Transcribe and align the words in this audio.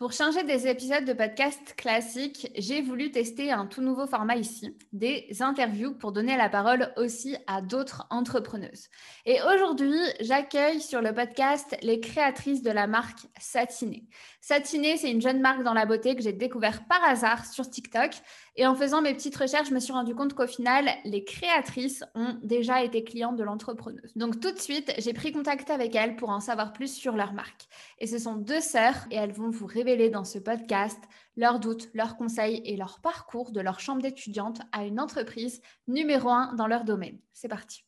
Pour 0.00 0.12
changer 0.14 0.44
des 0.44 0.66
épisodes 0.66 1.04
de 1.04 1.12
podcast 1.12 1.74
classiques, 1.76 2.50
j'ai 2.56 2.80
voulu 2.80 3.10
tester 3.10 3.52
un 3.52 3.66
tout 3.66 3.82
nouveau 3.82 4.06
format 4.06 4.36
ici, 4.36 4.74
des 4.94 5.28
interviews 5.40 5.92
pour 5.92 6.12
donner 6.12 6.38
la 6.38 6.48
parole 6.48 6.90
aussi 6.96 7.36
à 7.46 7.60
d'autres 7.60 8.06
entrepreneuses. 8.08 8.88
Et 9.26 9.36
aujourd'hui, 9.42 9.94
j'accueille 10.22 10.80
sur 10.80 11.02
le 11.02 11.12
podcast 11.12 11.76
les 11.82 12.00
créatrices 12.00 12.62
de 12.62 12.70
la 12.70 12.86
marque 12.86 13.26
Satiné. 13.38 14.08
Satiné, 14.40 14.96
c'est 14.96 15.10
une 15.10 15.20
jeune 15.20 15.42
marque 15.42 15.64
dans 15.64 15.74
la 15.74 15.84
beauté 15.84 16.16
que 16.16 16.22
j'ai 16.22 16.32
découvert 16.32 16.86
par 16.86 17.04
hasard 17.04 17.44
sur 17.44 17.68
TikTok. 17.68 18.12
Et 18.60 18.66
en 18.66 18.74
faisant 18.74 19.00
mes 19.00 19.14
petites 19.14 19.38
recherches, 19.38 19.70
je 19.70 19.74
me 19.74 19.80
suis 19.80 19.94
rendu 19.94 20.14
compte 20.14 20.34
qu'au 20.34 20.46
final, 20.46 20.86
les 21.06 21.24
créatrices 21.24 22.04
ont 22.14 22.36
déjà 22.42 22.84
été 22.84 23.02
clientes 23.02 23.36
de 23.36 23.42
l'entrepreneuse. 23.42 24.12
Donc 24.16 24.38
tout 24.38 24.52
de 24.52 24.58
suite, 24.58 24.92
j'ai 24.98 25.14
pris 25.14 25.32
contact 25.32 25.70
avec 25.70 25.94
elles 25.94 26.14
pour 26.14 26.28
en 26.28 26.40
savoir 26.40 26.74
plus 26.74 26.94
sur 26.94 27.16
leur 27.16 27.32
marque. 27.32 27.62
Et 28.00 28.06
ce 28.06 28.18
sont 28.18 28.34
deux 28.34 28.60
sœurs 28.60 29.06
et 29.10 29.16
elles 29.16 29.32
vont 29.32 29.48
vous 29.48 29.64
révéler 29.64 30.10
dans 30.10 30.24
ce 30.24 30.38
podcast 30.38 30.98
leurs 31.38 31.58
doutes, 31.58 31.88
leurs 31.94 32.18
conseils 32.18 32.60
et 32.66 32.76
leur 32.76 33.00
parcours 33.00 33.50
de 33.50 33.62
leur 33.62 33.80
chambre 33.80 34.02
d'étudiante 34.02 34.60
à 34.72 34.84
une 34.84 35.00
entreprise 35.00 35.62
numéro 35.88 36.28
un 36.28 36.52
dans 36.52 36.66
leur 36.66 36.84
domaine. 36.84 37.18
C'est 37.32 37.48
parti. 37.48 37.82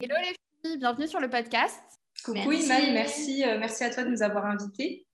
Hello 0.00 0.16
les 0.20 0.34
filles, 0.64 0.78
bienvenue 0.78 1.06
sur 1.06 1.20
le 1.20 1.30
podcast. 1.30 1.80
Coucou 2.24 2.50
Iman, 2.50 2.92
merci, 2.92 3.44
euh, 3.44 3.56
merci 3.60 3.84
à 3.84 3.90
toi 3.90 4.02
de 4.02 4.08
nous 4.08 4.24
avoir 4.24 4.46
invités. 4.46 5.06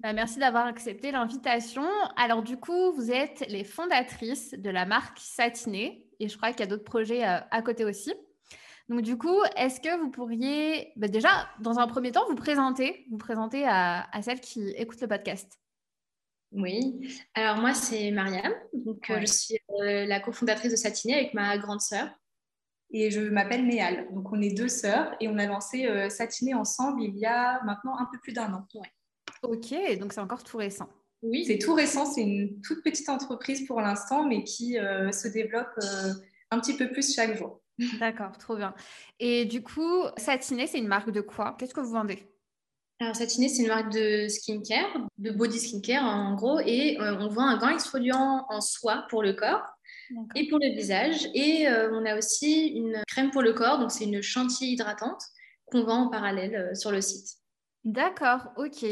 Bah, 0.00 0.12
merci 0.12 0.38
d'avoir 0.38 0.66
accepté 0.66 1.12
l'invitation. 1.12 1.86
Alors 2.16 2.42
du 2.42 2.56
coup, 2.56 2.92
vous 2.92 3.10
êtes 3.10 3.44
les 3.48 3.64
fondatrices 3.64 4.52
de 4.52 4.70
la 4.70 4.86
marque 4.86 5.18
Satiné 5.18 6.06
et 6.20 6.28
je 6.28 6.36
crois 6.36 6.50
qu'il 6.50 6.60
y 6.60 6.62
a 6.62 6.66
d'autres 6.66 6.84
projets 6.84 7.26
euh, 7.26 7.38
à 7.50 7.62
côté 7.62 7.84
aussi. 7.84 8.12
Donc 8.88 9.02
du 9.02 9.16
coup, 9.16 9.42
est-ce 9.56 9.80
que 9.80 9.98
vous 10.00 10.10
pourriez 10.10 10.92
bah, 10.96 11.08
déjà, 11.08 11.48
dans 11.60 11.78
un 11.78 11.86
premier 11.86 12.12
temps, 12.12 12.26
vous 12.28 12.36
présenter, 12.36 13.06
vous 13.10 13.18
présenter 13.18 13.64
à, 13.66 14.06
celles 14.22 14.40
qui 14.40 14.70
écoutent 14.70 15.00
le 15.00 15.08
podcast? 15.08 15.58
Oui, 16.52 17.18
alors 17.32 17.56
moi 17.56 17.72
c'est 17.72 18.10
Mariam, 18.10 18.52
donc 18.74 19.08
euh, 19.08 19.20
je 19.20 19.24
suis 19.24 19.58
euh, 19.80 20.04
la 20.04 20.20
cofondatrice 20.20 20.70
de 20.70 20.76
Satiné 20.76 21.14
avec 21.14 21.32
ma 21.32 21.56
grande 21.56 21.80
sœur. 21.80 22.10
Et 22.90 23.10
je 23.10 23.20
m'appelle 23.20 23.64
Méal, 23.64 24.06
donc 24.12 24.30
on 24.30 24.42
est 24.42 24.52
deux 24.52 24.68
sœurs 24.68 25.16
et 25.18 25.28
on 25.28 25.38
a 25.38 25.46
lancé 25.46 25.86
euh, 25.86 26.10
Satiné 26.10 26.52
ensemble 26.52 27.02
il 27.02 27.16
y 27.16 27.24
a 27.24 27.62
maintenant 27.64 27.96
un 27.96 28.06
peu 28.12 28.18
plus 28.18 28.34
d'un 28.34 28.52
an. 28.52 28.66
Ok, 29.42 29.74
donc 29.98 30.12
c'est 30.12 30.20
encore 30.20 30.44
tout 30.44 30.56
récent. 30.56 30.88
Oui, 31.22 31.44
c'est 31.44 31.58
tout 31.58 31.74
récent, 31.74 32.06
c'est 32.06 32.22
une 32.22 32.60
toute 32.62 32.82
petite 32.82 33.08
entreprise 33.08 33.66
pour 33.66 33.80
l'instant, 33.80 34.26
mais 34.26 34.42
qui 34.42 34.72
se 34.74 35.28
développe 35.28 35.78
un 36.50 36.60
petit 36.60 36.76
peu 36.76 36.90
plus 36.90 37.14
chaque 37.14 37.36
jour. 37.36 37.60
D'accord, 38.00 38.36
trop 38.38 38.56
bien. 38.56 38.74
Et 39.18 39.44
du 39.44 39.62
coup, 39.62 40.04
Satiné, 40.16 40.66
c'est 40.66 40.78
une 40.78 40.88
marque 40.88 41.10
de 41.10 41.20
quoi? 41.20 41.56
Qu'est-ce 41.58 41.74
que 41.74 41.80
vous 41.80 41.92
vendez? 41.92 42.26
Alors, 43.00 43.16
Satiné, 43.16 43.48
c'est 43.48 43.62
une 43.62 43.68
marque 43.68 43.92
de 43.92 44.28
skincare, 44.28 45.08
de 45.18 45.30
body 45.30 45.58
skincare 45.58 46.04
en 46.04 46.34
gros, 46.34 46.60
et 46.60 47.00
euh, 47.00 47.16
on 47.18 47.28
vend 47.28 47.46
un 47.48 47.56
grand 47.56 47.70
exfoliant 47.70 48.46
en 48.48 48.60
soie 48.60 49.06
pour 49.10 49.22
le 49.22 49.32
corps 49.32 49.64
et 50.36 50.46
pour 50.48 50.58
le 50.58 50.72
visage. 50.72 51.26
Et 51.34 51.66
euh, 51.66 51.90
on 51.92 52.04
a 52.04 52.16
aussi 52.16 52.68
une 52.68 53.02
crème 53.08 53.30
pour 53.30 53.42
le 53.42 53.54
corps, 53.54 53.78
donc 53.78 53.90
c'est 53.90 54.04
une 54.04 54.22
chantilly 54.22 54.74
hydratante 54.74 55.22
qu'on 55.66 55.82
vend 55.82 56.06
en 56.06 56.10
parallèle 56.10 56.54
euh, 56.54 56.74
sur 56.74 56.92
le 56.92 57.00
site. 57.00 57.38
D'accord, 57.84 58.52
ok. 58.56 58.86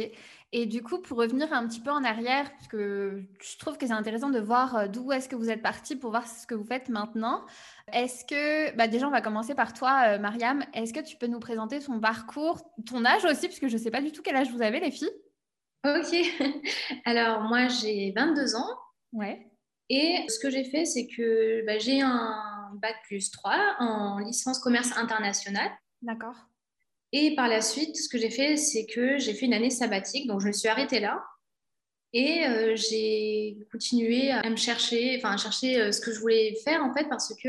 Et 0.53 0.67
du 0.67 0.83
coup, 0.83 0.99
pour 0.99 1.19
revenir 1.19 1.53
un 1.53 1.67
petit 1.69 1.81
peu 1.81 1.91
en 1.91 2.03
arrière, 2.03 2.51
parce 2.51 2.67
que 2.67 3.23
je 3.41 3.59
trouve 3.59 3.79
que 3.79 3.87
c'est 3.87 3.93
intéressant 3.93 4.31
de 4.31 4.41
voir 4.41 4.77
euh, 4.77 4.89
d'où 4.89 5.13
est-ce 5.13 5.29
que 5.29 5.37
vous 5.37 5.49
êtes 5.49 5.63
parti 5.63 5.95
pour 5.95 6.11
voir 6.11 6.27
ce 6.27 6.45
que 6.45 6.57
vous 6.57 6.65
faites 6.65 6.89
maintenant. 6.89 7.47
Est-ce 7.93 8.25
que, 8.25 8.75
bah 8.77 8.89
déjà, 8.89 9.07
on 9.07 9.13
va 9.13 9.21
commencer 9.21 9.55
par 9.55 9.73
toi, 9.73 10.03
euh, 10.09 10.19
Mariam. 10.19 10.65
Est-ce 10.75 10.93
que 10.93 11.01
tu 11.01 11.17
peux 11.17 11.29
nous 11.29 11.39
présenter 11.39 11.79
ton 11.79 12.01
parcours, 12.01 12.61
ton 12.85 13.05
âge 13.05 13.25
aussi, 13.25 13.47
parce 13.47 13.61
que 13.61 13.69
je 13.69 13.77
ne 13.77 13.83
sais 13.83 13.93
pas 13.93 14.01
du 14.01 14.11
tout 14.11 14.23
quel 14.23 14.35
âge 14.35 14.51
vous 14.51 14.63
avez, 14.63 14.81
les 14.81 14.91
filles? 14.91 15.13
Ok. 15.87 16.17
Alors, 17.05 17.43
moi, 17.43 17.69
j'ai 17.69 18.13
22 18.17 18.57
ans. 18.57 18.77
Ouais. 19.13 19.47
Et 19.89 20.25
ce 20.29 20.41
que 20.41 20.51
j'ai 20.51 20.65
fait, 20.65 20.85
c'est 20.85 21.07
que 21.07 21.65
bah, 21.65 21.79
j'ai 21.79 22.01
un 22.01 22.73
bac 22.75 22.97
plus 23.05 23.31
3 23.31 23.77
en 23.79 24.19
licence 24.19 24.59
commerce 24.59 24.97
international. 24.97 25.71
D'accord. 26.03 26.50
Et 27.13 27.35
par 27.35 27.49
la 27.49 27.61
suite, 27.61 27.97
ce 27.97 28.09
que 28.09 28.19
j'ai 28.19 28.31
fait, 28.31 28.57
c'est 28.57 28.87
que 28.87 29.19
j'ai 29.19 29.35
fait 29.35 29.47
une 29.47 29.55
année 29.55 29.71
sabbatique. 29.71 30.27
Donc, 30.27 30.41
je 30.41 30.47
me 30.47 30.53
suis 30.53 30.69
arrêtée 30.69 31.01
là. 31.01 31.23
Et 32.13 32.45
euh, 32.47 32.75
j'ai 32.75 33.57
continué 33.71 34.31
à 34.31 34.49
me 34.49 34.57
chercher, 34.57 35.17
enfin, 35.19 35.35
à 35.35 35.37
chercher 35.37 35.81
euh, 35.81 35.93
ce 35.93 36.01
que 36.01 36.13
je 36.13 36.19
voulais 36.19 36.57
faire, 36.65 36.83
en 36.83 36.93
fait, 36.93 37.09
parce 37.09 37.33
que 37.43 37.49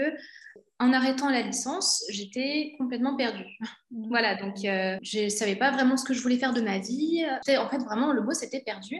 en 0.79 0.93
arrêtant 0.93 1.29
la 1.29 1.41
licence, 1.41 2.03
j'étais 2.09 2.73
complètement 2.77 3.15
perdue. 3.15 3.45
Mmh. 3.91 4.07
voilà, 4.09 4.35
donc 4.35 4.65
euh, 4.65 4.97
je 5.03 5.25
ne 5.25 5.29
savais 5.29 5.55
pas 5.55 5.69
vraiment 5.69 5.95
ce 5.95 6.03
que 6.03 6.13
je 6.13 6.21
voulais 6.21 6.37
faire 6.37 6.53
de 6.53 6.61
ma 6.61 6.79
vie. 6.79 7.23
En 7.49 7.69
fait, 7.69 7.77
vraiment, 7.77 8.13
le 8.13 8.21
mot, 8.21 8.33
c'était 8.33 8.61
perdu. 8.61 8.97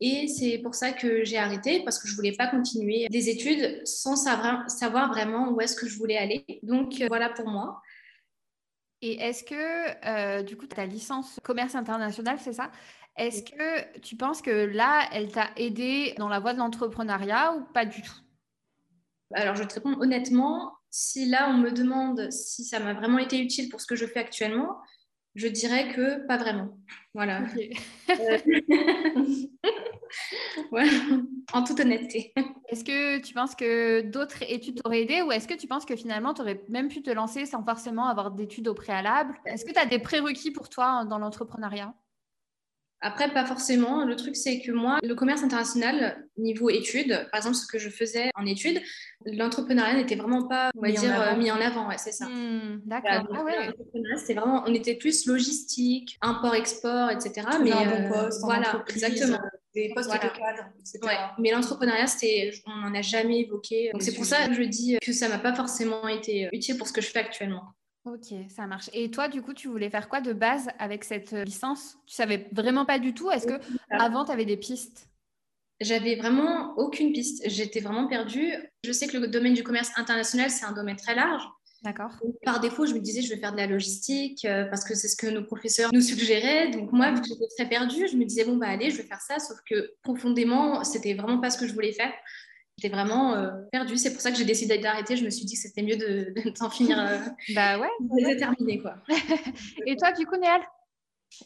Et 0.00 0.28
c'est 0.28 0.58
pour 0.58 0.74
ça 0.74 0.92
que 0.92 1.24
j'ai 1.24 1.38
arrêté, 1.38 1.82
parce 1.84 1.98
que 1.98 2.06
je 2.06 2.12
ne 2.12 2.16
voulais 2.16 2.36
pas 2.36 2.46
continuer 2.46 3.06
des 3.10 3.28
études 3.28 3.80
sans 3.84 4.16
savoir, 4.16 4.68
savoir 4.70 5.10
vraiment 5.10 5.50
où 5.50 5.60
est-ce 5.60 5.76
que 5.76 5.88
je 5.88 5.96
voulais 5.96 6.16
aller. 6.16 6.44
Donc, 6.62 7.02
voilà 7.08 7.30
pour 7.30 7.48
moi. 7.48 7.80
Et 9.06 9.20
est-ce 9.20 9.44
que, 9.44 10.06
euh, 10.08 10.42
du 10.42 10.56
coup, 10.56 10.66
ta 10.66 10.86
licence 10.86 11.38
commerce 11.42 11.74
international, 11.74 12.38
c'est 12.40 12.54
ça? 12.54 12.70
Est-ce 13.18 13.42
que 13.42 13.98
tu 13.98 14.16
penses 14.16 14.40
que 14.40 14.50
là, 14.50 15.02
elle 15.12 15.30
t'a 15.30 15.50
aidé 15.58 16.14
dans 16.16 16.30
la 16.30 16.40
voie 16.40 16.54
de 16.54 16.58
l'entrepreneuriat 16.58 17.54
ou 17.54 17.64
pas 17.74 17.84
du 17.84 18.00
tout? 18.00 18.14
Alors, 19.34 19.56
je 19.56 19.60
vais 19.60 19.68
te 19.68 19.74
répondre 19.74 20.00
honnêtement. 20.00 20.72
Si 20.88 21.26
là, 21.26 21.50
on 21.50 21.58
me 21.58 21.70
demande 21.70 22.30
si 22.30 22.64
ça 22.64 22.80
m'a 22.80 22.94
vraiment 22.94 23.18
été 23.18 23.38
utile 23.38 23.68
pour 23.68 23.82
ce 23.82 23.86
que 23.86 23.94
je 23.94 24.06
fais 24.06 24.20
actuellement, 24.20 24.78
je 25.34 25.48
dirais 25.48 25.92
que 25.92 26.26
pas 26.26 26.38
vraiment. 26.38 26.78
Voilà. 27.12 27.42
Euh, 30.72 30.82
en 31.52 31.62
toute 31.62 31.78
honnêteté. 31.80 32.32
Est-ce 32.68 32.84
que 32.84 33.18
tu 33.20 33.32
penses 33.34 33.54
que 33.54 34.00
d'autres 34.00 34.42
études 34.42 34.82
t'auraient 34.82 35.02
aidé 35.02 35.22
ou 35.22 35.30
est-ce 35.30 35.46
que 35.46 35.54
tu 35.54 35.68
penses 35.68 35.84
que 35.84 35.94
finalement 35.94 36.34
tu 36.34 36.42
aurais 36.42 36.60
même 36.68 36.88
pu 36.88 37.02
te 37.02 37.10
lancer 37.10 37.46
sans 37.46 37.64
forcément 37.64 38.08
avoir 38.08 38.32
d'études 38.32 38.66
au 38.68 38.74
préalable? 38.74 39.34
Est-ce 39.44 39.64
que 39.64 39.72
tu 39.72 39.78
as 39.78 39.86
des 39.86 40.00
prérequis 40.00 40.50
pour 40.50 40.68
toi 40.68 41.04
dans 41.04 41.18
l'entrepreneuriat? 41.18 41.94
Après, 43.06 43.30
pas 43.30 43.44
forcément. 43.44 44.06
Le 44.06 44.16
truc, 44.16 44.34
c'est 44.34 44.60
que 44.60 44.72
moi, 44.72 44.98
le 45.02 45.14
commerce 45.14 45.42
international, 45.42 46.26
niveau 46.38 46.70
études, 46.70 47.28
par 47.30 47.36
exemple, 47.36 47.56
ce 47.56 47.66
que 47.66 47.78
je 47.78 47.90
faisais 47.90 48.30
en 48.34 48.46
études, 48.46 48.80
l'entrepreneuriat 49.26 49.94
n'était 49.94 50.16
vraiment 50.16 50.48
pas, 50.48 50.70
on 50.74 50.80
va 50.80 50.88
mis 50.88 50.94
dire, 50.94 51.12
en 51.12 51.36
mis 51.36 51.50
en 51.50 51.60
avant. 51.60 51.88
Ouais, 51.88 51.98
c'est 51.98 52.12
ça. 52.12 52.24
Hmm, 52.24 52.80
d'accord. 52.86 53.28
Ah 53.30 53.44
c'était 54.16 54.32
vraiment, 54.32 54.64
on 54.66 54.72
était 54.72 54.94
plus 54.94 55.26
logistique, 55.26 56.16
import-export, 56.22 57.10
etc. 57.10 57.46
mais 57.62 57.72
un 57.72 57.84
bon 57.84 58.04
euh, 58.04 58.08
poste, 58.08 58.40
voilà, 58.42 58.82
exactement. 58.88 59.38
Des 59.74 59.92
postes 59.94 60.12
de 60.12 60.18
cadre, 60.18 60.70
etc. 60.78 61.00
Mais 61.38 61.50
l'entrepreneuriat, 61.50 62.06
on 62.66 62.76
n'en 62.76 62.94
a 62.94 63.02
jamais 63.02 63.40
évoqué. 63.40 63.90
Donc, 63.92 64.02
c'est 64.02 64.14
pour 64.14 64.24
ça 64.24 64.46
que 64.46 64.54
je 64.54 64.62
dis 64.62 64.98
que 65.02 65.12
ça 65.12 65.28
m'a 65.28 65.38
pas 65.38 65.54
forcément 65.54 66.06
été 66.06 66.48
utile 66.52 66.78
pour 66.78 66.86
ce 66.86 66.92
que 66.92 67.00
je 67.00 67.08
fais 67.08 67.18
actuellement. 67.18 67.64
Ok, 68.04 68.34
ça 68.50 68.66
marche. 68.66 68.90
Et 68.92 69.10
toi, 69.10 69.28
du 69.28 69.40
coup, 69.40 69.54
tu 69.54 69.68
voulais 69.68 69.88
faire 69.88 70.08
quoi 70.08 70.20
de 70.20 70.34
base 70.34 70.68
avec 70.78 71.04
cette 71.04 71.32
euh, 71.32 71.42
licence? 71.44 71.96
Tu 72.06 72.14
savais 72.14 72.46
vraiment 72.52 72.84
pas 72.84 72.98
du 72.98 73.14
tout? 73.14 73.30
Est-ce 73.30 73.46
que 73.46 73.58
avant, 73.90 74.26
tu 74.26 74.30
avais 74.30 74.44
des 74.44 74.58
pistes? 74.58 75.08
J'avais 75.80 76.14
vraiment 76.14 76.74
aucune 76.76 77.12
piste. 77.12 77.42
J'étais 77.48 77.80
vraiment 77.80 78.06
perdue. 78.06 78.52
Je 78.84 78.92
sais 78.92 79.06
que 79.08 79.16
le 79.16 79.26
domaine 79.26 79.54
du 79.54 79.62
commerce 79.62 79.90
international, 79.96 80.50
c'est 80.50 80.66
un 80.66 80.72
domaine 80.72 80.96
très 80.96 81.14
large. 81.14 81.42
D'accord. 81.84 82.12
Par 82.44 82.60
défaut, 82.60 82.86
je 82.86 82.94
me 82.94 82.98
disais, 82.98 83.20
je 83.20 83.28
vais 83.28 83.38
faire 83.38 83.52
de 83.52 83.58
la 83.58 83.66
logistique 83.66 84.46
euh, 84.46 84.64
parce 84.64 84.84
que 84.84 84.94
c'est 84.94 85.06
ce 85.06 85.16
que 85.16 85.26
nos 85.26 85.44
professeurs 85.44 85.90
nous 85.92 86.00
suggéraient. 86.00 86.70
Donc, 86.70 86.90
moi, 86.92 87.12
vu 87.12 87.20
que 87.20 87.28
j'étais 87.28 87.46
très 87.58 87.68
perdue, 87.68 88.08
je 88.08 88.16
me 88.16 88.24
disais, 88.24 88.44
bon, 88.44 88.56
bah, 88.56 88.68
allez, 88.68 88.90
je 88.90 88.96
vais 88.96 89.02
faire 89.02 89.20
ça. 89.20 89.38
Sauf 89.38 89.58
que 89.68 89.92
profondément, 90.02 90.82
c'était 90.82 91.12
vraiment 91.12 91.38
pas 91.38 91.50
ce 91.50 91.58
que 91.58 91.66
je 91.66 91.74
voulais 91.74 91.92
faire. 91.92 92.10
J'étais 92.78 92.94
vraiment 92.94 93.34
euh, 93.34 93.50
perdue. 93.70 93.98
C'est 93.98 94.12
pour 94.12 94.22
ça 94.22 94.30
que 94.30 94.38
j'ai 94.38 94.46
décidé 94.46 94.78
d'arrêter. 94.78 95.14
Je 95.14 95.26
me 95.26 95.30
suis 95.30 95.44
dit 95.44 95.54
que 95.54 95.60
c'était 95.60 95.82
mieux 95.82 95.98
de, 95.98 96.32
de 96.34 96.70
finir. 96.70 96.98
Euh, 96.98 97.18
bah 97.54 97.78
ouais. 97.78 97.88
De 98.00 98.80
quoi. 98.80 98.94
Et 99.86 99.94
toi, 99.96 100.12
du 100.12 100.24
coup, 100.24 100.36
Néal? 100.36 100.62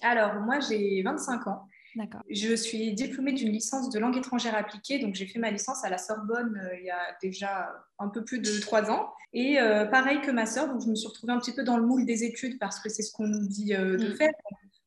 Alors, 0.02 0.34
moi, 0.34 0.60
j'ai 0.60 1.02
25 1.02 1.48
ans. 1.48 1.66
D'accord. 1.96 2.22
Je 2.30 2.54
suis 2.54 2.92
diplômée 2.92 3.32
d'une 3.32 3.50
licence 3.50 3.90
de 3.90 3.98
langue 3.98 4.16
étrangère 4.16 4.54
appliquée. 4.54 4.98
Donc, 4.98 5.14
j'ai 5.14 5.26
fait 5.26 5.38
ma 5.38 5.50
licence 5.50 5.84
à 5.84 5.90
la 5.90 5.98
Sorbonne 5.98 6.60
euh, 6.62 6.76
il 6.78 6.84
y 6.84 6.90
a 6.90 7.16
déjà 7.22 7.72
un 7.98 8.08
peu 8.08 8.24
plus 8.24 8.38
de 8.40 8.60
trois 8.60 8.90
ans. 8.90 9.12
Et 9.32 9.58
pareil 9.90 10.20
que 10.22 10.30
ma 10.30 10.46
sœur, 10.46 10.68
donc 10.68 10.80
je 10.82 10.88
me 10.88 10.94
suis 10.94 11.06
retrouvée 11.06 11.34
un 11.34 11.38
petit 11.38 11.52
peu 11.52 11.62
dans 11.62 11.76
le 11.76 11.84
moule 11.84 12.06
des 12.06 12.24
études 12.24 12.58
parce 12.58 12.80
que 12.80 12.88
c'est 12.88 13.02
ce 13.02 13.12
qu'on 13.12 13.26
nous 13.26 13.46
dit 13.46 13.74
de 13.74 14.12
mm. 14.12 14.16
faire. 14.16 14.32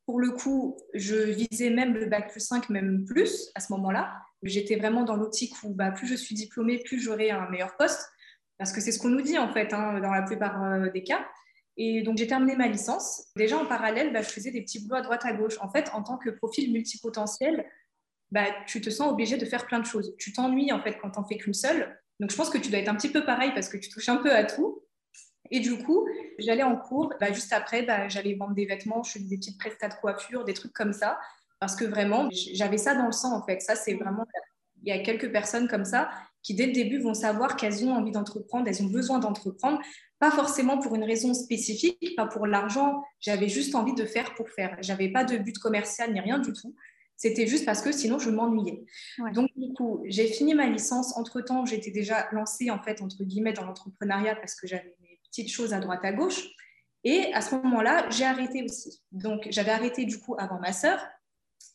Pour 0.05 0.19
le 0.19 0.31
coup, 0.31 0.77
je 0.93 1.15
visais 1.15 1.69
même 1.69 1.93
le 1.93 2.07
bac 2.07 2.31
plus 2.31 2.39
5, 2.39 2.69
même 2.69 3.05
plus 3.05 3.51
à 3.55 3.59
ce 3.59 3.71
moment-là. 3.73 4.11
J'étais 4.43 4.75
vraiment 4.75 5.03
dans 5.03 5.15
l'optique 5.15 5.53
où 5.63 5.73
bah, 5.73 5.91
plus 5.91 6.07
je 6.07 6.15
suis 6.15 6.35
diplômée, 6.35 6.79
plus 6.79 6.99
j'aurai 6.99 7.29
un 7.29 7.47
meilleur 7.49 7.77
poste, 7.77 8.09
parce 8.57 8.73
que 8.73 8.81
c'est 8.81 8.91
ce 8.91 8.99
qu'on 8.99 9.09
nous 9.09 9.21
dit 9.21 9.37
en 9.37 9.53
fait 9.53 9.73
hein, 9.73 9.99
dans 10.01 10.11
la 10.11 10.23
plupart 10.23 10.63
euh, 10.63 10.89
des 10.89 11.03
cas. 11.03 11.25
Et 11.77 12.01
donc 12.03 12.17
j'ai 12.17 12.27
terminé 12.27 12.55
ma 12.55 12.67
licence. 12.67 13.27
Déjà 13.35 13.57
en 13.57 13.65
parallèle, 13.65 14.13
bah, 14.13 14.21
je 14.21 14.29
faisais 14.29 14.51
des 14.51 14.61
petits 14.61 14.79
boulots 14.79 14.97
à 14.97 15.01
droite 15.01 15.25
à 15.25 15.33
gauche. 15.33 15.57
En 15.61 15.69
fait, 15.69 15.89
en 15.93 16.03
tant 16.03 16.17
que 16.17 16.29
profil 16.29 16.71
multipotentiel, 16.71 17.65
bah, 18.31 18.45
tu 18.67 18.81
te 18.81 18.89
sens 18.89 19.11
obligé 19.11 19.37
de 19.37 19.45
faire 19.45 19.65
plein 19.65 19.79
de 19.79 19.85
choses. 19.85 20.15
Tu 20.17 20.33
t'ennuies 20.33 20.71
en 20.71 20.81
fait 20.81 20.97
quand 21.01 21.11
t'en 21.11 21.25
fais 21.25 21.37
qu'une 21.37 21.53
seule. 21.53 21.97
Donc 22.19 22.31
je 22.31 22.35
pense 22.35 22.49
que 22.49 22.57
tu 22.57 22.69
dois 22.69 22.79
être 22.79 22.89
un 22.89 22.95
petit 22.95 23.11
peu 23.11 23.25
pareil 23.25 23.51
parce 23.53 23.69
que 23.69 23.77
tu 23.77 23.89
touches 23.89 24.09
un 24.09 24.17
peu 24.17 24.31
à 24.31 24.43
tout. 24.43 24.83
Et 25.49 25.59
du 25.59 25.77
coup, 25.83 26.07
j'allais 26.39 26.63
en 26.63 26.77
cours. 26.77 27.13
Bah, 27.19 27.31
juste 27.31 27.51
après, 27.53 27.85
j'allais 28.09 28.35
vendre 28.35 28.53
des 28.53 28.65
vêtements, 28.65 29.03
je 29.03 29.19
des 29.19 29.37
petites 29.37 29.59
prestats 29.59 29.89
de 29.89 29.95
coiffure, 29.95 30.45
des 30.45 30.53
trucs 30.53 30.73
comme 30.73 30.93
ça. 30.93 31.19
Parce 31.59 31.75
que 31.75 31.85
vraiment, 31.85 32.29
j'avais 32.31 32.77
ça 32.77 32.95
dans 32.95 33.05
le 33.05 33.11
sang, 33.11 33.37
en 33.37 33.45
fait. 33.45 33.61
Ça, 33.61 33.75
c'est 33.75 33.93
vraiment. 33.93 34.25
Il 34.83 34.89
y 34.89 34.97
a 34.97 35.03
quelques 35.03 35.31
personnes 35.31 35.67
comme 35.67 35.85
ça 35.85 36.09
qui, 36.41 36.55
dès 36.55 36.65
le 36.65 36.71
début, 36.71 36.99
vont 36.99 37.13
savoir 37.13 37.55
qu'elles 37.55 37.85
ont 37.85 37.93
envie 37.93 38.11
d'entreprendre, 38.11 38.67
elles 38.67 38.81
ont 38.81 38.89
besoin 38.89 39.19
d'entreprendre. 39.19 39.79
Pas 40.21 40.29
forcément 40.29 40.77
pour 40.77 40.93
une 40.93 41.03
raison 41.03 41.33
spécifique, 41.33 42.15
pas 42.15 42.27
pour 42.27 42.45
l'argent. 42.45 43.03
J'avais 43.19 43.49
juste 43.49 43.73
envie 43.73 43.95
de 43.95 44.05
faire 44.05 44.35
pour 44.35 44.47
faire. 44.49 44.77
J'avais 44.79 45.09
pas 45.09 45.23
de 45.23 45.35
but 45.35 45.57
commercial 45.57 46.13
ni 46.13 46.19
rien 46.19 46.37
du 46.37 46.53
tout. 46.53 46.75
C'était 47.17 47.47
juste 47.47 47.65
parce 47.65 47.81
que 47.81 47.91
sinon, 47.91 48.19
je 48.19 48.29
m'ennuyais. 48.29 48.83
Donc, 49.33 49.49
du 49.55 49.73
coup, 49.73 50.03
j'ai 50.05 50.27
fini 50.27 50.53
ma 50.53 50.67
licence. 50.67 51.17
Entre-temps, 51.17 51.65
j'étais 51.65 51.89
déjà 51.89 52.27
lancée, 52.33 52.69
en 52.69 52.79
fait, 52.83 53.01
entre 53.01 53.23
guillemets, 53.23 53.53
dans 53.53 53.65
l'entrepreneuriat 53.65 54.35
parce 54.35 54.53
que 54.53 54.67
j'avais 54.67 54.95
mes 55.01 55.19
petites 55.23 55.49
choses 55.49 55.73
à 55.73 55.79
droite, 55.79 56.01
à 56.03 56.13
gauche. 56.13 56.49
Et 57.03 57.33
à 57.33 57.41
ce 57.41 57.55
moment-là, 57.55 58.07
j'ai 58.11 58.25
arrêté 58.25 58.63
aussi. 58.63 59.01
Donc, 59.11 59.47
j'avais 59.49 59.71
arrêté, 59.71 60.05
du 60.05 60.19
coup, 60.19 60.35
avant 60.37 60.59
ma 60.59 60.71
sœur. 60.71 61.03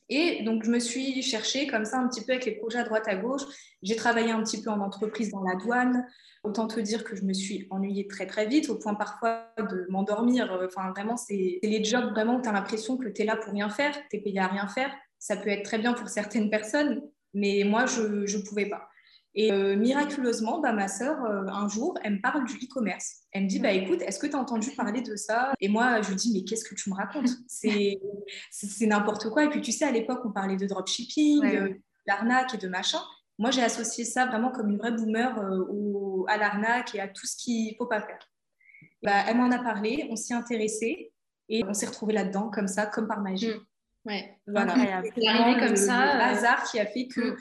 Et 0.09 0.43
donc, 0.45 0.65
je 0.65 0.71
me 0.71 0.79
suis 0.79 1.21
cherchée 1.23 1.67
comme 1.67 1.85
ça 1.85 1.99
un 1.99 2.09
petit 2.09 2.25
peu 2.25 2.33
avec 2.33 2.45
les 2.45 2.53
projets 2.53 2.79
à 2.79 2.85
droite 2.85 3.09
à 3.09 3.17
gauche. 3.17 3.43
J'ai 3.83 3.97
travaillé 3.97 4.31
un 4.31 4.43
petit 4.43 4.63
peu 4.63 4.71
en 4.71 4.81
entreprise 4.81 5.31
dans 5.31 5.43
la 5.43 5.57
douane. 5.57 6.07
Autant 6.45 6.69
te 6.69 6.79
dire 6.79 7.03
que 7.03 7.17
je 7.17 7.25
me 7.25 7.33
suis 7.33 7.67
ennuyée 7.71 8.07
très, 8.07 8.27
très 8.27 8.47
vite, 8.47 8.71
au 8.71 8.77
point 8.77 8.95
parfois 8.95 9.53
de 9.59 9.87
m'endormir. 9.91 10.57
Enfin, 10.65 10.91
vraiment, 10.91 11.17
c'est 11.17 11.59
les 11.63 11.83
jobs 11.83 12.11
vraiment 12.11 12.37
où 12.37 12.43
tu 12.43 12.49
as 12.49 12.53
l'impression 12.53 12.97
que 12.97 13.09
tu 13.09 13.23
es 13.23 13.25
là 13.25 13.37
pour 13.37 13.53
rien 13.53 13.69
faire, 13.69 13.95
tu 14.11 14.17
es 14.17 14.21
payé 14.21 14.39
à 14.39 14.47
rien 14.47 14.69
faire. 14.69 14.95
Ça 15.19 15.37
peut 15.37 15.49
être 15.49 15.65
très 15.65 15.79
bien 15.79 15.93
pour 15.93 16.09
certaines 16.09 16.51
personnes, 16.51 17.03
mais 17.35 17.65
moi, 17.65 17.87
je 17.87 18.03
ne 18.03 18.43
pouvais 18.43 18.67
pas. 18.67 18.89
Et 19.39 19.53
euh, 19.53 19.77
miraculeusement, 19.77 20.61
bah, 20.61 20.73
ma 20.73 20.89
sœur, 20.89 21.23
euh, 21.27 21.45
un 21.49 21.69
jour, 21.69 21.99
elle 22.03 22.15
me 22.15 22.21
parle 22.23 22.47
du 22.47 22.55
e-commerce. 22.55 23.25
Elle 23.33 23.45
me 23.45 23.49
dit, 23.49 23.59
bah, 23.59 23.71
écoute, 23.71 24.01
est-ce 24.01 24.19
que 24.19 24.27
tu 24.27 24.35
as 24.35 24.39
entendu 24.39 24.71
parler 24.71 25.03
de 25.03 25.15
ça? 25.15 25.53
Et 25.61 25.69
moi, 25.69 26.01
je 26.01 26.09
lui 26.09 26.17
dis, 26.17 26.33
mais 26.33 26.43
qu'est-ce 26.43 26.65
que 26.65 26.75
tu 26.75 26.89
me 26.89 26.95
racontes? 26.95 27.29
C'est 27.47 28.87
n'importe 28.87 29.29
quoi. 29.29 29.45
Et 29.45 29.51
puis, 29.51 29.61
tu 29.61 29.73
sais, 29.73 29.85
à 29.85 29.93
l'époque, 29.93 30.23
on 30.25 30.33
parlait 30.33 30.57
de 30.57 30.67
dropshipping, 30.67 31.45
euh, 31.45 31.75
d'arnaque 32.07 32.55
et 32.55 32.57
de 32.57 32.67
machin. 32.67 33.01
Moi, 33.39 33.51
j'ai 33.51 33.63
associé 33.63 34.07
ça 34.07 34.25
vraiment 34.25 34.51
comme 34.51 34.71
une 34.71 34.79
vraie 34.79 34.93
boomer 34.93 35.39
au, 35.69 36.25
à 36.31 36.39
l'arnaque 36.39 36.95
et 36.95 37.01
à 37.01 37.09
tout 37.09 37.27
ce 37.27 37.37
qu'il 37.37 37.73
ne 37.73 37.77
faut 37.77 37.87
pas 37.87 38.01
faire. 38.01 38.19
Bah, 39.03 39.25
elle 39.29 39.37
m'en 39.37 39.51
a 39.51 39.59
parlé, 39.59 40.09
on 40.11 40.17
s'y 40.17 40.33
intéressé 40.33 41.13
et 41.51 41.63
on 41.69 41.75
s'est 41.75 41.87
retrouvés 41.87 42.15
là-dedans, 42.15 42.49
comme 42.49 42.69
ça, 42.69 42.87
comme 42.87 43.07
par 43.07 43.21
magie. 43.21 43.51
Mmh. 43.51 43.67
Ouais, 44.07 44.39
voilà. 44.47 44.75
C'est 45.15 45.29
arrivé 45.29 45.61
comme 45.61 45.77
ça. 45.77 46.15
Le 46.15 46.23
hasard 46.23 46.65
qui 46.71 46.79
a 46.81 46.87
fait 46.87 47.09
que. 47.09 47.37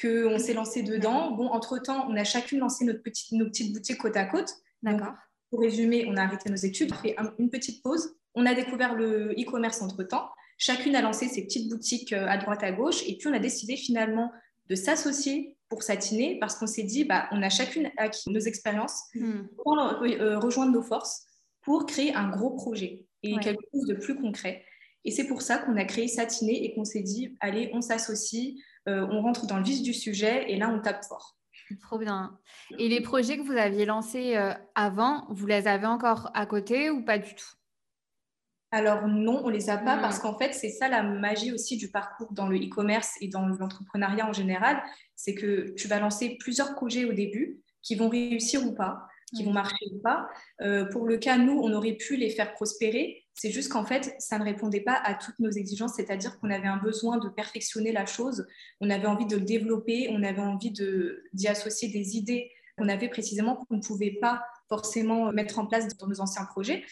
Qu'on 0.00 0.38
s'est 0.38 0.54
lancé 0.54 0.82
dedans. 0.82 1.32
Bon, 1.32 1.46
entre-temps, 1.48 2.06
on 2.08 2.16
a 2.16 2.24
chacune 2.24 2.58
lancé 2.58 2.84
notre 2.84 3.02
petite, 3.02 3.32
nos 3.32 3.46
petites 3.46 3.72
boutiques 3.72 3.98
côte 3.98 4.16
à 4.16 4.24
côte. 4.24 4.52
D'accord. 4.82 5.14
Pour 5.50 5.60
résumer, 5.60 6.06
on 6.08 6.16
a 6.16 6.22
arrêté 6.22 6.50
nos 6.50 6.56
études, 6.56 6.90
on 6.92 6.96
a 6.96 6.98
fait 6.98 7.16
une 7.38 7.50
petite 7.50 7.82
pause. 7.82 8.16
On 8.34 8.44
a 8.46 8.54
découvert 8.54 8.94
le 8.94 9.32
e-commerce 9.32 9.80
entre-temps. 9.82 10.28
Chacune 10.58 10.96
a 10.96 11.02
lancé 11.02 11.28
ses 11.28 11.44
petites 11.44 11.68
boutiques 11.68 12.12
euh, 12.12 12.26
à 12.26 12.36
droite 12.38 12.62
à 12.62 12.72
gauche. 12.72 13.02
Et 13.06 13.16
puis, 13.16 13.28
on 13.28 13.32
a 13.32 13.38
décidé 13.38 13.76
finalement 13.76 14.32
de 14.68 14.74
s'associer 14.74 15.56
pour 15.68 15.82
satiner 15.82 16.38
parce 16.40 16.56
qu'on 16.56 16.66
s'est 16.66 16.82
dit, 16.82 17.04
bah, 17.04 17.28
on 17.30 17.42
a 17.42 17.48
chacune 17.48 17.90
acquis 17.96 18.30
nos 18.30 18.40
expériences 18.40 19.02
hmm. 19.14 19.46
pour 19.56 19.78
euh, 19.78 20.38
rejoindre 20.38 20.72
nos 20.72 20.82
forces 20.82 21.26
pour 21.62 21.86
créer 21.86 22.14
un 22.14 22.30
gros 22.30 22.50
projet 22.50 23.06
et 23.22 23.36
quelque 23.38 23.62
chose 23.72 23.86
de 23.86 23.94
plus 23.94 24.16
concret. 24.16 24.64
Et 25.04 25.10
c'est 25.10 25.26
pour 25.26 25.42
ça 25.42 25.58
qu'on 25.58 25.76
a 25.76 25.84
créé 25.84 26.08
Satiner 26.08 26.64
et 26.64 26.74
qu'on 26.74 26.84
s'est 26.84 27.02
dit, 27.02 27.36
allez, 27.40 27.70
on 27.72 27.80
s'associe, 27.80 28.54
euh, 28.88 29.06
on 29.10 29.22
rentre 29.22 29.46
dans 29.46 29.58
le 29.58 29.64
vif 29.64 29.82
du 29.82 29.94
sujet 29.94 30.50
et 30.50 30.56
là, 30.56 30.68
on 30.68 30.80
tape 30.80 31.04
fort. 31.04 31.36
Trop 31.80 31.98
bien. 31.98 32.38
Et 32.78 32.88
les 32.88 33.00
projets 33.00 33.38
que 33.38 33.42
vous 33.42 33.56
aviez 33.56 33.86
lancés 33.86 34.36
euh, 34.36 34.52
avant, 34.74 35.26
vous 35.30 35.46
les 35.46 35.66
avez 35.66 35.86
encore 35.86 36.30
à 36.34 36.46
côté 36.46 36.90
ou 36.90 37.02
pas 37.02 37.18
du 37.18 37.34
tout? 37.34 37.52
Alors 38.70 39.06
non, 39.06 39.42
on 39.44 39.48
les 39.48 39.70
a 39.70 39.78
pas 39.78 39.96
parce 39.98 40.18
qu'en 40.18 40.36
fait, 40.36 40.52
c'est 40.52 40.68
ça 40.68 40.88
la 40.88 41.02
magie 41.02 41.52
aussi 41.52 41.76
du 41.76 41.90
parcours 41.90 42.32
dans 42.32 42.48
le 42.48 42.58
e-commerce 42.58 43.14
et 43.20 43.28
dans 43.28 43.46
l'entrepreneuriat 43.46 44.28
en 44.28 44.32
général, 44.32 44.82
c'est 45.14 45.34
que 45.34 45.72
tu 45.76 45.86
vas 45.86 46.00
lancer 46.00 46.36
plusieurs 46.40 46.74
projets 46.74 47.04
au 47.04 47.12
début 47.12 47.62
qui 47.82 47.94
vont 47.94 48.08
réussir 48.08 48.66
ou 48.66 48.74
pas 48.74 49.06
qui 49.34 49.44
vont 49.44 49.52
marcher 49.52 49.86
ou 49.92 49.98
pas. 49.98 50.28
Euh, 50.62 50.86
pour 50.86 51.06
le 51.06 51.18
cas, 51.18 51.36
nous, 51.36 51.58
on 51.60 51.72
aurait 51.72 51.94
pu 51.94 52.16
les 52.16 52.30
faire 52.30 52.52
prospérer. 52.54 53.23
C'est 53.34 53.50
juste 53.50 53.70
qu'en 53.70 53.84
fait, 53.84 54.14
ça 54.18 54.38
ne 54.38 54.44
répondait 54.44 54.80
pas 54.80 54.94
à 54.94 55.14
toutes 55.14 55.38
nos 55.40 55.50
exigences, 55.50 55.94
c'est-à-dire 55.96 56.38
qu'on 56.38 56.50
avait 56.50 56.68
un 56.68 56.76
besoin 56.76 57.18
de 57.18 57.28
perfectionner 57.28 57.92
la 57.92 58.06
chose, 58.06 58.46
on 58.80 58.90
avait 58.90 59.06
envie 59.06 59.26
de 59.26 59.36
le 59.36 59.42
développer, 59.42 60.08
on 60.10 60.22
avait 60.22 60.40
envie 60.40 60.70
d'y 60.70 61.48
associer 61.48 61.88
des 61.88 62.16
idées 62.16 62.50
qu'on 62.78 62.88
avait 62.88 63.08
précisément 63.08 63.56
qu'on 63.56 63.76
ne 63.76 63.82
pouvait 63.82 64.16
pas 64.20 64.44
forcément 64.68 65.32
mettre 65.32 65.58
en 65.58 65.66
place 65.66 65.88
dans 65.96 66.06
nos 66.06 66.20
anciens 66.20 66.44
projets. 66.44 66.84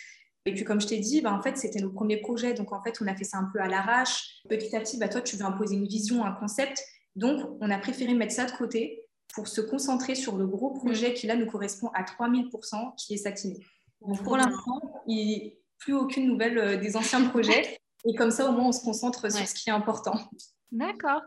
Et 0.44 0.52
puis, 0.54 0.64
comme 0.64 0.80
je 0.80 0.88
t'ai 0.88 0.98
dit, 0.98 1.20
bah, 1.20 1.32
en 1.32 1.40
fait, 1.40 1.56
c'était 1.56 1.80
nos 1.80 1.90
premiers 1.90 2.20
projets. 2.20 2.54
Donc, 2.54 2.72
en 2.72 2.82
fait, 2.82 3.00
on 3.00 3.06
a 3.06 3.14
fait 3.14 3.24
ça 3.24 3.38
un 3.38 3.48
peu 3.52 3.60
à 3.60 3.68
l'arrache. 3.68 4.42
Petit 4.48 4.74
à 4.74 4.80
petit, 4.80 4.98
bah, 4.98 5.08
toi, 5.08 5.20
tu 5.20 5.36
veux 5.36 5.44
imposer 5.44 5.76
une 5.76 5.86
vision, 5.86 6.24
un 6.24 6.32
concept. 6.32 6.84
Donc, 7.14 7.56
on 7.60 7.70
a 7.70 7.78
préféré 7.78 8.14
mettre 8.14 8.32
ça 8.32 8.46
de 8.46 8.52
côté 8.52 9.02
pour 9.34 9.48
se 9.48 9.60
concentrer 9.60 10.14
sur 10.14 10.36
le 10.36 10.46
gros 10.46 10.70
projet 10.70 11.14
qui 11.14 11.26
là 11.26 11.36
nous 11.36 11.46
correspond 11.46 11.88
à 11.94 12.02
3000%, 12.02 12.94
qui 12.96 13.14
est 13.14 13.18
Satiné. 13.18 13.58
Donc 14.06 14.22
pour 14.22 14.36
l'instant, 14.36 14.80
il 15.06 15.54
plus 15.82 15.94
aucune 15.94 16.26
nouvelle 16.26 16.58
euh, 16.58 16.76
des 16.76 16.96
anciens 16.96 17.24
projets. 17.28 17.78
Et 18.04 18.14
comme 18.14 18.30
ça, 18.30 18.48
au 18.48 18.52
moins, 18.52 18.68
on 18.68 18.72
se 18.72 18.82
concentre 18.82 19.30
sur 19.30 19.46
ce 19.46 19.54
qui 19.54 19.70
est 19.70 19.72
important. 19.72 20.14
D'accord. 20.70 21.22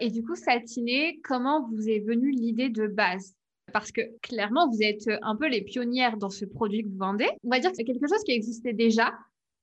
Et 0.00 0.10
du 0.10 0.24
coup, 0.24 0.34
Satiné, 0.34 1.20
comment 1.22 1.68
vous 1.68 1.88
est 1.88 2.00
venue 2.00 2.30
l'idée 2.30 2.68
de 2.68 2.86
base? 2.86 3.34
Parce 3.72 3.92
que 3.92 4.02
clairement, 4.22 4.68
vous 4.70 4.82
êtes 4.82 5.08
un 5.22 5.36
peu 5.36 5.48
les 5.48 5.62
pionnières 5.62 6.16
dans 6.16 6.30
ce 6.30 6.44
produit 6.44 6.82
que 6.82 6.88
vous 6.88 6.98
vendez. 6.98 7.28
On 7.44 7.50
va 7.50 7.58
dire 7.58 7.70
que 7.70 7.76
c'est 7.76 7.84
quelque 7.84 8.08
chose 8.08 8.22
qui 8.24 8.32
existait 8.32 8.72
déjà. 8.72 9.12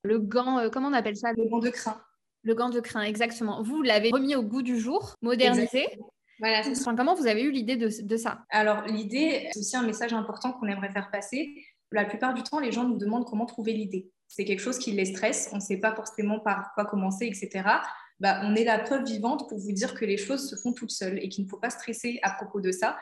Le 0.04 0.20
gant, 0.20 0.60
euh, 0.60 0.70
comment 0.70 0.88
on 0.88 0.94
appelle 0.94 1.18
ça? 1.18 1.32
Le 1.34 1.48
gant 1.50 1.60
de 1.60 1.70
crin. 1.70 2.02
Le 2.44 2.56
gant 2.56 2.70
de 2.70 2.80
crin, 2.80 3.04
exactement. 3.04 3.62
Vous 3.62 3.82
l'avez 3.82 4.10
remis 4.10 4.36
au 4.36 4.42
goût 4.42 4.64
du 4.64 4.80
jour, 4.80 5.16
modernisé. 5.22 5.86
Voilà, 6.40 6.64
comment 6.98 7.14
vous 7.14 7.28
avez 7.28 7.44
eu 7.44 7.52
l'idée 7.52 7.76
de, 7.76 8.18
ça? 8.18 8.44
Alors, 8.50 8.84
l'idée, 8.88 9.48
c'est 9.52 9.60
aussi 9.60 9.78
un 9.78 9.84
message 9.84 10.12
important 10.12 10.54
qu'on 10.54 10.66
aimerait 10.68 10.92
faire 10.92 11.12
passer. 11.12 11.54
La 11.92 12.04
plupart 12.04 12.34
du 12.34 12.42
temps, 12.42 12.60
les 12.60 12.72
gens 12.72 12.88
nous 12.88 12.98
demandent 12.98 13.26
comment 13.26 13.46
trouver 13.46 13.74
l'idée. 13.74 14.10
C'est 14.32 14.46
quelque 14.46 14.62
chose 14.62 14.80
qui 14.80 14.94
les 14.94 15.04
stresse, 15.04 15.50
on 15.52 15.58
ne 15.58 15.62
sait 15.62 15.76
pas 15.76 15.94
forcément 15.94 16.40
par 16.40 16.72
quoi 16.74 16.86
commencer, 16.86 17.26
etc. 17.26 17.66
Bah, 18.22 18.40
on 18.46 18.56
est 18.56 18.64
la 18.64 18.80
preuve 18.80 19.04
vivante 19.04 19.50
pour 19.50 19.58
vous 19.58 19.74
dire 19.74 19.94
que 19.94 20.06
les 20.06 20.16
choses 20.16 20.50
se 20.50 20.56
font 20.56 20.72
toutes 20.72 20.92
seules 20.92 21.20
et 21.22 21.28
qu'il 21.28 21.44
ne 21.44 21.50
faut 21.50 21.58
pas 21.58 21.70
stresser 21.70 22.18
à 22.24 22.32
propos 22.32 22.62
de 22.62 22.72
ça. 22.72 22.98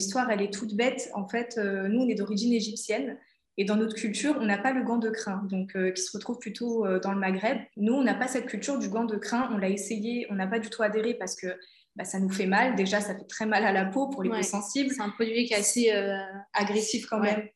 L'histoire, 0.00 0.28
elle 0.28 0.42
est 0.42 0.52
toute 0.52 0.74
bête. 0.74 1.08
En 1.14 1.28
fait, 1.28 1.54
euh, 1.56 1.86
nous, 1.86 2.00
on 2.00 2.08
est 2.08 2.16
d'origine 2.16 2.52
égyptienne. 2.52 3.16
Et 3.58 3.64
dans 3.64 3.76
notre 3.76 3.94
culture, 3.94 4.36
on 4.40 4.46
n'a 4.46 4.58
pas 4.58 4.72
le 4.72 4.82
gant 4.82 4.96
de 4.96 5.10
crin, 5.10 5.46
donc 5.50 5.76
euh, 5.76 5.92
qui 5.92 6.02
se 6.02 6.10
retrouve 6.16 6.38
plutôt 6.38 6.84
euh, 6.84 6.98
dans 6.98 7.12
le 7.12 7.20
Maghreb. 7.20 7.58
Nous, 7.76 7.92
on 7.92 8.02
n'a 8.02 8.14
pas 8.14 8.26
cette 8.26 8.46
culture 8.46 8.78
du 8.78 8.88
gant 8.88 9.04
de 9.04 9.16
crin. 9.16 9.50
On 9.52 9.58
l'a 9.58 9.68
essayé, 9.68 10.26
on 10.30 10.34
n'a 10.34 10.48
pas 10.48 10.58
du 10.58 10.68
tout 10.68 10.82
adhéré 10.82 11.14
parce 11.14 11.36
que 11.36 11.48
bah, 11.94 12.04
ça 12.04 12.18
nous 12.18 12.30
fait 12.30 12.46
mal. 12.46 12.74
Déjà, 12.74 13.00
ça 13.00 13.14
fait 13.14 13.26
très 13.28 13.46
mal 13.46 13.64
à 13.64 13.72
la 13.72 13.84
peau 13.84 14.08
pour 14.08 14.22
les 14.22 14.30
peaux 14.30 14.42
sensibles. 14.42 14.90
C'est 14.90 15.02
un 15.02 15.10
produit 15.10 15.44
qui 15.44 15.52
est 15.52 15.58
assez 15.58 15.92
euh, 15.92 16.16
agressif 16.54 17.06
quand 17.06 17.20
même. 17.20 17.46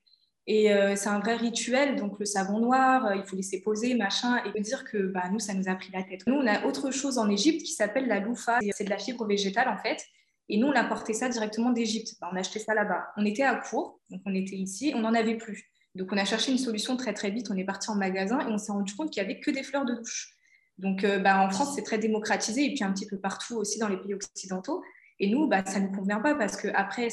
Et 0.48 0.72
euh, 0.72 0.94
c'est 0.94 1.08
un 1.08 1.18
vrai 1.18 1.34
rituel, 1.34 1.96
donc 1.96 2.20
le 2.20 2.24
savon 2.24 2.60
noir, 2.60 3.06
euh, 3.06 3.16
il 3.16 3.24
faut 3.24 3.34
laisser 3.34 3.62
poser, 3.62 3.94
machin, 3.94 4.40
et 4.44 4.60
dire 4.60 4.84
que 4.84 4.98
bah, 4.98 5.24
nous, 5.32 5.40
ça 5.40 5.54
nous 5.54 5.68
a 5.68 5.74
pris 5.74 5.90
la 5.92 6.04
tête. 6.04 6.22
Nous, 6.26 6.34
on 6.34 6.46
a 6.46 6.64
autre 6.64 6.92
chose 6.92 7.18
en 7.18 7.28
Égypte 7.28 7.62
qui 7.62 7.72
s'appelle 7.72 8.06
la 8.06 8.20
loufa, 8.20 8.60
c'est 8.72 8.84
de 8.84 8.90
la 8.90 8.98
fibre 8.98 9.26
végétale 9.26 9.68
en 9.68 9.76
fait, 9.76 10.06
et 10.48 10.58
nous, 10.58 10.68
on 10.68 10.72
a 10.72 10.84
porté 10.84 11.12
ça 11.12 11.28
directement 11.28 11.70
d'Égypte. 11.70 12.14
Bah, 12.20 12.28
on 12.32 12.36
a 12.36 12.40
acheté 12.40 12.60
ça 12.60 12.74
là-bas. 12.74 13.08
On 13.16 13.24
était 13.24 13.42
à 13.42 13.56
court, 13.56 14.00
donc 14.10 14.20
on 14.24 14.34
était 14.34 14.56
ici, 14.56 14.92
on 14.94 15.00
n'en 15.00 15.14
avait 15.14 15.36
plus. 15.36 15.68
Donc 15.96 16.12
on 16.12 16.16
a 16.18 16.24
cherché 16.24 16.52
une 16.52 16.58
solution 16.58 16.96
très 16.96 17.14
très 17.14 17.30
vite, 17.30 17.50
on 17.50 17.56
est 17.56 17.64
parti 17.64 17.90
en 17.90 17.94
magasin 17.94 18.40
et 18.40 18.52
on 18.52 18.58
s'est 18.58 18.70
rendu 18.70 18.94
compte 18.94 19.10
qu'il 19.10 19.22
n'y 19.22 19.30
avait 19.30 19.40
que 19.40 19.50
des 19.50 19.62
fleurs 19.62 19.84
de 19.84 19.94
douche. 19.94 20.36
Donc, 20.78 21.04
euh, 21.04 21.18
bah, 21.18 21.40
en 21.40 21.50
France, 21.50 21.74
c'est 21.74 21.82
très 21.82 21.98
démocratisé 21.98 22.66
et 22.66 22.74
puis 22.74 22.84
un 22.84 22.92
petit 22.92 23.06
peu 23.06 23.18
partout 23.18 23.56
aussi 23.56 23.78
dans 23.78 23.88
les 23.88 23.96
pays 23.96 24.14
occidentaux. 24.14 24.82
Et 25.18 25.30
nous, 25.30 25.48
bah, 25.48 25.64
ça 25.64 25.80
ne 25.80 25.86
nous 25.86 25.92
convient 25.92 26.20
pas 26.20 26.34
parce 26.34 26.56
qu'après 26.56 27.08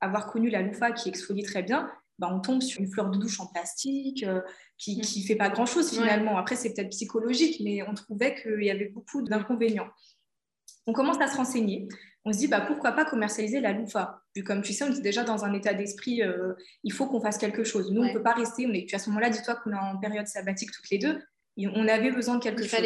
avoir 0.00 0.30
connu 0.30 0.50
la 0.50 0.62
loufa 0.62 0.92
qui 0.92 1.08
exfolie 1.08 1.42
très 1.42 1.64
bien, 1.64 1.90
bah, 2.18 2.28
on 2.32 2.40
tombe 2.40 2.62
sur 2.62 2.80
une 2.80 2.88
fleur 2.88 3.10
de 3.10 3.18
douche 3.18 3.40
en 3.40 3.46
plastique 3.46 4.24
euh, 4.24 4.40
qui 4.76 4.96
ne 4.96 5.02
mm. 5.02 5.26
fait 5.26 5.36
pas 5.36 5.48
grand-chose 5.48 5.90
finalement. 5.90 6.36
Après, 6.36 6.56
c'est 6.56 6.74
peut-être 6.74 6.90
psychologique, 6.90 7.60
mais 7.64 7.82
on 7.88 7.94
trouvait 7.94 8.34
qu'il 8.34 8.64
y 8.64 8.70
avait 8.70 8.88
beaucoup 8.88 9.22
d'inconvénients. 9.22 9.88
On 10.86 10.92
commence 10.92 11.20
à 11.20 11.28
se 11.28 11.36
renseigner. 11.36 11.88
On 12.24 12.32
se 12.32 12.38
dit, 12.38 12.48
bah, 12.48 12.60
pourquoi 12.60 12.92
pas 12.92 13.04
commercialiser 13.04 13.60
la 13.60 13.72
loufa? 13.72 14.22
Vu 14.34 14.42
comme 14.42 14.62
tu 14.62 14.72
sais, 14.72 14.84
on 14.84 14.92
est 14.92 15.00
déjà 15.00 15.22
dans 15.22 15.44
un 15.44 15.52
état 15.52 15.74
d'esprit, 15.74 16.22
euh, 16.22 16.54
il 16.82 16.92
faut 16.92 17.06
qu'on 17.06 17.20
fasse 17.20 17.38
quelque 17.38 17.64
chose. 17.64 17.90
Nous, 17.92 18.02
on 18.02 18.08
ne 18.08 18.12
peut 18.12 18.22
pas 18.22 18.34
rester. 18.34 18.66
On 18.66 18.72
est, 18.72 18.84
puis 18.84 18.96
à 18.96 18.98
ce 18.98 19.08
moment-là, 19.10 19.30
dis-toi 19.30 19.56
qu'on 19.56 19.72
est 19.72 19.78
en 19.78 19.98
période 19.98 20.26
sabbatique 20.26 20.70
toutes 20.72 20.90
les 20.90 20.98
deux 20.98 21.18
on 21.66 21.88
avait 21.88 22.12
besoin 22.12 22.36
de 22.36 22.42
quelque 22.42 22.64
chose. 22.64 22.80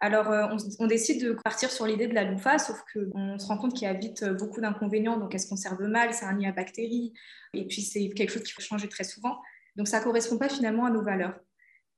Alors, 0.00 0.30
euh, 0.30 0.46
on, 0.78 0.86
décide 0.86 1.24
de 1.24 1.32
partir 1.32 1.70
sur 1.70 1.86
l'idée 1.86 2.06
de 2.06 2.14
la 2.14 2.24
loufa, 2.24 2.58
sauf 2.58 2.78
qu'on 2.92 3.38
se 3.38 3.46
rend 3.46 3.56
compte 3.56 3.72
qu'il 3.72 3.88
y 3.88 3.90
a 3.90 3.94
vite 3.94 4.22
euh, 4.22 4.34
beaucoup 4.34 4.60
d'inconvénients. 4.60 5.16
Donc, 5.16 5.34
elle 5.34 5.40
se 5.40 5.48
conserve 5.48 5.82
mal, 5.82 6.12
c'est 6.12 6.26
un 6.26 6.34
nid 6.34 6.46
à 6.46 6.52
bactéries, 6.52 7.14
et 7.54 7.66
puis 7.66 7.80
c'est 7.80 8.10
quelque 8.10 8.30
chose 8.30 8.42
qu'il 8.42 8.52
faut 8.52 8.60
changer 8.60 8.88
très 8.88 9.04
souvent. 9.04 9.38
Donc, 9.76 9.88
ça 9.88 10.00
ne 10.00 10.04
correspond 10.04 10.36
pas 10.36 10.50
finalement 10.50 10.84
à 10.84 10.90
nos 10.90 11.02
valeurs. 11.02 11.34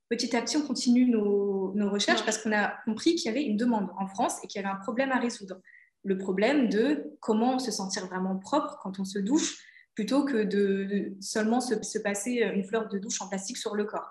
Petit 0.09 0.35
à 0.35 0.41
petit, 0.41 0.55
on 0.55 0.65
continue 0.65 1.09
nos, 1.09 1.73
recherches 1.89 2.23
parce 2.23 2.37
qu'on 2.37 2.53
a 2.53 2.73
compris 2.85 3.15
qu'il 3.15 3.25
y 3.25 3.29
avait 3.29 3.43
une 3.43 3.57
demande 3.57 3.89
en 3.97 4.07
France 4.07 4.37
et 4.43 4.47
qu'il 4.47 4.61
y 4.61 4.65
avait 4.65 4.73
un 4.73 4.79
problème 4.79 5.11
à 5.11 5.19
résoudre. 5.19 5.59
Le 6.03 6.17
problème 6.17 6.69
de 6.69 7.17
comment 7.19 7.59
se 7.59 7.71
sentir 7.71 8.07
vraiment 8.07 8.37
propre 8.37 8.77
quand 8.81 8.99
on 8.99 9.05
se 9.05 9.19
douche, 9.19 9.57
plutôt 9.93 10.23
que 10.23 10.43
de, 10.43 11.13
seulement 11.19 11.59
se, 11.59 11.99
passer 11.99 12.49
une 12.53 12.63
fleur 12.63 12.87
de 12.87 12.97
douche 12.97 13.21
en 13.21 13.27
plastique 13.27 13.57
sur 13.57 13.75
le 13.75 13.83
corps. 13.83 14.09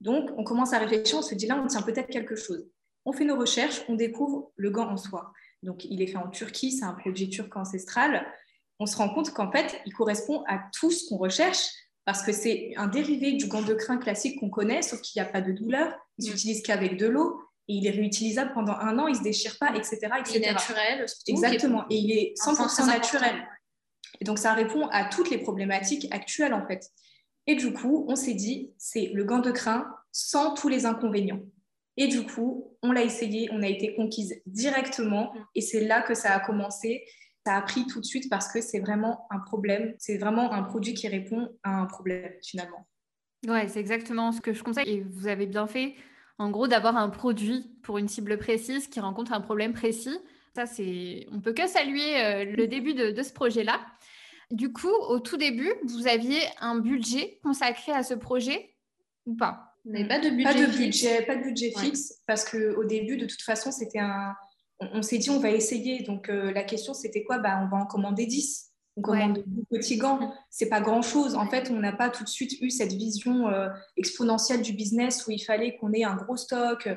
Donc, 0.00 0.30
on 0.36 0.44
commence 0.44 0.72
à 0.72 0.78
réfléchir, 0.78 1.18
on 1.18 1.22
se 1.22 1.34
dit 1.34 1.46
là, 1.46 1.60
on 1.62 1.66
tient 1.66 1.82
peut-être 1.82 2.08
quelque 2.08 2.36
chose. 2.36 2.68
On 3.04 3.12
fait 3.12 3.24
nos 3.24 3.36
recherches, 3.36 3.82
on 3.88 3.94
découvre 3.94 4.52
le 4.56 4.70
gant 4.70 4.88
en 4.88 4.96
soie. 4.96 5.32
Donc, 5.62 5.84
il 5.84 6.02
est 6.02 6.06
fait 6.06 6.16
en 6.16 6.28
Turquie, 6.28 6.72
c'est 6.72 6.84
un 6.84 6.92
produit 6.92 7.28
turc 7.30 7.54
ancestral. 7.56 8.26
On 8.80 8.86
se 8.86 8.96
rend 8.96 9.08
compte 9.08 9.30
qu'en 9.30 9.50
fait, 9.50 9.80
il 9.86 9.92
correspond 9.92 10.42
à 10.46 10.62
tout 10.72 10.90
ce 10.90 11.08
qu'on 11.08 11.16
recherche 11.16 11.68
parce 12.04 12.22
que 12.22 12.32
c'est 12.32 12.72
un 12.76 12.86
dérivé 12.86 13.32
du 13.32 13.46
gant 13.46 13.62
de 13.62 13.72
crin 13.72 13.96
classique 13.96 14.38
qu'on 14.40 14.50
connaît, 14.50 14.82
sauf 14.82 15.00
qu'il 15.00 15.20
n'y 15.20 15.26
a 15.26 15.30
pas 15.30 15.40
de 15.40 15.52
douleur. 15.52 15.94
Il 16.18 16.26
s'utilise 16.26 16.62
qu'avec 16.62 16.98
de 16.98 17.06
l'eau 17.06 17.40
et 17.68 17.74
il 17.74 17.86
est 17.86 17.92
réutilisable 17.92 18.52
pendant 18.52 18.74
un 18.74 18.98
an, 18.98 19.06
il 19.06 19.12
ne 19.12 19.18
se 19.18 19.22
déchire 19.22 19.56
pas, 19.58 19.74
etc. 19.74 19.96
etc. 20.18 20.36
Il 20.36 20.44
est 20.44 20.52
naturel. 20.52 21.06
Exactement. 21.26 21.84
Et 21.88 21.96
il 21.96 22.10
est 22.12 22.34
100% 22.38 22.86
naturel. 22.86 23.48
Et 24.20 24.24
donc, 24.24 24.38
ça 24.38 24.52
répond 24.52 24.86
à 24.88 25.06
toutes 25.06 25.30
les 25.30 25.38
problématiques 25.38 26.06
actuelles, 26.10 26.52
en 26.52 26.66
fait. 26.66 26.84
Et 27.46 27.56
du 27.56 27.72
coup, 27.72 28.06
on 28.08 28.16
s'est 28.16 28.34
dit, 28.34 28.72
c'est 28.78 29.10
le 29.12 29.24
gant 29.24 29.40
de 29.40 29.50
crin 29.50 29.86
sans 30.12 30.54
tous 30.54 30.68
les 30.68 30.86
inconvénients. 30.86 31.42
Et 31.96 32.08
du 32.08 32.24
coup, 32.24 32.76
on 32.82 32.92
l'a 32.92 33.02
essayé, 33.02 33.48
on 33.52 33.62
a 33.62 33.68
été 33.68 33.94
conquise 33.94 34.40
directement. 34.46 35.32
Et 35.54 35.60
c'est 35.60 35.84
là 35.84 36.02
que 36.02 36.14
ça 36.14 36.32
a 36.32 36.40
commencé. 36.40 37.04
Ça 37.46 37.56
a 37.56 37.62
pris 37.62 37.86
tout 37.86 38.00
de 38.00 38.04
suite 38.04 38.28
parce 38.30 38.50
que 38.50 38.60
c'est 38.60 38.80
vraiment 38.80 39.26
un 39.30 39.38
problème. 39.38 39.94
C'est 39.98 40.18
vraiment 40.18 40.52
un 40.52 40.62
produit 40.62 40.94
qui 40.94 41.08
répond 41.08 41.50
à 41.62 41.70
un 41.80 41.86
problème, 41.86 42.32
finalement. 42.42 42.86
Ouais, 43.46 43.68
c'est 43.68 43.80
exactement 43.80 44.32
ce 44.32 44.40
que 44.40 44.52
je 44.52 44.62
conseille. 44.62 44.88
Et 44.88 45.00
vous 45.02 45.26
avez 45.26 45.46
bien 45.46 45.66
fait, 45.66 45.94
en 46.38 46.50
gros, 46.50 46.66
d'avoir 46.66 46.96
un 46.96 47.10
produit 47.10 47.70
pour 47.82 47.98
une 47.98 48.08
cible 48.08 48.38
précise 48.38 48.88
qui 48.88 49.00
rencontre 49.00 49.32
un 49.32 49.40
problème 49.40 49.72
précis. 49.74 50.18
Ça, 50.54 50.66
c'est, 50.66 51.26
on 51.32 51.40
peut 51.40 51.52
que 51.52 51.66
saluer 51.66 52.20
euh, 52.22 52.44
le 52.44 52.66
début 52.66 52.94
de, 52.94 53.22
ce 53.22 53.32
projet-là. 53.32 53.80
Du 54.50 54.72
coup, 54.72 54.92
au 55.08 55.20
tout 55.20 55.36
début, 55.36 55.72
vous 55.84 56.06
aviez 56.06 56.40
un 56.60 56.78
budget 56.78 57.38
consacré 57.42 57.92
à 57.92 58.02
ce 58.02 58.14
projet 58.14 58.74
ou 59.26 59.36
pas? 59.36 59.74
Vous 59.84 59.92
pas 60.06 60.18
de 60.18 60.30
budget 60.30 60.44
Pas 60.44 60.54
de 60.54 60.66
budget, 60.66 61.22
pas 61.22 61.36
de 61.36 61.42
budget 61.42 61.72
fixe 61.78 62.22
parce 62.26 62.48
qu'au 62.48 62.84
début, 62.84 63.16
de 63.16 63.26
toute 63.26 63.42
façon, 63.42 63.70
c'était 63.70 63.98
un. 63.98 64.34
On, 64.80 65.02
s'est 65.02 65.18
dit, 65.18 65.30
on 65.30 65.38
va 65.38 65.50
essayer. 65.50 66.02
Donc, 66.02 66.28
euh, 66.28 66.52
la 66.52 66.64
question, 66.64 66.94
c'était 66.94 67.22
quoi? 67.22 67.38
Bah, 67.38 67.60
On 67.62 67.68
va 67.68 67.82
en 67.82 67.86
commander 67.86 68.26
10 68.26 68.74
on 68.96 69.02
commande 69.02 69.42
des 69.46 69.78
petits 69.78 69.96
gants, 69.96 70.32
c'est 70.50 70.68
pas 70.68 70.80
grand 70.80 71.02
chose. 71.02 71.34
En 71.34 71.48
fait, 71.48 71.70
on 71.70 71.80
n'a 71.80 71.92
pas 71.92 72.10
tout 72.10 72.22
de 72.22 72.28
suite 72.28 72.60
eu 72.60 72.70
cette 72.70 72.92
vision 72.92 73.48
euh, 73.48 73.68
exponentielle 73.96 74.62
du 74.62 74.72
business 74.72 75.26
où 75.26 75.32
il 75.32 75.40
fallait 75.40 75.76
qu'on 75.76 75.92
ait 75.92 76.04
un 76.04 76.14
gros 76.14 76.36
stock, 76.36 76.86
euh, 76.86 76.94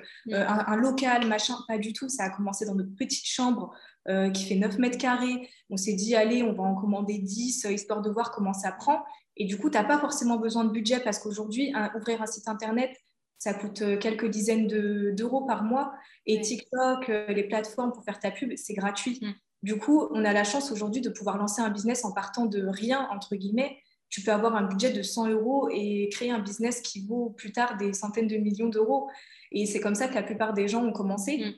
un, 0.48 0.76
local, 0.76 1.26
machin. 1.26 1.56
Pas 1.68 1.80
du 1.80 1.94
tout. 1.94 2.08
Ça 2.08 2.26
a 2.26 2.30
commencé 2.30 2.66
dans 2.66 2.76
notre 2.76 2.94
petite 2.96 3.26
chambre 3.26 3.74
euh, 4.10 4.30
qui 4.30 4.46
fait 4.46 4.56
9 4.56 4.78
mètres 4.78 4.98
carrés. 4.98 5.50
On 5.70 5.78
s'est 5.78 5.94
dit, 5.94 6.16
allez, 6.16 6.44
on 6.44 6.54
va 6.54 6.64
en 6.64 6.76
commander 6.76 7.18
10 7.18 7.66
histoire 7.70 8.02
de 8.02 8.10
voir 8.10 8.32
comment 8.32 8.54
ça 8.54 8.72
prend. 8.72 9.04
Et 9.36 9.46
du 9.46 9.58
coup, 9.58 9.70
tu 9.70 9.78
n'as 9.78 9.84
pas 9.84 10.00
forcément 10.00 10.38
besoin 10.38 10.64
de 10.66 10.72
budget 10.72 11.00
parce 11.00 11.20
qu'aujourd'hui, 11.20 11.74
ouvrir 11.96 12.22
un 12.22 12.26
site 12.26 12.48
internet, 12.48 12.92
ça 13.38 13.54
coûte 13.54 13.84
quelques 14.00 14.30
dizaines 14.30 14.68
d'euros 15.14 15.46
par 15.46 15.64
mois. 15.64 15.94
Et 16.26 16.42
TikTok, 16.42 17.08
les 17.08 17.44
plateformes 17.44 17.92
pour 17.92 18.04
faire 18.04 18.20
ta 18.20 18.32
pub, 18.32 18.54
c'est 18.56 18.74
gratuit. 18.74 19.20
Mm. 19.22 19.32
Du 19.64 19.78
coup, 19.78 20.08
on 20.12 20.24
a 20.24 20.34
la 20.34 20.44
chance 20.44 20.72
aujourd'hui 20.72 21.02
de 21.02 21.10
pouvoir 21.10 21.38
lancer 21.38 21.62
un 21.62 21.70
business 21.70 22.06
en 22.06 22.14
partant 22.14 22.46
de 22.46 22.66
rien, 22.66 23.08
entre 23.12 23.36
guillemets. 23.36 23.78
Tu 24.10 24.22
peux 24.22 24.32
avoir 24.32 24.56
un 24.56 24.64
budget 24.64 24.94
de 24.94 25.02
100 25.02 25.30
euros 25.30 25.68
et 25.72 26.10
créer 26.12 26.32
un 26.32 26.40
business 26.40 26.82
qui 26.82 27.06
vaut 27.06 27.32
plus 27.32 27.52
tard 27.52 27.76
des 27.78 27.94
centaines 27.94 28.28
de 28.28 28.38
millions 28.38 28.70
d'euros. 28.70 29.10
Et 29.52 29.66
c'est 29.66 29.80
comme 29.80 29.96
ça 29.96 30.08
que 30.08 30.16
la 30.16 30.24
plupart 30.24 30.54
des 30.54 30.68
gens 30.68 30.84
ont 30.86 30.94
commencé. 30.94 31.56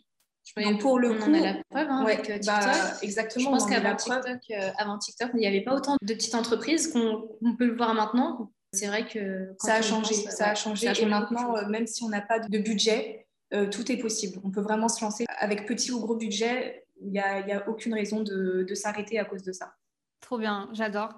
Donc 0.58 0.82
pour 0.82 1.00
le 1.00 1.12
on 1.12 1.16
coup, 1.16 1.30
en 1.30 1.34
a 1.34 1.40
la 1.40 1.54
preuve 1.70 1.88
hein, 1.90 2.04
avec 2.06 2.30
euh, 2.30 2.40
bah, 2.46 2.60
TikTok. 2.60 3.04
exactement. 3.04 3.46
Je 3.46 3.50
pense 3.50 3.70
qu'avant 3.70 3.96
TikTok, 3.96 4.42
euh, 4.52 4.70
avant 4.78 4.98
TikTok, 4.98 5.30
il 5.34 5.40
n'y 5.40 5.48
avait 5.48 5.62
pas 5.62 5.76
autant 5.76 5.98
de 6.02 6.14
petites 6.14 6.36
entreprises 6.36 6.92
qu'on 6.92 7.56
peut 7.58 7.66
le 7.66 7.76
voir 7.76 7.94
maintenant. 7.94 8.52
C'est 8.72 8.88
vrai 8.88 9.08
que 9.08 9.50
ça 9.60 9.76
a, 9.76 9.82
changé, 9.82 10.14
ça, 10.14 10.50
a 10.50 10.56
changé, 10.56 10.92
Et 11.00 11.06
maintenant, 11.06 11.56
euh, 11.56 11.68
même 11.68 11.88
si 11.88 12.04
on 12.04 12.10
n'a 12.10 12.22
pas 12.22 12.40
de 12.40 12.58
budget, 12.60 13.26
tout 13.72 13.92
est 13.92 13.98
possible. 13.98 14.40
On 14.44 14.52
peut 14.52 14.62
vraiment 14.62 14.90
se 14.90 15.04
lancer 15.04 15.26
avec 15.40 15.66
petit 15.66 15.92
ou 15.92 16.00
gros 16.00 16.16
budget 16.16 16.86
il 17.02 17.12
n'y 17.12 17.20
a, 17.20 17.38
a, 17.38 17.68
aucune 17.68 17.94
raison 17.94 18.22
de, 18.22 18.66
de 18.68 18.76
s'arrêter 18.76 19.18
à 19.18 19.26
cause 19.26 19.42
de 19.42 19.52
ça. 19.52 19.74
Trop 20.22 20.38
bien, 20.38 20.70
j'adore. 20.74 21.14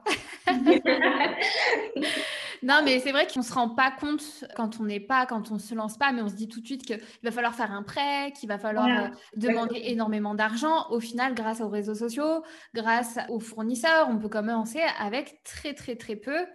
non, 2.64 2.82
mais 2.84 3.00
c'est 3.00 3.12
vrai 3.12 3.28
qu'on 3.28 3.40
ne 3.40 3.46
se 3.46 3.54
rend 3.54 3.70
pas 3.70 3.92
compte 3.92 4.46
quand 4.56 4.80
on 4.80 4.84
n'est 4.84 5.00
pas, 5.00 5.26
quand 5.26 5.52
on 5.52 5.56
ne 5.56 5.60
se 5.60 5.74
lance 5.74 5.98
pas, 5.98 6.12
mais 6.12 6.22
on 6.22 6.28
se 6.28 6.36
dit 6.36 6.48
tout 6.48 6.62
de 6.62 6.66
suite 6.66 6.86
qu'il 6.86 7.00
va 7.24 7.32
falloir 7.32 7.56
faire 7.56 7.72
un 7.72 7.84
prêt, 7.84 8.32
qu'il 8.34 8.48
va 8.50 8.60
falloir 8.60 8.88
euh, 8.88 9.08
demander 9.36 9.82
énormément 9.86 10.36
d'argent. 10.36 10.90
Au 10.90 11.00
final, 11.00 11.34
grâce 11.34 11.62
aux 11.62 11.70
réseaux 11.70 11.96
sociaux, 11.96 12.44
grâce 12.74 13.18
aux 13.30 13.40
fournisseurs, 13.40 14.08
on 14.10 14.18
peut 14.18 14.30
commencer 14.30 14.82
avec 15.00 15.42
très, 15.44 15.74
très, 15.74 15.96
très 15.96 16.16
peu. 16.16 16.46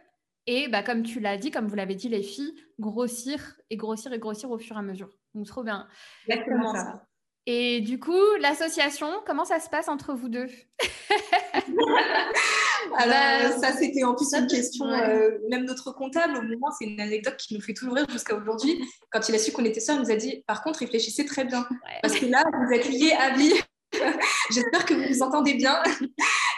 Et 0.46 0.68
bah, 0.68 0.82
comme 0.82 1.02
tu 1.02 1.18
l'as 1.18 1.36
dit, 1.36 1.50
comme 1.50 1.66
vous 1.66 1.75
l'avez 1.75 1.96
dit, 1.96 2.08
les 2.08 2.22
filles, 2.22 2.54
grossir 2.78 3.56
et 3.70 3.76
grossir 3.76 4.12
et 4.12 4.18
grossir 4.18 4.50
au 4.50 4.58
fur 4.58 4.76
et 4.76 4.78
à 4.78 4.82
mesure. 4.82 5.10
Donc, 5.34 5.46
trop 5.46 5.64
bien. 5.64 5.88
Exactement 6.28 6.75
ça? 6.75 7.06
Et 7.46 7.80
du 7.80 8.00
coup, 8.00 8.34
l'association, 8.40 9.08
comment 9.25 9.44
ça 9.44 9.60
se 9.60 9.68
passe 9.68 9.88
entre 9.88 10.14
vous 10.14 10.28
deux? 10.28 10.46
Alors, 12.99 13.59
ça, 13.61 13.73
c'était 13.73 14.05
en 14.05 14.14
plus 14.14 14.33
une 14.35 14.47
question, 14.47 14.87
euh, 14.87 15.31
même 15.50 15.64
notre 15.64 15.93
comptable, 15.93 16.38
au 16.38 16.43
moment, 16.43 16.71
c'est 16.78 16.87
une 16.87 17.00
anecdote 17.00 17.37
qui 17.37 17.55
nous 17.55 17.61
fait 17.61 17.75
toujours 17.75 17.95
rire 17.95 18.07
jusqu'à 18.11 18.35
aujourd'hui. 18.37 18.83
Quand 19.11 19.28
il 19.28 19.35
a 19.35 19.38
su 19.38 19.52
qu'on 19.52 19.64
était 19.64 19.81
sœurs, 19.81 19.97
il 19.97 20.02
nous 20.02 20.11
a 20.11 20.16
dit, 20.16 20.43
par 20.47 20.62
contre, 20.62 20.81
réfléchissez 20.81 21.25
très 21.25 21.45
bien. 21.45 21.66
Parce 22.02 22.14
que 22.14 22.26
là, 22.26 22.45
vous 22.52 22.75
êtes 22.75 22.88
liés 22.88 23.12
à 23.19 23.37
vie. 23.37 23.52
J'espère 24.50 24.85
que 24.85 24.95
vous 24.95 25.14
vous 25.14 25.23
entendez 25.23 25.55
bien. 25.55 25.83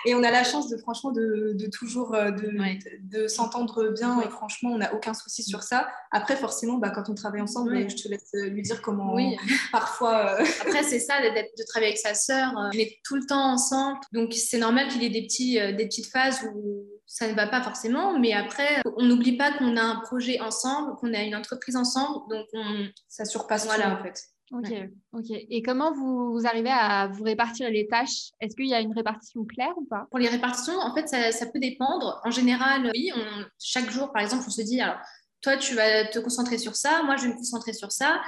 Et 0.04 0.14
on 0.14 0.22
a 0.22 0.30
la 0.30 0.44
chance 0.44 0.68
de 0.68 0.76
franchement 0.76 1.12
de, 1.12 1.56
toujours 1.70 2.14
euh, 2.14 2.30
de, 2.30 3.26
s'entendre 3.26 3.90
bien 3.92 4.20
et 4.20 4.28
franchement 4.28 4.70
on 4.70 4.78
n'a 4.78 4.94
aucun 4.94 5.14
souci 5.14 5.42
sur 5.42 5.62
ça. 5.62 5.88
Après 6.10 6.36
forcément 6.36 6.78
bah, 6.78 6.90
quand 6.90 7.08
on 7.08 7.14
travaille 7.14 7.40
ensemble, 7.40 7.88
je 7.88 7.96
te 7.96 8.08
laisse 8.08 8.30
euh, 8.34 8.48
lui 8.48 8.62
dire 8.62 8.80
comment 8.82 9.14
oui. 9.14 9.36
parfois. 9.72 10.40
Euh, 10.40 10.44
Après 10.60 10.82
c'est 10.82 11.00
ça 11.00 11.20
de 11.20 11.64
travailler 11.68 11.92
avec 11.92 11.98
sa 11.98 12.14
sœur, 12.14 12.52
on 12.56 12.70
est 12.72 12.98
tout 13.04 13.16
le 13.16 13.26
temps 13.26 13.52
ensemble, 13.52 13.98
donc 14.12 14.32
c'est 14.34 14.58
normal 14.58 14.88
qu'il 14.88 15.02
y 15.02 15.06
ait 15.06 15.10
des 15.10 15.22
petits 15.22 15.54
des 15.54 15.86
petites 15.86 16.10
phases 16.10 16.48
où 16.54 16.84
ça 17.06 17.26
ne 17.26 17.34
va 17.34 17.46
pas 17.46 17.62
forcément, 17.62 18.18
mais 18.18 18.34
après, 18.34 18.82
on 18.96 19.02
n'oublie 19.02 19.38
pas 19.38 19.50
qu'on 19.52 19.78
a 19.78 19.82
un 19.82 20.00
projet 20.00 20.40
ensemble, 20.40 20.94
qu'on 20.96 21.14
a 21.14 21.22
une 21.22 21.34
entreprise 21.34 21.74
ensemble, 21.74 22.18
donc 22.28 22.46
on... 22.52 22.86
ça 23.08 23.24
surpasse 23.24 23.64
voilà. 23.64 23.98
en 23.98 24.02
fait. 24.02 24.22
Ok, 24.50 24.72
ok. 25.12 25.26
Et 25.30 25.62
comment 25.62 25.92
vous, 25.92 26.40
arrivez 26.46 26.70
à 26.70 27.08
vous 27.08 27.24
répartir 27.24 27.70
les 27.70 27.86
tâches? 27.86 28.30
Est-ce 28.40 28.56
qu'il 28.56 28.68
y 28.68 28.74
a 28.74 28.80
une 28.80 28.94
répartition 28.94 29.44
claire 29.44 29.76
ou 29.76 29.84
pas? 29.84 30.06
Pour 30.10 30.18
les 30.18 30.28
répartitions, 30.28 30.78
en 30.78 30.94
fait, 30.94 31.06
ça, 31.08 31.46
peut 31.46 31.60
dépendre. 31.60 32.20
En 32.24 32.30
général, 32.30 32.90
oui, 32.94 33.10
chaque 33.58 33.90
jour, 33.90 34.12
par 34.12 34.22
exemple, 34.22 34.44
on 34.46 34.50
se 34.50 34.62
dit, 34.62 34.80
alors, 34.80 34.98
toi, 35.40 35.56
tu 35.56 35.74
vas 35.74 36.04
te 36.06 36.18
concentrer 36.18 36.58
sur 36.58 36.76
ça, 36.76 37.02
moi, 37.04 37.16
je 37.16 37.24
vais 37.24 37.28
me 37.28 37.36
concentrer 37.36 37.72
sur 37.72 37.92
ça. 37.92 38.20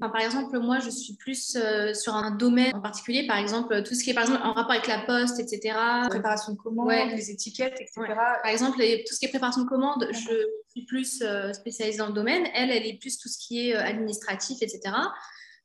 par 0.00 0.18
exemple, 0.18 0.58
moi, 0.58 0.80
je 0.80 0.90
suis 0.90 1.14
plus 1.14 1.56
euh, 1.56 1.94
sur 1.94 2.14
un 2.14 2.32
domaine 2.32 2.74
en 2.74 2.80
particulier, 2.80 3.26
par 3.26 3.38
exemple, 3.38 3.82
tout 3.84 3.94
ce 3.94 4.02
qui 4.02 4.10
est 4.10 4.14
par 4.14 4.24
exemple, 4.24 4.42
en 4.42 4.52
rapport 4.52 4.72
avec 4.72 4.86
la 4.86 5.00
poste, 5.00 5.38
etc. 5.38 5.76
Préparation 6.08 6.52
de 6.52 6.58
commandes, 6.58 6.90
les 7.10 7.30
étiquettes, 7.30 7.80
etc. 7.80 8.14
Par 8.42 8.50
exemple, 8.50 8.78
tout 8.78 9.14
ce 9.14 9.18
qui 9.18 9.26
est 9.26 9.30
préparation 9.30 9.62
de 9.62 9.68
commandes, 9.68 10.08
je 10.10 10.46
suis 10.68 10.84
plus 10.86 11.22
euh, 11.22 11.52
spécialisée 11.52 11.98
dans 11.98 12.08
le 12.08 12.12
domaine. 12.12 12.46
Elle, 12.54 12.70
elle 12.70 12.86
est 12.86 12.98
plus 12.98 13.16
tout 13.18 13.28
ce 13.28 13.38
qui 13.38 13.68
est 13.68 13.76
euh, 13.76 13.80
administratif, 13.80 14.58
etc. 14.60 14.92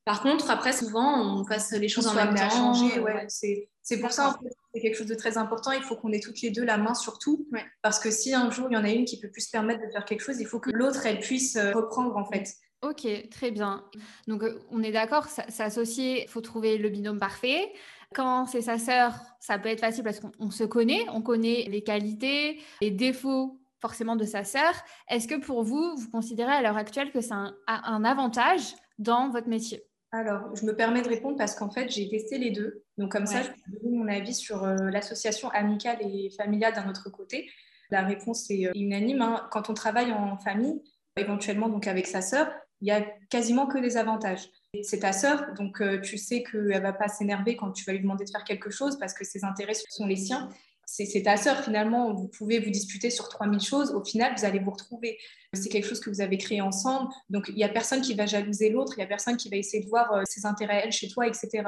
Par 0.06 0.22
contre, 0.22 0.52
après, 0.52 0.74
souvent, 0.74 1.40
on 1.40 1.46
passe 1.46 1.72
les 1.72 1.88
choses 1.88 2.08
en 2.08 2.14
même 2.14 2.36
temps. 2.36 2.50
Changer, 2.50 3.00
ouais. 3.00 3.26
C'est 3.30 4.00
pour 4.00 4.12
ça, 4.12 4.30
en 4.30 4.32
fait, 4.34 4.50
c'est 4.74 4.82
quelque 4.82 4.96
chose 4.98 5.08
de 5.08 5.16
très 5.16 5.38
important. 5.38 5.72
Il 5.72 5.82
faut 5.82 5.96
qu'on 5.96 6.12
ait 6.12 6.20
toutes 6.20 6.42
les 6.42 6.52
deux 6.52 6.64
la 6.64 6.78
main 6.78 6.94
sur 6.94 7.20
tout. 7.20 7.48
Parce 7.82 8.00
que 8.00 8.12
si 8.12 8.34
un 8.34 8.50
jour, 8.52 8.68
il 8.70 8.74
y 8.74 8.78
en 8.78 8.84
a 8.84 8.90
une 8.90 9.06
qui 9.06 9.20
peut 9.20 9.30
plus 9.30 9.42
se 9.46 9.52
permettre 9.52 9.86
de 9.86 9.92
faire 9.92 10.06
quelque 10.06 10.22
chose, 10.22 10.40
il 10.40 10.48
faut 10.48 10.60
que 10.60 10.72
l'autre, 10.72 11.06
elle 11.06 11.20
puisse 11.20 11.56
euh, 11.56 11.72
reprendre, 11.72 12.18
en 12.18 12.26
fait. 12.26 12.54
Ok, 12.82 13.08
très 13.30 13.52
bien. 13.52 13.86
Donc, 14.28 14.44
euh, 14.44 14.60
on 14.70 14.84
est 14.84 14.92
d'accord, 14.92 15.28
s'associer, 15.28 16.24
il 16.24 16.30
faut 16.30 16.42
trouver 16.42 16.78
le 16.78 16.90
binôme 16.90 17.18
parfait. 17.18 17.72
Quand 18.14 18.46
c'est 18.46 18.62
sa 18.62 18.78
sœur, 18.78 19.14
ça 19.40 19.58
peut 19.58 19.70
être 19.70 19.80
facile 19.80 20.04
parce 20.04 20.20
qu'on 20.20 20.52
se 20.52 20.66
connaît, 20.66 21.06
on 21.14 21.22
connaît 21.22 21.66
les 21.70 21.82
qualités, 21.82 22.62
les 22.82 22.92
défauts 22.92 23.60
forcément 23.82 24.16
de 24.16 24.26
sa 24.26 24.44
sœur. 24.44 24.74
Est-ce 25.10 25.28
que 25.28 25.36
pour 25.36 25.64
vous, 25.64 25.96
vous 25.96 26.10
considérez 26.10 26.52
à 26.52 26.62
l'heure 26.62 26.78
actuelle 26.78 27.12
que 27.12 27.22
c'est 27.22 27.34
un, 27.34 27.56
un 27.68 28.06
avantage 28.06 28.76
dans 29.00 29.30
votre 29.30 29.48
métier? 29.48 29.84
Alors, 30.13 30.55
je 30.55 30.63
me 30.65 30.75
permets 30.75 31.01
de 31.01 31.10
répondre 31.10 31.38
parce 31.38 31.55
qu'en 31.55 31.72
fait, 31.72 31.89
j'ai 31.89 32.08
testé 32.08 32.38
les 32.38 32.51
deux. 32.51 32.84
Donc, 33.00 33.12
comme 33.12 33.25
ça, 33.25 33.41
je 33.41 33.50
peux 33.50 33.79
donner 33.82 33.98
mon 33.98 34.08
avis 34.08 34.36
sur 34.36 34.63
euh, 34.63 34.75
l'association 34.91 35.50
amicale 35.50 35.98
et 36.01 36.29
familiale 36.38 36.74
d'un 36.74 36.88
autre 36.88 37.10
côté. 37.10 37.50
La 37.89 38.03
réponse 38.03 38.50
est 38.51 38.67
euh, 38.67 38.72
unanime. 38.75 39.24
Hein. 39.24 39.48
Quand 39.51 39.72
on 39.72 39.74
travaille 39.74 40.12
en 40.12 40.38
famille, 40.38 40.84
éventuellement 41.17 41.67
donc 41.67 41.88
avec 41.88 42.05
sa 42.05 42.22
sœur, 42.22 42.48
il 42.82 42.89
y 42.89 42.91
a 42.91 43.01
quasiment 43.32 43.65
que 43.65 43.79
des 43.79 43.98
avantages. 43.98 44.48
C'est 44.84 45.00
ta 45.00 45.13
sœur, 45.13 45.51
donc 45.58 45.82
euh, 45.82 46.00
tu 46.00 46.20
sais 46.20 46.43
qu'elle 46.43 46.67
ne 46.67 46.79
va 46.79 46.93
pas 46.93 47.08
s'énerver 47.08 47.55
quand 47.55 47.72
tu 47.72 47.84
vas 47.86 47.93
lui 47.93 48.01
demander 48.01 48.25
de 48.25 48.29
faire 48.29 48.43
quelque 48.43 48.70
chose 48.70 49.00
parce 49.00 49.15
que 49.15 49.24
ses 49.24 49.43
intérêts 49.43 49.74
sont 49.89 50.05
les 50.05 50.15
siens 50.15 50.48
c'est 50.96 51.24
ta 51.24 51.38
sœur 51.38 51.64
finalement, 51.64 52.14
vous 52.14 52.28
pouvez 52.28 52.60
vous 52.60 52.70
disputer 52.70 53.10
sur 53.10 53.28
3000 53.28 53.60
choses, 53.60 53.92
au 53.92 54.04
final 54.04 54.34
vous 54.38 54.46
allez 54.46 54.60
vous 54.60 54.72
retrouver. 54.72 55.18
C'est 55.54 55.70
quelque 55.70 55.88
chose 55.88 56.00
que 56.00 56.10
vous 56.10 56.22
avez 56.22 56.38
créé 56.38 56.62
ensemble, 56.62 57.10
donc 57.30 57.48
il 57.50 57.56
n'y 57.56 57.64
a 57.64 57.70
personne 57.70 58.02
qui 58.02 58.14
va 58.14 58.26
jalouser 58.26 58.70
l'autre, 58.70 58.94
il 58.96 59.00
n'y 59.00 59.04
a 59.04 59.08
personne 59.08 59.38
qui 59.38 59.50
va 59.50 59.58
essayer 59.58 59.84
de 59.84 59.90
voir 59.90 60.14
euh, 60.14 60.22
ses 60.26 60.46
intérêts 60.46 60.82
elle 60.84 60.92
chez 60.92 61.10
toi, 61.10 61.28
etc. 61.28 61.64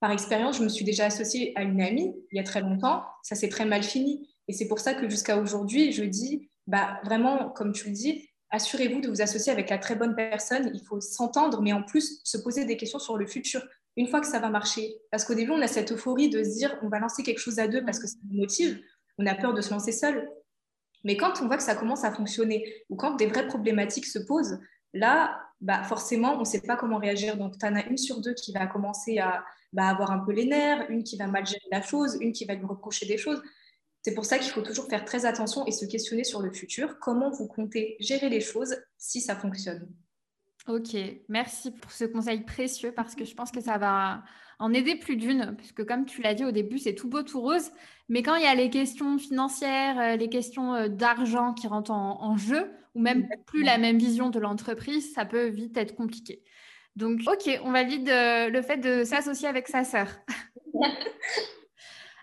Par 0.00 0.10
expérience, 0.10 0.58
je 0.58 0.64
me 0.64 0.68
suis 0.68 0.84
déjà 0.84 1.06
associée 1.06 1.52
à 1.56 1.62
une 1.62 1.80
amie 1.82 2.14
il 2.32 2.36
y 2.36 2.40
a 2.40 2.44
très 2.44 2.60
longtemps, 2.60 3.04
ça 3.22 3.34
s'est 3.34 3.48
très 3.48 3.64
mal 3.64 3.82
fini. 3.82 4.28
Et 4.48 4.52
c'est 4.52 4.68
pour 4.68 4.78
ça 4.78 4.94
que 4.94 5.08
jusqu'à 5.08 5.38
aujourd'hui, 5.38 5.92
je 5.92 6.04
dis, 6.04 6.50
bah, 6.66 7.00
vraiment, 7.04 7.50
comme 7.50 7.72
tu 7.72 7.88
le 7.88 7.92
dis, 7.92 8.28
assurez-vous 8.50 9.00
de 9.00 9.08
vous 9.08 9.22
associer 9.22 9.52
avec 9.52 9.70
la 9.70 9.78
très 9.78 9.96
bonne 9.96 10.14
personne. 10.14 10.70
Il 10.74 10.84
faut 10.84 11.00
s'entendre, 11.00 11.60
mais 11.62 11.72
en 11.72 11.82
plus 11.82 12.20
se 12.24 12.38
poser 12.38 12.64
des 12.64 12.76
questions 12.76 12.98
sur 12.98 13.16
le 13.16 13.26
futur. 13.26 13.62
Une 13.96 14.08
fois 14.08 14.20
que 14.20 14.26
ça 14.26 14.38
va 14.38 14.50
marcher. 14.50 14.96
Parce 15.10 15.24
qu'au 15.24 15.34
début, 15.34 15.52
on 15.52 15.62
a 15.62 15.66
cette 15.66 15.92
euphorie 15.92 16.28
de 16.28 16.42
se 16.44 16.50
dire, 16.50 16.78
on 16.82 16.88
va 16.88 16.98
lancer 16.98 17.22
quelque 17.22 17.38
chose 17.38 17.58
à 17.58 17.68
deux 17.68 17.84
parce 17.84 17.98
que 17.98 18.06
ça 18.06 18.16
nous 18.28 18.38
motive. 18.38 18.78
On 19.18 19.26
a 19.26 19.34
peur 19.34 19.54
de 19.54 19.60
se 19.60 19.70
lancer 19.70 19.92
seul. 19.92 20.28
Mais 21.04 21.16
quand 21.16 21.40
on 21.40 21.46
voit 21.46 21.56
que 21.56 21.62
ça 21.62 21.74
commence 21.74 22.04
à 22.04 22.12
fonctionner 22.12 22.84
ou 22.90 22.96
quand 22.96 23.16
des 23.16 23.26
vraies 23.26 23.46
problématiques 23.46 24.06
se 24.06 24.18
posent, 24.18 24.58
là, 24.92 25.40
bah 25.60 25.82
forcément, 25.84 26.34
on 26.34 26.40
ne 26.40 26.44
sait 26.44 26.60
pas 26.60 26.76
comment 26.76 26.98
réagir. 26.98 27.36
Donc, 27.36 27.58
tu 27.58 27.66
en 27.66 27.74
as 27.74 27.86
une 27.86 27.96
sur 27.96 28.20
deux 28.20 28.34
qui 28.34 28.52
va 28.52 28.66
commencer 28.66 29.18
à 29.18 29.44
bah, 29.72 29.88
avoir 29.88 30.10
un 30.10 30.18
peu 30.18 30.32
les 30.32 30.46
nerfs, 30.46 30.86
une 30.90 31.04
qui 31.04 31.16
va 31.16 31.26
mal 31.26 31.46
gérer 31.46 31.66
la 31.70 31.82
chose, 31.82 32.18
une 32.20 32.32
qui 32.32 32.44
va 32.44 32.54
lui 32.54 32.66
reprocher 32.66 33.06
des 33.06 33.18
choses. 33.18 33.42
C'est 34.02 34.14
pour 34.14 34.24
ça 34.24 34.38
qu'il 34.38 34.52
faut 34.52 34.62
toujours 34.62 34.88
faire 34.88 35.04
très 35.04 35.24
attention 35.26 35.66
et 35.66 35.72
se 35.72 35.84
questionner 35.84 36.24
sur 36.24 36.40
le 36.40 36.52
futur. 36.52 36.98
Comment 37.00 37.30
vous 37.30 37.48
comptez 37.48 37.96
gérer 37.98 38.28
les 38.28 38.40
choses 38.40 38.76
si 38.98 39.20
ça 39.20 39.34
fonctionne? 39.34 39.88
Ok, 40.68 40.96
merci 41.28 41.70
pour 41.70 41.92
ce 41.92 42.04
conseil 42.04 42.40
précieux 42.40 42.90
parce 42.90 43.14
que 43.14 43.24
je 43.24 43.34
pense 43.34 43.52
que 43.52 43.60
ça 43.60 43.78
va 43.78 44.24
en 44.58 44.72
aider 44.72 44.96
plus 44.96 45.16
d'une, 45.16 45.54
puisque 45.56 45.84
comme 45.84 46.06
tu 46.06 46.22
l'as 46.22 46.34
dit 46.34 46.44
au 46.44 46.50
début, 46.50 46.78
c'est 46.78 46.94
tout 46.94 47.08
beau, 47.08 47.22
tout 47.22 47.40
rose, 47.40 47.70
mais 48.08 48.22
quand 48.24 48.34
il 48.34 48.42
y 48.42 48.46
a 48.46 48.54
les 48.54 48.68
questions 48.68 49.16
financières, 49.18 49.98
euh, 50.00 50.16
les 50.16 50.28
questions 50.28 50.74
euh, 50.74 50.88
d'argent 50.88 51.52
qui 51.52 51.68
rentrent 51.68 51.92
en, 51.92 52.36
jeu, 52.36 52.68
ou 52.96 53.00
même 53.00 53.28
plus 53.46 53.62
la 53.62 53.78
même 53.78 53.98
vision 53.98 54.28
de 54.28 54.40
l'entreprise, 54.40 55.12
ça 55.12 55.24
peut 55.24 55.46
vite 55.46 55.76
être 55.76 55.94
compliqué. 55.94 56.42
Donc, 56.96 57.20
ok, 57.26 57.60
on 57.62 57.70
valide 57.70 58.08
euh, 58.08 58.48
le 58.48 58.62
fait 58.62 58.78
de 58.78 59.04
s'associer 59.04 59.46
avec 59.46 59.68
sa 59.68 59.84
sœur. 59.84 60.08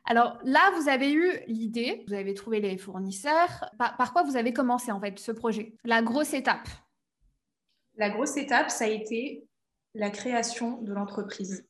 Alors 0.05 0.37
là, 0.43 0.71
vous 0.75 0.89
avez 0.89 1.13
eu 1.13 1.31
l'idée, 1.47 2.03
vous 2.07 2.13
avez 2.13 2.33
trouvé 2.33 2.59
les 2.59 2.77
fournisseurs. 2.77 3.71
par, 3.77 4.11
quoi 4.11 4.23
vous 4.23 4.35
avez 4.35 4.51
commencé 4.51 4.91
en 4.91 4.99
fait 4.99 5.17
ce 5.17 5.31
projet? 5.31 5.75
La 5.85 6.01
grosse 6.01 6.33
étape 6.33 6.67
La 7.97 8.09
grosse 8.09 8.37
étape, 8.37 8.69
ça 8.69 8.85
a 8.85 8.87
été 8.87 9.45
la 9.93 10.09
création 10.09 10.81
de 10.81 10.93
l'entreprise. 10.93 11.67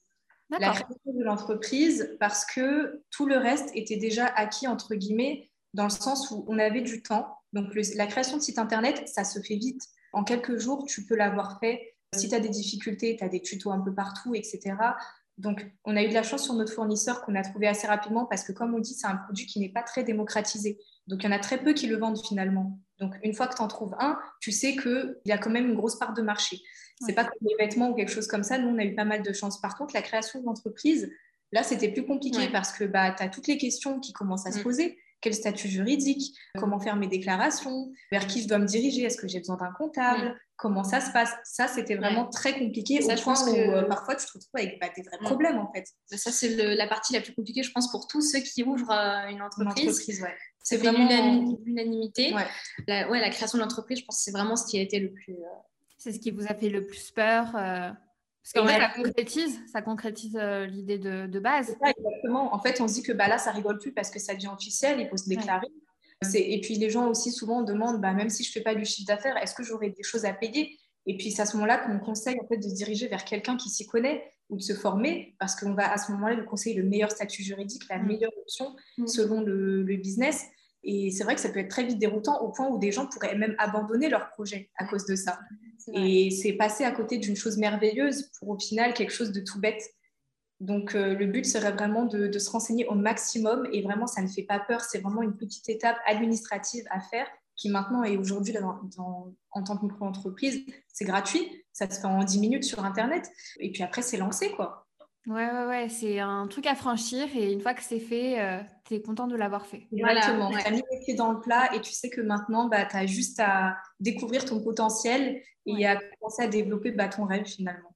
La 0.49 0.69
création 0.71 1.13
de 1.13 1.23
l'entreprise 1.23 2.15
parce 2.19 2.45
que 2.45 3.03
tout 3.09 3.25
le 3.25 3.37
reste 3.37 3.69
était 3.73 3.97
déjà 3.97 4.27
acquis, 4.27 4.67
entre 4.67 4.95
guillemets, 4.95 5.49
dans 5.73 5.85
le 5.85 5.89
sens 5.89 6.29
où 6.31 6.45
on 6.47 6.59
avait 6.59 6.81
du 6.81 7.01
temps. 7.01 7.37
Donc 7.53 7.73
la 7.73 8.07
création 8.07 8.37
de 8.37 8.41
site 8.41 8.59
internet, 8.59 9.07
ça 9.07 9.23
se 9.23 9.39
fait 9.39 9.55
vite. 9.55 9.81
En 10.11 10.23
quelques 10.23 10.57
jours, 10.57 10.85
tu 10.85 11.05
peux 11.05 11.15
l'avoir 11.15 11.59
fait. 11.59 11.95
Si 12.15 12.29
tu 12.29 12.35
as 12.35 12.39
des 12.39 12.49
difficultés, 12.49 13.15
tu 13.17 13.23
as 13.23 13.29
des 13.29 13.41
tutos 13.41 13.71
un 13.71 13.79
peu 13.79 13.93
partout, 13.93 14.35
etc. 14.35 14.75
Donc, 15.37 15.65
on 15.83 15.95
a 15.95 16.03
eu 16.03 16.09
de 16.09 16.13
la 16.13 16.23
chance 16.23 16.43
sur 16.43 16.53
notre 16.53 16.71
fournisseur 16.71 17.21
qu'on 17.23 17.35
a 17.35 17.41
trouvé 17.41 17.67
assez 17.67 17.87
rapidement 17.87 18.25
parce 18.25 18.43
que, 18.43 18.51
comme 18.51 18.75
on 18.75 18.79
dit, 18.79 18.93
c'est 18.93 19.07
un 19.07 19.15
produit 19.15 19.45
qui 19.47 19.59
n'est 19.59 19.71
pas 19.71 19.81
très 19.81 20.03
démocratisé. 20.03 20.79
Donc, 21.07 21.23
il 21.23 21.25
y 21.25 21.29
en 21.29 21.35
a 21.35 21.39
très 21.39 21.57
peu 21.57 21.73
qui 21.73 21.87
le 21.87 21.97
vendent 21.97 22.19
finalement. 22.23 22.79
Donc, 22.99 23.15
une 23.23 23.33
fois 23.33 23.47
que 23.47 23.55
tu 23.55 23.61
en 23.61 23.67
trouves 23.67 23.95
un, 23.99 24.19
tu 24.39 24.51
sais 24.51 24.75
qu'il 24.75 25.15
y 25.25 25.31
a 25.31 25.37
quand 25.37 25.49
même 25.49 25.67
une 25.67 25.75
grosse 25.75 25.97
part 25.97 26.13
de 26.13 26.21
marché. 26.21 26.61
Ce 27.01 27.07
n'est 27.07 27.13
pas 27.13 27.25
comme 27.25 27.47
les 27.47 27.55
vêtements 27.57 27.89
ou 27.89 27.95
quelque 27.95 28.11
chose 28.11 28.27
comme 28.27 28.43
ça. 28.43 28.57
Nous, 28.57 28.69
on 28.69 28.77
a 28.77 28.83
eu 28.83 28.95
pas 28.95 29.05
mal 29.05 29.23
de 29.23 29.33
chance. 29.33 29.59
Par 29.59 29.75
contre, 29.75 29.93
la 29.95 30.01
création 30.01 30.41
d'entreprise, 30.41 31.11
là, 31.51 31.63
c'était 31.63 31.89
plus 31.89 32.05
compliqué 32.05 32.49
parce 32.51 32.71
que 32.71 32.83
bah, 32.83 33.11
tu 33.11 33.23
as 33.23 33.29
toutes 33.29 33.47
les 33.47 33.57
questions 33.57 33.99
qui 33.99 34.13
commencent 34.13 34.45
à 34.45 34.51
se 34.51 34.59
mm. 34.59 34.63
poser. 34.63 34.97
Quel 35.23 35.33
statut 35.33 35.69
juridique 35.69 36.37
Comment 36.59 36.79
faire 36.79 36.95
mes 36.95 37.07
déclarations 37.07 37.91
Vers 38.11 38.27
qui 38.27 38.43
je 38.43 38.47
dois 38.47 38.59
me 38.59 38.67
diriger 38.67 39.03
Est-ce 39.03 39.17
que 39.17 39.27
j'ai 39.27 39.39
besoin 39.39 39.57
d'un 39.57 39.71
comptable 39.71 40.29
mm 40.29 40.35
comment 40.63 40.83
ça 40.85 41.01
se 41.01 41.11
passe. 41.11 41.31
Ça, 41.43 41.67
c'était 41.67 41.95
vraiment 41.95 42.27
très 42.27 42.57
compliqué 42.57 43.03
au 43.03 43.21
point 43.21 43.35
où 43.47 43.55
euh, 43.55 43.83
parfois 43.83 44.15
tu 44.15 44.25
te 44.25 44.31
retrouves 44.31 44.55
avec 44.55 44.79
bah, 44.79 44.87
des 44.95 45.01
vrais 45.01 45.17
problèmes 45.17 45.57
en 45.57 45.69
fait. 45.73 45.85
Ça, 46.05 46.31
c'est 46.31 46.55
la 46.75 46.87
partie 46.87 47.13
la 47.13 47.19
plus 47.19 47.33
compliquée, 47.33 47.63
je 47.63 47.71
pense, 47.71 47.91
pour 47.91 48.07
tous 48.07 48.21
ceux 48.21 48.39
qui 48.39 48.63
ouvrent 48.63 48.91
euh, 48.91 49.27
une 49.27 49.41
entreprise. 49.41 50.01
C'est 50.61 50.77
vraiment 50.77 51.57
l'unanimité. 51.65 52.33
La, 52.87 53.09
ouais, 53.09 53.19
la 53.19 53.29
création 53.29 53.57
de 53.57 53.63
l'entreprise, 53.63 53.99
je 53.99 54.05
pense 54.05 54.17
que 54.17 54.23
c'est 54.23 54.31
vraiment 54.31 54.55
ce 54.55 54.65
qui 54.65 54.77
a 54.77 54.81
été 54.81 54.99
le 54.99 55.11
plus. 55.11 55.33
Euh, 55.33 55.59
c'est 55.97 56.13
ce 56.13 56.19
qui 56.19 56.31
vous 56.31 56.45
a 56.47 56.53
fait 56.53 56.69
le 56.69 56.85
plus 56.85 57.11
peur. 57.11 57.55
Parce 58.43 58.53
qu'en 58.53 58.67
fait, 58.67 58.79
ça 58.79 58.89
concrétise, 58.89 59.59
ça 59.71 59.81
concrétise 59.81 60.37
l'idée 60.67 60.99
de, 60.99 61.39
base. 61.39 61.69
exactement. 61.71 62.53
En 62.53 62.59
fait, 62.59 62.81
on 62.81 62.87
se 62.87 62.95
dit 62.95 63.03
que 63.03 63.13
bah, 63.13 63.27
là, 63.27 63.37
ça 63.37 63.51
rigole 63.51 63.79
plus 63.79 63.93
parce 63.93 64.09
que 64.09 64.19
ça 64.19 64.35
devient 64.35 64.51
officiel, 64.53 64.99
il 64.99 65.07
faut 65.07 65.17
se 65.17 65.29
déclarer. 65.29 65.67
Et 66.33 66.61
puis 66.61 66.75
les 66.75 66.89
gens 66.89 67.09
aussi 67.09 67.31
souvent 67.31 67.61
demandent, 67.63 68.01
bah, 68.01 68.13
même 68.13 68.29
si 68.29 68.43
je 68.43 68.49
ne 68.49 68.53
fais 68.53 68.61
pas 68.61 68.75
du 68.75 68.85
chiffre 68.85 69.07
d'affaires, 69.07 69.37
est-ce 69.37 69.55
que 69.55 69.63
j'aurai 69.63 69.89
des 69.89 70.03
choses 70.03 70.25
à 70.25 70.33
payer? 70.33 70.77
Et 71.05 71.17
puis 71.17 71.31
c'est 71.31 71.41
à 71.41 71.45
ce 71.45 71.57
moment-là 71.57 71.79
qu'on 71.79 71.99
conseille 71.99 72.39
en 72.41 72.47
fait, 72.47 72.57
de 72.57 72.63
se 72.63 72.75
diriger 72.75 73.07
vers 73.07 73.25
quelqu'un 73.25 73.57
qui 73.57 73.69
s'y 73.69 73.85
connaît 73.85 74.23
ou 74.49 74.57
de 74.57 74.61
se 74.61 74.73
former, 74.73 75.35
parce 75.39 75.55
qu'on 75.55 75.73
va 75.73 75.91
à 75.91 75.97
ce 75.97 76.11
moment-là 76.13 76.35
lui 76.35 76.45
conseiller 76.45 76.75
le 76.75 76.87
meilleur 76.87 77.11
statut 77.11 77.43
juridique, 77.43 77.83
la 77.89 77.97
mm. 77.97 78.07
meilleure 78.07 78.31
option 78.41 78.75
mm. 78.97 79.07
selon 79.07 79.41
le, 79.41 79.83
business. 79.97 80.45
Et 80.83 81.11
c'est 81.11 81.23
vrai 81.23 81.35
que 81.35 81.41
ça 81.41 81.49
peut 81.49 81.59
être 81.59 81.69
très 81.69 81.85
vite 81.85 81.97
déroutant 81.97 82.41
au 82.41 82.51
point 82.51 82.67
où 82.67 82.77
des 82.77 82.91
gens 82.91 83.07
pourraient 83.07 83.37
même 83.37 83.55
abandonner 83.57 84.09
leur 84.09 84.29
projet 84.29 84.69
à 84.77 84.85
cause 84.85 85.05
de 85.05 85.15
ça. 85.15 85.39
Et 85.93 86.31
c'est 86.31 86.53
passer 86.53 86.83
à 86.83 86.91
côté 86.91 87.17
d'une 87.17 87.35
chose 87.35 87.57
merveilleuse 87.57 88.29
pour 88.39 88.49
au 88.49 88.59
final 88.59 88.93
quelque 88.93 89.11
chose 89.11 89.31
de 89.31 89.41
tout 89.41 89.59
bête. 89.59 89.83
Donc, 90.59 90.95
euh, 90.95 91.13
le 91.13 91.25
but 91.25 91.45
serait 91.45 91.73
vraiment 91.73 92.05
de, 92.05 92.31
se 92.37 92.49
renseigner 92.49 92.85
au 92.87 92.95
maximum 92.95 93.67
et 93.73 93.81
vraiment, 93.81 94.07
ça 94.07 94.21
ne 94.21 94.27
fait 94.27 94.43
pas 94.43 94.59
peur. 94.59 94.81
C'est 94.81 94.99
vraiment 94.99 95.21
une 95.21 95.35
petite 95.35 95.67
étape 95.67 95.97
administrative 96.05 96.85
à 96.89 97.01
faire 97.01 97.27
qui 97.55 97.69
maintenant 97.69 98.03
est 98.03 98.17
aujourd'hui 98.17 98.55
en 98.57 99.63
tant 99.63 99.77
que 99.77 99.85
micro-entreprise, 99.85 100.65
c'est 100.87 101.05
gratuit. 101.05 101.65
Ça 101.71 101.89
se 101.89 101.99
fait 101.99 102.07
en 102.07 102.23
10 102.23 102.39
minutes 102.39 102.63
sur 102.63 102.83
Internet. 102.83 103.29
Et 103.59 103.71
puis 103.71 103.83
après, 103.83 104.01
c'est 104.01 104.17
lancé, 104.17 104.51
quoi. 104.51 104.82
Ouais, 105.27 105.49
ouais, 105.49 105.65
ouais. 105.65 105.89
C'est 105.89 106.19
un 106.19 106.47
truc 106.47 106.65
à 106.67 106.75
franchir 106.75 107.27
et 107.35 107.51
une 107.51 107.61
fois 107.61 107.73
que 107.73 107.83
c'est 107.83 107.99
fait, 107.99 108.39
euh, 108.39 108.61
tu 108.85 108.95
es 108.95 109.01
content 109.01 109.27
de 109.27 109.35
l'avoir 109.35 109.65
fait. 109.65 109.87
Exactement. 109.91 110.51
Tu 110.51 110.67
as 110.67 110.71
mis 110.71 110.83
les 110.91 110.99
pieds 110.99 111.15
dans 111.15 111.31
le 111.31 111.39
plat 111.39 111.73
et 111.73 111.81
tu 111.81 111.93
sais 111.93 112.09
que 112.09 112.21
maintenant, 112.21 112.67
bah, 112.67 112.85
tu 112.85 112.95
as 112.95 113.05
juste 113.05 113.39
à 113.39 113.77
découvrir 113.99 114.43
ton 114.45 114.61
potentiel 114.61 115.41
et 115.65 115.85
à 115.87 115.95
commencer 115.95 116.43
à 116.43 116.47
développer 116.47 116.91
bah, 116.91 117.07
ton 117.07 117.25
rêve 117.25 117.45
finalement. 117.45 117.89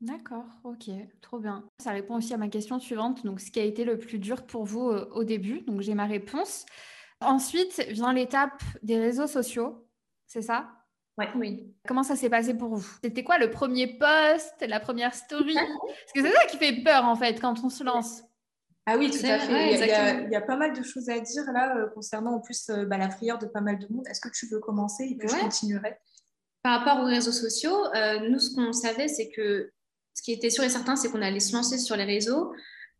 D'accord, 0.00 0.44
ok, 0.62 0.90
trop 1.20 1.40
bien. 1.40 1.64
Ça 1.82 1.90
répond 1.90 2.16
aussi 2.16 2.32
à 2.32 2.36
ma 2.36 2.48
question 2.48 2.78
suivante. 2.78 3.24
Donc, 3.24 3.40
ce 3.40 3.50
qui 3.50 3.58
a 3.58 3.64
été 3.64 3.84
le 3.84 3.98
plus 3.98 4.18
dur 4.18 4.46
pour 4.46 4.64
vous 4.64 4.90
euh, 4.90 5.08
au 5.12 5.24
début. 5.24 5.62
Donc, 5.62 5.80
j'ai 5.80 5.94
ma 5.94 6.06
réponse. 6.06 6.66
Ensuite 7.20 7.82
vient 7.88 8.12
l'étape 8.12 8.62
des 8.82 8.98
réseaux 8.98 9.26
sociaux, 9.26 9.88
c'est 10.26 10.42
ça? 10.42 10.77
Ouais, 11.18 11.28
Oui. 11.36 11.74
Comment 11.86 12.02
ça 12.02 12.16
s'est 12.16 12.30
passé 12.30 12.54
pour 12.54 12.74
vous? 12.74 12.86
C'était 13.02 13.24
quoi 13.24 13.38
le 13.38 13.50
premier 13.50 13.86
post, 13.98 14.54
la 14.66 14.80
première 14.80 15.14
story? 15.14 15.54
Parce 15.54 16.12
que 16.14 16.22
c'est 16.22 16.32
ça 16.32 16.46
qui 16.46 16.56
fait 16.56 16.82
peur 16.82 17.04
en 17.04 17.16
fait 17.16 17.40
quand 17.40 17.62
on 17.64 17.68
se 17.68 17.84
lance. 17.84 18.22
Ah 18.86 18.96
oui, 18.96 19.10
tout 19.10 19.26
à 19.26 19.38
fait. 19.38 19.74
il, 19.74 20.30
y 20.32 20.36
a, 20.36 20.40
pas 20.40 20.56
mal 20.56 20.72
de 20.72 20.82
choses 20.82 21.10
à 21.10 21.20
dire 21.20 21.44
là 21.52 21.76
euh, 21.76 21.88
concernant 21.88 22.36
en 22.36 22.40
plus 22.40 22.70
euh, 22.70 22.86
bah, 22.86 22.96
la 22.96 23.08
prière 23.08 23.38
de 23.38 23.44
pas 23.44 23.60
mal 23.60 23.78
de 23.78 23.86
monde. 23.90 24.06
Est-ce 24.08 24.20
que 24.20 24.30
tu 24.30 24.46
veux 24.46 24.60
commencer 24.60 25.04
et 25.04 25.14
puis 25.14 25.28
je 25.28 25.36
continuerai? 25.36 25.98
Par 26.62 26.80
rapport 26.80 27.02
aux 27.02 27.06
réseaux 27.06 27.32
sociaux, 27.32 27.76
nous, 28.28 28.38
ce 28.38 28.54
qu'on 28.54 28.72
savait, 28.72 29.08
c'est 29.08 29.30
que 29.30 29.70
ce 30.18 30.22
qui 30.22 30.32
était 30.32 30.50
sûr 30.50 30.64
et 30.64 30.68
certain, 30.68 30.96
c'est 30.96 31.10
qu'on 31.10 31.22
allait 31.22 31.40
se 31.40 31.52
lancer 31.52 31.78
sur 31.78 31.96
les 31.96 32.04
réseaux, 32.04 32.52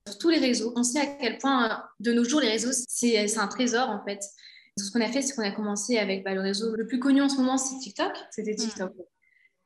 sur 0.07 0.18
tous 0.18 0.28
les 0.28 0.38
réseaux. 0.38 0.72
On 0.76 0.85
sait 0.85 1.00
à 1.00 1.07
quel 1.07 1.38
point, 1.38 1.85
de 1.98 2.12
nos 2.12 2.22
jours, 2.22 2.40
les 2.40 2.50
réseaux, 2.50 2.70
c'est 2.72 3.38
un 3.38 3.48
trésor, 3.48 3.90
en 3.90 4.04
fait. 4.04 4.20
Ce 4.78 4.90
qu'on 4.90 5.00
a 5.00 5.08
fait, 5.08 5.22
c'est 5.22 5.34
qu'on 5.34 5.42
a 5.42 5.50
commencé 5.50 5.98
avec 5.98 6.24
bah, 6.24 6.34
le 6.34 6.40
réseau 6.40 6.74
le 6.74 6.86
plus 6.86 6.98
connu 6.98 7.20
en 7.20 7.28
ce 7.28 7.36
moment, 7.36 7.58
c'est 7.58 7.78
TikTok. 7.78 8.12
C'était 8.30 8.54
TikTok. 8.54 8.92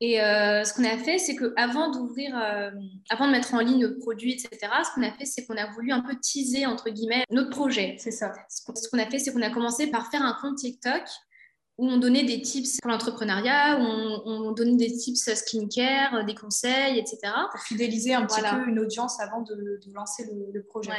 Et 0.00 0.20
euh, 0.20 0.64
ce 0.64 0.74
qu'on 0.74 0.84
a 0.84 0.98
fait, 0.98 1.18
c'est 1.18 1.36
qu'avant 1.36 1.92
d'ouvrir, 1.92 2.36
euh, 2.36 2.72
avant 3.08 3.28
de 3.28 3.32
mettre 3.32 3.54
en 3.54 3.60
ligne 3.60 3.86
nos 3.86 3.96
produits, 4.00 4.32
etc., 4.32 4.58
ce 4.84 4.92
qu'on 4.94 5.06
a 5.06 5.12
fait, 5.12 5.24
c'est 5.24 5.46
qu'on 5.46 5.56
a 5.56 5.70
voulu 5.70 5.92
un 5.92 6.00
peu 6.00 6.16
teaser, 6.20 6.66
entre 6.66 6.90
guillemets, 6.90 7.24
notre 7.30 7.50
projet. 7.50 7.94
C'est 8.00 8.10
ça. 8.10 8.32
Ce 8.48 8.88
qu'on 8.88 8.98
a 8.98 9.06
fait, 9.06 9.20
c'est 9.20 9.32
qu'on 9.32 9.42
a 9.42 9.50
commencé 9.50 9.86
par 9.86 10.10
faire 10.10 10.22
un 10.22 10.36
compte 10.42 10.56
TikTok 10.56 11.04
où 11.78 11.88
on 11.88 11.98
donnait 11.98 12.24
des 12.24 12.42
tips 12.42 12.80
pour 12.80 12.90
l'entrepreneuriat, 12.90 13.78
où 13.78 13.82
on, 14.26 14.50
donnait 14.50 14.76
des 14.76 14.92
tips 14.92 15.34
skincare, 15.34 16.24
des 16.24 16.34
conseils, 16.34 16.98
etc. 16.98 17.32
Pour 17.50 17.60
fidéliser 17.60 18.12
un 18.12 18.26
petit 18.26 18.40
peu 18.40 18.68
une 18.68 18.80
audience 18.80 19.20
avant 19.20 19.42
de, 19.42 19.80
lancer 19.94 20.24
le, 20.52 20.62
projet. 20.64 20.92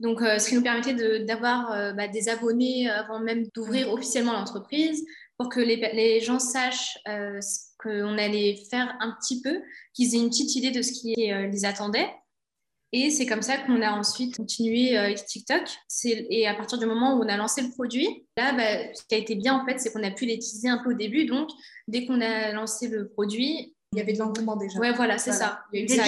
Donc, 0.00 0.20
euh, 0.20 0.38
ce 0.38 0.50
qui 0.50 0.54
nous 0.54 0.62
permettait 0.62 1.20
d'avoir 1.24 1.72
euh, 1.72 1.92
bah, 1.92 2.08
des 2.08 2.28
abonnés 2.28 2.88
avant 2.88 3.18
même 3.18 3.46
d'ouvrir 3.54 3.92
officiellement 3.92 4.32
l'entreprise, 4.32 5.04
pour 5.38 5.48
que 5.48 5.60
les, 5.60 6.20
gens 6.20 6.38
sachent 6.38 6.98
euh, 7.08 7.40
ce 7.40 7.60
qu'on 7.78 8.18
allait 8.18 8.56
faire 8.70 8.96
un 9.00 9.14
petit 9.20 9.42
peu, 9.42 9.60
qu'ils 9.94 10.14
aient 10.14 10.18
une 10.18 10.30
petite 10.30 10.54
idée 10.56 10.70
de 10.70 10.82
ce 10.82 10.92
qui 10.92 11.14
les 11.16 11.64
attendait. 11.64 12.08
Et 12.92 13.10
c'est 13.10 13.26
comme 13.26 13.42
ça 13.42 13.58
qu'on 13.58 13.82
a 13.82 13.90
ensuite 13.90 14.36
continué 14.36 14.96
avec 14.96 15.24
TikTok. 15.26 15.62
Et 16.04 16.46
à 16.46 16.54
partir 16.54 16.78
du 16.78 16.86
moment 16.86 17.14
où 17.14 17.22
on 17.22 17.28
a 17.28 17.36
lancé 17.36 17.60
le 17.60 17.70
produit, 17.70 18.26
là, 18.38 18.52
bah, 18.52 18.94
ce 18.94 19.02
qui 19.06 19.14
a 19.14 19.18
été 19.18 19.34
bien, 19.34 19.54
en 19.54 19.66
fait, 19.66 19.78
c'est 19.78 19.92
qu'on 19.92 20.02
a 20.02 20.10
pu 20.10 20.24
les 20.24 20.38
teaser 20.38 20.68
un 20.68 20.78
peu 20.78 20.92
au 20.92 20.96
début. 20.96 21.26
Donc, 21.26 21.50
dès 21.88 22.06
qu'on 22.06 22.20
a 22.20 22.52
lancé 22.52 22.88
le 22.88 23.08
produit... 23.08 23.74
Il 23.92 23.98
y 23.98 24.00
avait 24.00 24.14
de 24.14 24.18
l'engouement 24.18 24.56
déjà. 24.56 24.78
Ouais, 24.78 24.92
voilà, 24.92 25.18
c'est 25.18 25.32
ça. 25.32 25.60
Il 25.72 25.78
y 25.78 25.82
a 25.82 25.84
eu 25.84 25.86
déjà 25.86 26.04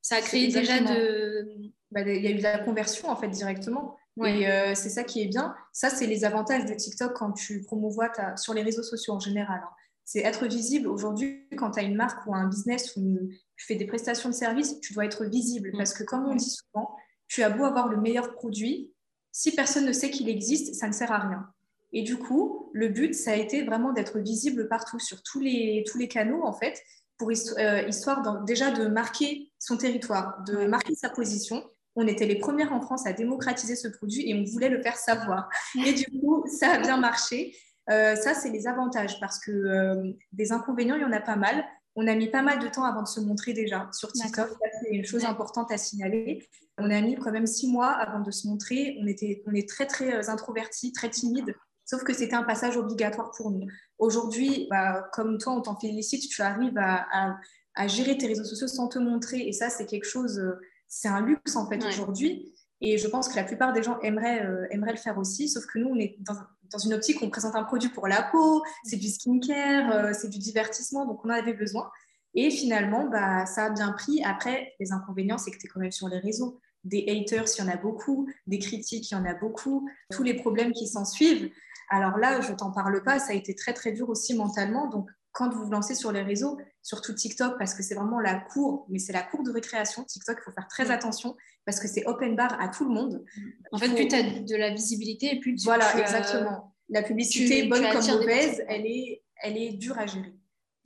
ça, 0.00 0.16
a 0.16 0.20
créé 0.20 0.46
déjà 0.48 0.80
de... 0.80 1.70
Bah, 1.90 2.02
il 2.02 2.22
y 2.22 2.26
a 2.26 2.30
eu 2.30 2.36
de 2.36 2.42
la 2.42 2.58
conversion, 2.58 3.08
en 3.08 3.16
fait, 3.16 3.28
directement. 3.28 3.96
Et 4.24 4.48
euh, 4.48 4.74
c'est 4.74 4.88
ça 4.88 5.04
qui 5.04 5.22
est 5.22 5.26
bien. 5.26 5.54
Ça, 5.72 5.90
c'est 5.90 6.06
les 6.06 6.24
avantages 6.24 6.66
de 6.66 6.74
TikTok 6.74 7.14
quand 7.14 7.32
tu 7.32 7.62
promouvois 7.62 8.10
sur 8.36 8.52
les 8.52 8.62
réseaux 8.62 8.82
sociaux 8.82 9.14
en 9.14 9.20
général. 9.20 9.60
Hein. 9.62 9.70
C'est 10.04 10.20
être 10.20 10.46
visible. 10.46 10.88
Aujourd'hui, 10.88 11.46
quand 11.56 11.72
tu 11.72 11.80
as 11.80 11.82
une 11.82 11.94
marque 11.94 12.26
ou 12.26 12.34
un 12.34 12.48
business 12.48 12.96
ou 12.96 13.00
une, 13.00 13.28
tu 13.56 13.66
fais 13.66 13.76
des 13.76 13.86
prestations 13.86 14.28
de 14.28 14.34
services, 14.34 14.80
tu 14.80 14.92
dois 14.92 15.04
être 15.04 15.24
visible. 15.26 15.70
Mm. 15.72 15.76
Parce 15.76 15.94
que 15.94 16.02
comme 16.02 16.26
on 16.26 16.34
dit 16.34 16.50
souvent, 16.50 16.96
tu 17.28 17.42
as 17.42 17.50
beau 17.50 17.64
avoir 17.64 17.88
le 17.88 17.98
meilleur 17.98 18.32
produit, 18.32 18.92
Si 19.30 19.54
personne 19.54 19.86
ne 19.86 19.92
sait 19.92 20.10
qu'il 20.10 20.28
existe, 20.28 20.74
ça 20.74 20.88
ne 20.88 20.92
sert 20.92 21.12
à 21.12 21.18
rien. 21.18 21.46
Et 21.92 22.02
du 22.02 22.16
coup, 22.16 22.70
le 22.72 22.88
but, 22.88 23.14
ça 23.14 23.32
a 23.32 23.36
été 23.36 23.64
vraiment 23.64 23.92
d'être 23.92 24.18
visible 24.18 24.68
partout, 24.68 24.98
sur 24.98 25.22
tous 25.22 25.40
les, 25.40 25.84
tous 25.86 25.98
les 25.98 26.08
canaux, 26.08 26.42
en 26.42 26.52
fait, 26.52 26.82
pour 27.18 27.30
euh, 27.30 27.82
histoire 27.88 28.44
déjà 28.44 28.70
de 28.70 28.86
marquer 28.86 29.52
son 29.58 29.76
territoire, 29.76 30.42
de 30.44 30.66
marquer 30.66 30.94
sa 30.94 31.10
position. 31.10 31.62
On 32.00 32.06
était 32.06 32.26
les 32.26 32.38
premières 32.38 32.72
en 32.72 32.80
France 32.80 33.06
à 33.06 33.12
démocratiser 33.12 33.74
ce 33.74 33.88
produit 33.88 34.30
et 34.30 34.34
on 34.34 34.44
voulait 34.44 34.68
le 34.68 34.80
faire 34.80 34.96
savoir. 34.96 35.48
Et 35.86 35.92
du 35.92 36.06
coup, 36.20 36.44
ça 36.46 36.74
a 36.74 36.78
bien 36.78 36.96
marché. 36.96 37.56
Euh, 37.90 38.14
ça, 38.14 38.34
c'est 38.34 38.50
les 38.50 38.66
avantages 38.66 39.18
parce 39.18 39.38
que 39.38 39.50
euh, 39.50 40.12
des 40.32 40.52
inconvénients, 40.52 40.94
il 40.94 41.02
y 41.02 41.04
en 41.04 41.12
a 41.12 41.20
pas 41.20 41.36
mal. 41.36 41.64
On 41.96 42.06
a 42.06 42.14
mis 42.14 42.28
pas 42.28 42.42
mal 42.42 42.60
de 42.60 42.68
temps 42.68 42.84
avant 42.84 43.02
de 43.02 43.08
se 43.08 43.18
montrer 43.18 43.52
déjà 43.52 43.88
sur 43.92 44.12
TikTok. 44.12 44.48
C'est 44.82 44.94
une 44.94 45.04
chose 45.04 45.24
importante 45.24 45.72
à 45.72 45.78
signaler. 45.78 46.46
On 46.78 46.90
a 46.90 47.00
mis 47.00 47.16
quand 47.16 47.32
même 47.32 47.46
six 47.46 47.66
mois 47.66 47.90
avant 47.90 48.20
de 48.20 48.30
se 48.30 48.46
montrer. 48.46 48.96
On, 49.02 49.06
était, 49.06 49.42
on 49.46 49.54
est 49.54 49.68
très, 49.68 49.86
très 49.86 50.28
introvertis, 50.30 50.92
très 50.92 51.10
timides. 51.10 51.54
Sauf 51.84 52.04
que 52.04 52.12
c'était 52.12 52.34
un 52.34 52.42
passage 52.42 52.76
obligatoire 52.76 53.32
pour 53.36 53.50
nous. 53.50 53.66
Aujourd'hui, 53.98 54.68
bah, 54.70 55.08
comme 55.12 55.38
toi, 55.38 55.54
on 55.54 55.62
t'en 55.62 55.74
félicite, 55.74 56.28
tu 56.28 56.42
arrives 56.42 56.78
à, 56.78 57.38
gérer 57.86 58.18
tes 58.18 58.26
réseaux 58.26 58.44
sociaux 58.44 58.68
sans 58.68 58.88
te 58.88 58.98
montrer. 58.98 59.48
Et 59.48 59.52
ça, 59.52 59.70
c'est 59.70 59.86
quelque 59.86 60.04
chose, 60.04 60.38
euh, 60.38 60.60
c'est 60.88 61.08
un 61.08 61.20
luxe 61.20 61.56
en 61.56 61.68
fait 61.68 61.84
aujourd'hui. 61.84 62.54
Et 62.80 62.96
je 62.96 63.08
pense 63.08 63.28
que 63.28 63.36
la 63.36 63.44
plupart 63.44 63.72
des 63.72 63.82
gens 63.82 63.98
aimeraient, 64.00 64.44
euh, 64.44 64.66
aimeraient 64.70 64.92
le 64.92 64.98
faire 64.98 65.18
aussi. 65.18 65.48
Sauf 65.48 65.66
que 65.66 65.78
nous, 65.78 65.88
on 65.88 65.98
est 65.98 66.16
dans, 66.20 66.34
dans 66.70 66.78
une 66.78 66.94
optique, 66.94 67.22
on 67.22 67.30
présente 67.30 67.56
un 67.56 67.64
produit 67.64 67.88
pour 67.88 68.06
la 68.06 68.22
peau, 68.22 68.62
c'est 68.84 68.96
du 68.96 69.08
skincare, 69.08 69.92
euh, 69.92 70.12
c'est 70.12 70.28
du 70.28 70.38
divertissement, 70.38 71.04
donc 71.04 71.24
on 71.24 71.28
en 71.28 71.32
avait 71.32 71.54
besoin. 71.54 71.90
Et 72.34 72.50
finalement, 72.50 73.08
bah, 73.08 73.46
ça 73.46 73.64
a 73.64 73.70
bien 73.70 73.90
pris. 73.92 74.22
Après, 74.22 74.74
les 74.78 74.92
inconvénients, 74.92 75.38
c'est 75.38 75.50
que 75.50 75.58
tu 75.58 75.66
es 75.66 75.68
quand 75.68 75.80
même 75.80 75.90
sur 75.90 76.08
les 76.08 76.18
réseaux. 76.18 76.60
Des 76.84 77.04
haters, 77.08 77.46
il 77.56 77.64
y 77.64 77.64
en 77.64 77.70
a 77.70 77.76
beaucoup. 77.76 78.28
Des 78.46 78.58
critiques, 78.58 79.10
il 79.10 79.14
y 79.14 79.16
en 79.16 79.24
a 79.24 79.34
beaucoup. 79.34 79.90
Tous 80.10 80.22
les 80.22 80.34
problèmes 80.34 80.72
qui 80.72 80.86
s'en 80.86 81.04
suivent. 81.04 81.50
Alors 81.90 82.18
là, 82.18 82.40
je 82.40 82.52
t'en 82.52 82.70
parle 82.70 83.02
pas, 83.02 83.18
ça 83.18 83.32
a 83.32 83.34
été 83.34 83.54
très 83.54 83.72
très 83.72 83.92
dur 83.92 84.08
aussi 84.10 84.34
mentalement. 84.34 84.88
Donc 84.88 85.10
quand 85.38 85.50
vous 85.50 85.66
vous 85.66 85.70
lancez 85.70 85.94
sur 85.94 86.10
les 86.10 86.22
réseaux, 86.22 86.58
surtout 86.82 87.14
TikTok, 87.14 87.58
parce 87.58 87.72
que 87.72 87.84
c'est 87.84 87.94
vraiment 87.94 88.18
la 88.18 88.34
cour, 88.34 88.86
mais 88.88 88.98
c'est 88.98 89.12
la 89.12 89.22
cour 89.22 89.44
de 89.44 89.52
récréation. 89.52 90.02
TikTok, 90.02 90.38
il 90.40 90.42
faut 90.42 90.50
faire 90.50 90.66
très 90.66 90.90
attention 90.90 91.36
parce 91.64 91.78
que 91.78 91.86
c'est 91.86 92.04
open 92.06 92.34
bar 92.34 92.60
à 92.60 92.66
tout 92.66 92.84
le 92.84 92.92
monde. 92.92 93.24
En 93.70 93.78
fait, 93.78 93.94
plus 93.94 94.08
tu 94.08 94.16
as 94.16 94.40
de 94.40 94.56
la 94.56 94.70
visibilité 94.70 95.36
et 95.36 95.38
plus 95.38 95.54
tu 95.54 95.62
Voilà, 95.64 95.96
exactement. 95.96 96.74
La 96.88 97.04
publicité, 97.04 97.68
bonne 97.68 97.84
comme 97.92 98.18
mauvaise, 98.18 98.64
elle 98.66 98.84
est, 98.84 99.22
elle 99.40 99.56
est 99.56 99.74
dure 99.74 99.96
à 99.96 100.06
gérer. 100.06 100.34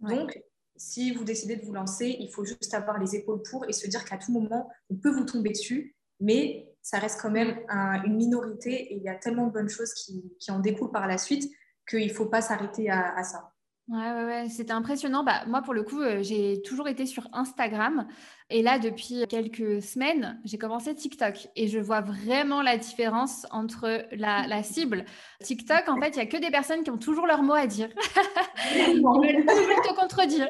Donc, 0.01 0.39
si 0.77 1.13
vous 1.13 1.25
décidez 1.25 1.57
de 1.57 1.65
vous 1.65 1.73
lancer, 1.73 2.15
il 2.19 2.29
faut 2.29 2.45
juste 2.45 2.75
avoir 2.75 2.99
les 2.99 3.17
épaules 3.17 3.43
pour 3.51 3.67
et 3.69 3.73
se 3.73 3.87
dire 3.87 4.05
qu'à 4.05 4.19
tout 4.19 4.33
moment, 4.33 4.69
on 4.91 4.97
peut 4.97 5.11
vous 5.11 5.25
tomber 5.25 5.51
dessus, 5.51 5.97
mais 6.21 6.69
ça 6.83 6.99
reste 6.99 7.23
quand 7.23 7.31
même 7.31 7.59
une 8.05 8.17
minorité 8.17 8.93
et 8.93 8.97
il 8.97 9.03
y 9.03 9.09
a 9.09 9.15
tellement 9.15 9.47
de 9.47 9.53
bonnes 9.53 9.71
choses 9.71 9.95
qui, 9.95 10.51
en 10.51 10.59
découlent 10.59 10.91
par 10.91 11.07
la 11.07 11.17
suite 11.17 11.51
qu'il 11.89 12.07
ne 12.07 12.13
faut 12.13 12.27
pas 12.27 12.43
s'arrêter 12.43 12.91
à, 12.91 13.23
ça. 13.23 13.52
Ouais, 13.89 14.13
ouais, 14.13 14.25
ouais. 14.25 14.49
c'était 14.49 14.73
impressionnant. 14.73 15.25
Bah, 15.25 15.45
moi, 15.47 15.61
pour 15.61 15.75
le 15.75 15.83
coup, 15.83 16.01
euh, 16.01 16.23
j'ai 16.23 16.63
toujours 16.63 16.89
été 16.89 17.05
sur 17.05 17.29
Instagram. 17.33 18.07
Et 18.49 18.63
là, 18.63 18.79
depuis 18.79 19.27
quelques 19.29 19.83
semaines, 19.83 20.41
j'ai 20.45 20.57
commencé 20.57 20.95
TikTok. 20.95 21.49
Et 21.57 21.69
je 21.69 21.79
vois 21.79 22.01
vraiment 22.01 22.63
la 22.63 22.77
différence 22.77 23.47
entre 23.51 24.07
la, 24.13 24.63
cible. 24.63 25.05
TikTok, 25.43 25.89
en 25.89 26.01
fait, 26.01 26.11
il 26.11 26.17
n'y 26.17 26.23
a 26.23 26.27
que 26.27 26.37
des 26.37 26.51
personnes 26.51 26.85
qui 26.85 26.91
ont 26.91 26.99
toujours 26.99 27.27
leur 27.27 27.43
mot 27.43 27.55
à 27.55 27.67
dire. 27.67 27.89
Ils 28.77 29.03
veulent 29.03 29.47
toujours 29.47 29.83
te 29.83 29.95
contredire. 30.01 30.49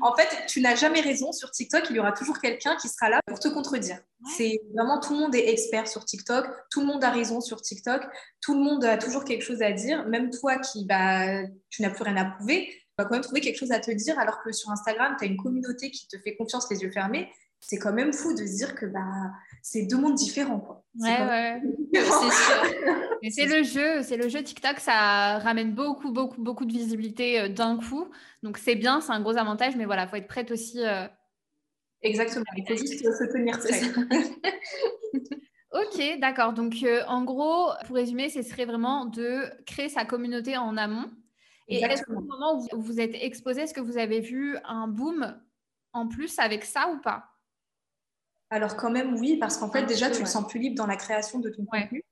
En 0.00 0.16
fait, 0.16 0.46
tu 0.48 0.60
n'as 0.60 0.74
jamais 0.74 1.00
raison. 1.00 1.32
Sur 1.32 1.50
TikTok, 1.50 1.84
il 1.90 1.96
y 1.96 2.00
aura 2.00 2.12
toujours 2.12 2.38
quelqu'un 2.40 2.76
qui 2.76 2.88
sera 2.88 3.08
là 3.08 3.20
pour 3.26 3.38
te 3.38 3.48
contredire. 3.48 3.98
C'est 4.36 4.60
vraiment 4.74 5.00
tout 5.00 5.14
le 5.14 5.20
monde 5.20 5.34
est 5.34 5.48
expert 5.48 5.86
sur 5.86 6.04
TikTok. 6.04 6.46
Tout 6.70 6.80
le 6.80 6.86
monde 6.86 7.04
a 7.04 7.10
raison 7.10 7.40
sur 7.40 7.62
TikTok. 7.62 8.02
Tout 8.40 8.54
le 8.54 8.60
monde 8.60 8.84
a 8.84 8.98
toujours 8.98 9.24
quelque 9.24 9.42
chose 9.42 9.62
à 9.62 9.72
dire. 9.72 10.06
Même 10.06 10.30
toi 10.30 10.58
qui, 10.58 10.84
bah, 10.86 11.42
tu 11.70 11.82
n'as 11.82 11.90
plus 11.90 12.02
rien 12.02 12.16
à 12.16 12.24
prouver, 12.24 12.66
tu 12.68 12.94
vas 12.98 13.04
quand 13.04 13.14
même 13.14 13.22
trouver 13.22 13.40
quelque 13.40 13.58
chose 13.58 13.72
à 13.72 13.80
te 13.80 13.90
dire. 13.92 14.18
Alors 14.18 14.42
que 14.42 14.50
sur 14.52 14.70
Instagram, 14.70 15.14
tu 15.18 15.24
as 15.24 15.28
une 15.28 15.36
communauté 15.36 15.90
qui 15.90 16.08
te 16.08 16.18
fait 16.18 16.36
confiance 16.36 16.68
les 16.70 16.82
yeux 16.82 16.90
fermés. 16.90 17.30
C'est 17.60 17.78
quand 17.78 17.92
même 17.92 18.12
fou 18.12 18.32
de 18.32 18.46
se 18.46 18.56
dire 18.56 18.74
que 18.74 18.86
bah, 18.86 19.32
c'est 19.62 19.86
deux 19.86 19.98
mondes 19.98 20.14
différents. 20.14 20.60
Quoi. 20.60 20.84
Ouais, 21.00 21.08
ouais. 21.08 21.62
c'est 21.92 22.04
sûr. 22.04 23.08
Mais 23.22 23.30
c'est 23.30 23.46
le 23.46 23.62
jeu, 23.62 24.02
c'est 24.02 24.16
le 24.16 24.28
jeu 24.28 24.42
TikTok, 24.42 24.78
ça 24.78 25.38
ramène 25.38 25.74
beaucoup, 25.74 26.12
beaucoup, 26.12 26.40
beaucoup 26.40 26.64
de 26.64 26.72
visibilité 26.72 27.40
euh, 27.40 27.48
d'un 27.48 27.78
coup. 27.78 28.08
Donc 28.42 28.58
c'est 28.58 28.76
bien, 28.76 29.00
c'est 29.00 29.12
un 29.12 29.20
gros 29.20 29.36
avantage, 29.36 29.76
mais 29.76 29.86
voilà, 29.86 30.04
il 30.04 30.08
faut 30.08 30.16
être 30.16 30.28
prête 30.28 30.50
aussi. 30.50 30.84
Euh, 30.84 31.06
Exactement, 32.02 32.44
il 32.56 32.64
faut 32.66 32.76
juste 32.76 33.02
se 33.02 33.32
tenir 33.32 33.58
prêt. 33.58 33.80
ok, 35.72 36.20
d'accord. 36.20 36.52
Donc 36.52 36.76
euh, 36.84 37.02
en 37.08 37.24
gros, 37.24 37.70
pour 37.86 37.96
résumer, 37.96 38.28
ce 38.28 38.42
serait 38.42 38.66
vraiment 38.66 39.06
de 39.06 39.42
créer 39.66 39.88
sa 39.88 40.04
communauté 40.04 40.56
en 40.56 40.76
amont. 40.76 41.10
Et 41.66 41.82
est-ce 41.82 42.02
qu'au 42.04 42.20
moment 42.20 42.64
où 42.72 42.80
vous 42.80 43.00
êtes 43.00 43.14
exposé, 43.14 43.62
est-ce 43.62 43.74
que 43.74 43.80
vous 43.80 43.98
avez 43.98 44.20
vu 44.20 44.56
un 44.64 44.88
boom 44.88 45.36
en 45.92 46.08
plus 46.08 46.38
avec 46.38 46.64
ça 46.64 46.88
ou 46.88 47.00
pas? 47.00 47.24
Alors 48.50 48.76
quand 48.76 48.90
même 48.90 49.14
oui, 49.16 49.36
parce 49.36 49.56
qu'en 49.56 49.70
fait 49.70 49.84
déjà 49.84 50.10
tu 50.10 50.22
te 50.22 50.28
sens 50.28 50.46
plus 50.46 50.60
libre 50.60 50.76
dans 50.76 50.86
la 50.86 50.96
création 50.96 51.38
de 51.38 51.50
ton 51.50 51.64
contenu. 51.64 52.04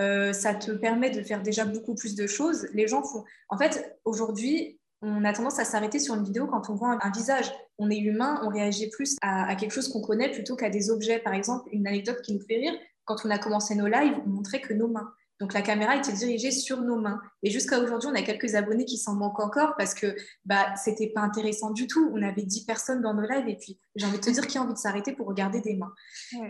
Euh, 0.00 0.32
ça 0.32 0.54
te 0.54 0.72
permet 0.72 1.10
de 1.10 1.22
faire 1.22 1.42
déjà 1.42 1.64
beaucoup 1.64 1.94
plus 1.94 2.14
de 2.16 2.26
choses. 2.26 2.66
Les 2.72 2.88
gens 2.88 3.02
font. 3.02 3.24
En 3.48 3.56
fait, 3.56 3.98
aujourd'hui, 4.04 4.80
on 5.02 5.24
a 5.24 5.32
tendance 5.32 5.58
à 5.58 5.64
s'arrêter 5.64 5.98
sur 5.98 6.14
une 6.14 6.24
vidéo 6.24 6.46
quand 6.46 6.68
on 6.70 6.74
voit 6.74 6.98
un, 7.00 7.10
visage. 7.12 7.52
On 7.78 7.90
est 7.90 7.98
humain, 7.98 8.40
on 8.42 8.48
réagit 8.48 8.88
plus 8.88 9.16
à, 9.22 9.54
quelque 9.54 9.72
chose 9.72 9.88
qu'on 9.88 10.00
connaît 10.00 10.30
plutôt 10.30 10.56
qu'à 10.56 10.70
des 10.70 10.90
objets. 10.90 11.18
Par 11.18 11.34
exemple, 11.34 11.68
une 11.72 11.86
anecdote 11.86 12.22
qui 12.22 12.34
nous 12.34 12.40
fait 12.40 12.56
rire, 12.56 12.74
quand 13.04 13.16
on 13.24 13.30
a 13.30 13.38
commencé 13.38 13.74
nos 13.74 13.86
lives, 13.86 14.16
on 14.26 14.30
montrait 14.30 14.60
que 14.60 14.72
nos 14.72 14.88
mains. 14.88 15.12
Donc 15.40 15.52
la 15.52 15.62
caméra 15.62 15.96
était 15.96 16.12
dirigée 16.12 16.52
sur 16.52 16.80
nos 16.80 16.96
mains. 16.96 17.20
Et 17.42 17.50
jusqu'à 17.50 17.80
aujourd'hui, 17.80 18.08
on 18.10 18.14
a 18.14 18.22
quelques 18.22 18.54
abonnés 18.54 18.84
qui 18.84 18.96
s'en 18.96 19.14
manquent 19.14 19.40
encore 19.40 19.74
parce 19.76 19.92
que 19.92 20.14
bah, 20.44 20.74
c'était 20.76 21.08
pas 21.08 21.22
intéressant 21.22 21.70
du 21.70 21.86
tout. 21.88 22.10
On 22.14 22.22
avait 22.22 22.42
10 22.42 22.64
personnes 22.64 23.02
dans 23.02 23.14
nos 23.14 23.28
lives 23.28 23.48
et 23.48 23.56
puis 23.56 23.80
j'ai 23.96 24.06
envie 24.06 24.18
de 24.18 24.22
te 24.22 24.30
dire 24.30 24.46
qui 24.46 24.58
a 24.58 24.62
envie 24.62 24.74
de 24.74 24.78
s'arrêter 24.78 25.12
pour 25.12 25.26
regarder 25.26 25.60
des 25.60 25.74
mains? 25.74 25.92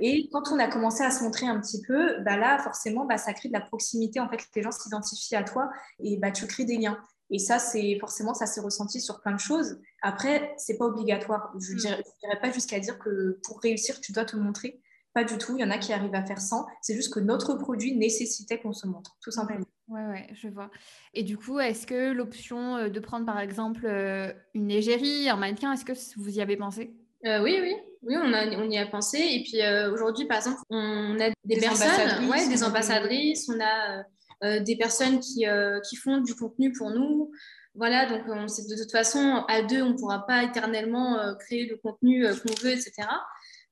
Et 0.01 0.29
quand 0.33 0.53
on 0.53 0.59
a 0.59 0.69
commencé 0.69 1.03
à 1.03 1.11
se 1.11 1.25
montrer 1.25 1.47
un 1.47 1.59
petit 1.61 1.81
peu, 1.83 2.21
bah 2.23 2.37
là, 2.37 2.59
forcément, 2.59 3.07
bah, 3.07 3.17
ça 3.17 3.33
crée 3.33 3.49
de 3.49 3.55
la 3.55 3.63
proximité. 3.63 4.21
En 4.21 4.29
fait, 4.29 4.41
les 4.55 4.63
gens 4.63 4.73
s'identifient 4.73 5.37
à 5.37 5.45
toi 5.45 5.71
et 6.01 6.19
bah, 6.19 6.31
tu 6.31 6.47
crées 6.47 6.65
des 6.65 6.77
liens. 6.77 6.99
Et 7.31 7.39
ça, 7.39 7.59
c'est 7.59 7.97
forcément, 7.99 8.35
ça 8.35 8.47
s'est 8.47 8.61
ressenti 8.61 9.01
sur 9.01 9.21
plein 9.21 9.33
de 9.33 9.41
choses. 9.41 9.81
Après, 10.03 10.55
c'est 10.59 10.77
pas 10.77 10.85
obligatoire. 10.85 11.53
Je 11.59 11.73
ne 11.73 11.79
mm. 11.79 12.03
dirais 12.21 12.41
pas 12.41 12.51
jusqu'à 12.51 12.79
dire 12.81 12.99
que 12.99 13.41
pour 13.45 13.61
réussir, 13.61 14.01
tu 14.01 14.13
dois 14.13 14.27
te 14.27 14.37
montrer. 14.37 14.83
Pas 15.15 15.23
du 15.23 15.39
tout. 15.39 15.57
Il 15.57 15.61
y 15.61 15.65
en 15.65 15.71
a 15.71 15.79
qui 15.79 15.93
arrivent 15.93 16.15
à 16.15 16.25
faire 16.25 16.41
sans. 16.41 16.67
C'est 16.83 16.95
juste 16.95 17.15
que 17.15 17.21
notre 17.21 17.55
produit 17.55 17.97
nécessitait 17.97 18.59
qu'on 18.59 18.73
se 18.73 18.87
montre, 18.87 19.17
tout 19.23 19.31
simplement. 19.31 19.65
Oui, 19.89 20.01
ouais, 20.11 20.27
je 20.35 20.49
vois. 20.49 20.71
Et 21.13 21.23
du 21.23 21.37
coup, 21.37 21.61
est-ce 21.61 21.87
que 21.87 22.13
l'option 22.13 22.77
euh, 22.77 22.89
de 22.89 23.01
prendre 23.01 23.25
par 23.25 23.39
exemple 23.39 23.87
euh, 23.87 24.33
une 24.55 24.71
égérie, 24.71 25.29
un 25.29 25.37
mannequin, 25.37 25.73
est-ce 25.73 25.85
que 25.85 25.93
vous 26.17 26.37
y 26.37 26.41
avez 26.41 26.57
pensé? 26.57 26.93
Euh, 27.27 27.43
Oui, 27.43 27.59
oui. 27.63 27.75
Oui, 28.03 28.17
on, 28.19 28.33
a, 28.35 28.47
on 28.57 28.69
y 28.69 28.77
a 28.77 28.87
pensé. 28.87 29.19
Et 29.19 29.43
puis 29.45 29.61
aujourd'hui, 29.91 30.27
par 30.27 30.37
exemple, 30.37 30.61
on 30.69 31.19
a 31.19 31.31
des, 31.45 31.57
personnes, 31.59 32.29
ouais, 32.29 32.49
des 32.49 32.63
ambassadrices, 32.63 33.49
on 33.49 33.59
a 33.63 34.61
des 34.61 34.77
personnes 34.77 35.21
qui, 35.21 35.47
qui 35.89 35.97
font 35.97 36.19
du 36.19 36.35
contenu 36.35 36.71
pour 36.73 36.91
nous. 36.91 37.31
Voilà, 37.75 38.05
donc 38.05 38.25
on, 38.29 38.45
de 38.45 38.77
toute 38.79 38.93
façon, 38.93 39.43
à 39.49 39.63
deux, 39.63 39.81
on 39.81 39.91
ne 39.91 39.97
pourra 39.97 40.27
pas 40.27 40.43
éternellement 40.43 41.17
créer 41.39 41.67
le 41.67 41.79
contenu 41.79 42.27
qu'on 42.27 42.55
veut, 42.63 42.73
etc. 42.73 43.09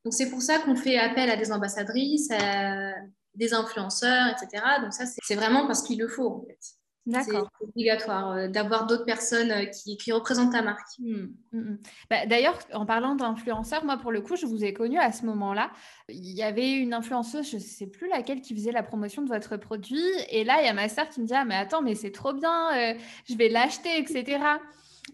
Donc 0.05 0.15
c'est 0.15 0.31
pour 0.31 0.43
ça 0.43 0.59
qu'on 0.59 0.77
fait 0.77 0.99
appel 0.99 1.31
à 1.31 1.37
des 1.37 1.53
ambassadrices, 1.53 2.31
à 2.31 2.93
des 3.35 3.55
influenceurs, 3.55 4.29
etc. 4.29 4.65
Donc 4.83 4.93
ça, 4.93 5.05
c'est 5.07 5.35
vraiment 5.35 5.67
parce 5.67 5.83
qu'il 5.83 5.99
le 5.99 6.09
faut 6.09 6.29
en 6.29 6.45
fait. 6.47 6.59
D'accord. 7.05 7.49
C'est 7.59 7.67
obligatoire 7.67 8.33
euh, 8.33 8.49
d'avoir 8.49 8.87
d'autres 8.87 9.05
personnes 9.05 9.51
euh, 9.51 9.65
qui, 9.65 9.97
qui, 9.97 10.13
représentent 10.13 10.53
ta 10.53 10.63
marque. 10.63 10.87
Mmh, 11.01 11.27
mmh, 11.51 11.59
mmh. 11.59 11.79
Bah, 12.09 12.27
D'ailleurs, 12.27 12.59
en 12.73 12.87
parlant 12.87 13.17
d'influenceurs, 13.17 13.85
moi, 13.85 13.97
pour 13.97 14.13
le 14.13 14.21
coup, 14.21 14.37
je 14.37 14.47
vous 14.47 14.65
ai 14.65 14.73
connu 14.73 14.99
à 14.99 15.11
ce 15.11 15.27
moment-là. 15.27 15.73
Il 16.09 16.31
y 16.31 16.45
avait 16.45 16.71
une 16.71 16.95
influenceuse, 16.95 17.51
je 17.51 17.57
ne 17.57 17.61
sais 17.61 17.89
plus 17.89 18.09
laquelle, 18.09 18.41
qui 18.41 18.55
faisait 18.55 18.71
la 18.71 18.85
promotion 18.85 19.23
de 19.23 19.29
votre 19.29 19.57
produit. 19.57 20.07
Et 20.31 20.45
là, 20.45 20.61
il 20.61 20.67
y 20.67 20.69
a 20.69 20.75
ma 20.75 20.89
sœur 20.89 21.09
qui 21.09 21.21
me 21.21 21.27
dit 21.27 21.35
Ah, 21.35 21.45
mais 21.45 21.57
attends, 21.57 21.83
mais 21.83 21.97
c'est 21.97 22.13
trop 22.13 22.33
bien, 22.35 22.73
euh, 22.77 22.95
je 23.29 23.35
vais 23.35 23.49
l'acheter, 23.49 23.99
etc. 23.99 24.39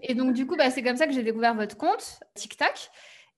Et 0.02 0.14
donc, 0.14 0.34
du 0.34 0.46
coup, 0.46 0.56
bah, 0.56 0.68
c'est 0.68 0.82
comme 0.82 0.96
ça 0.96 1.06
que 1.06 1.14
j'ai 1.14 1.22
découvert 1.22 1.54
votre 1.54 1.78
compte 1.78 2.20
TikTok. 2.34 2.90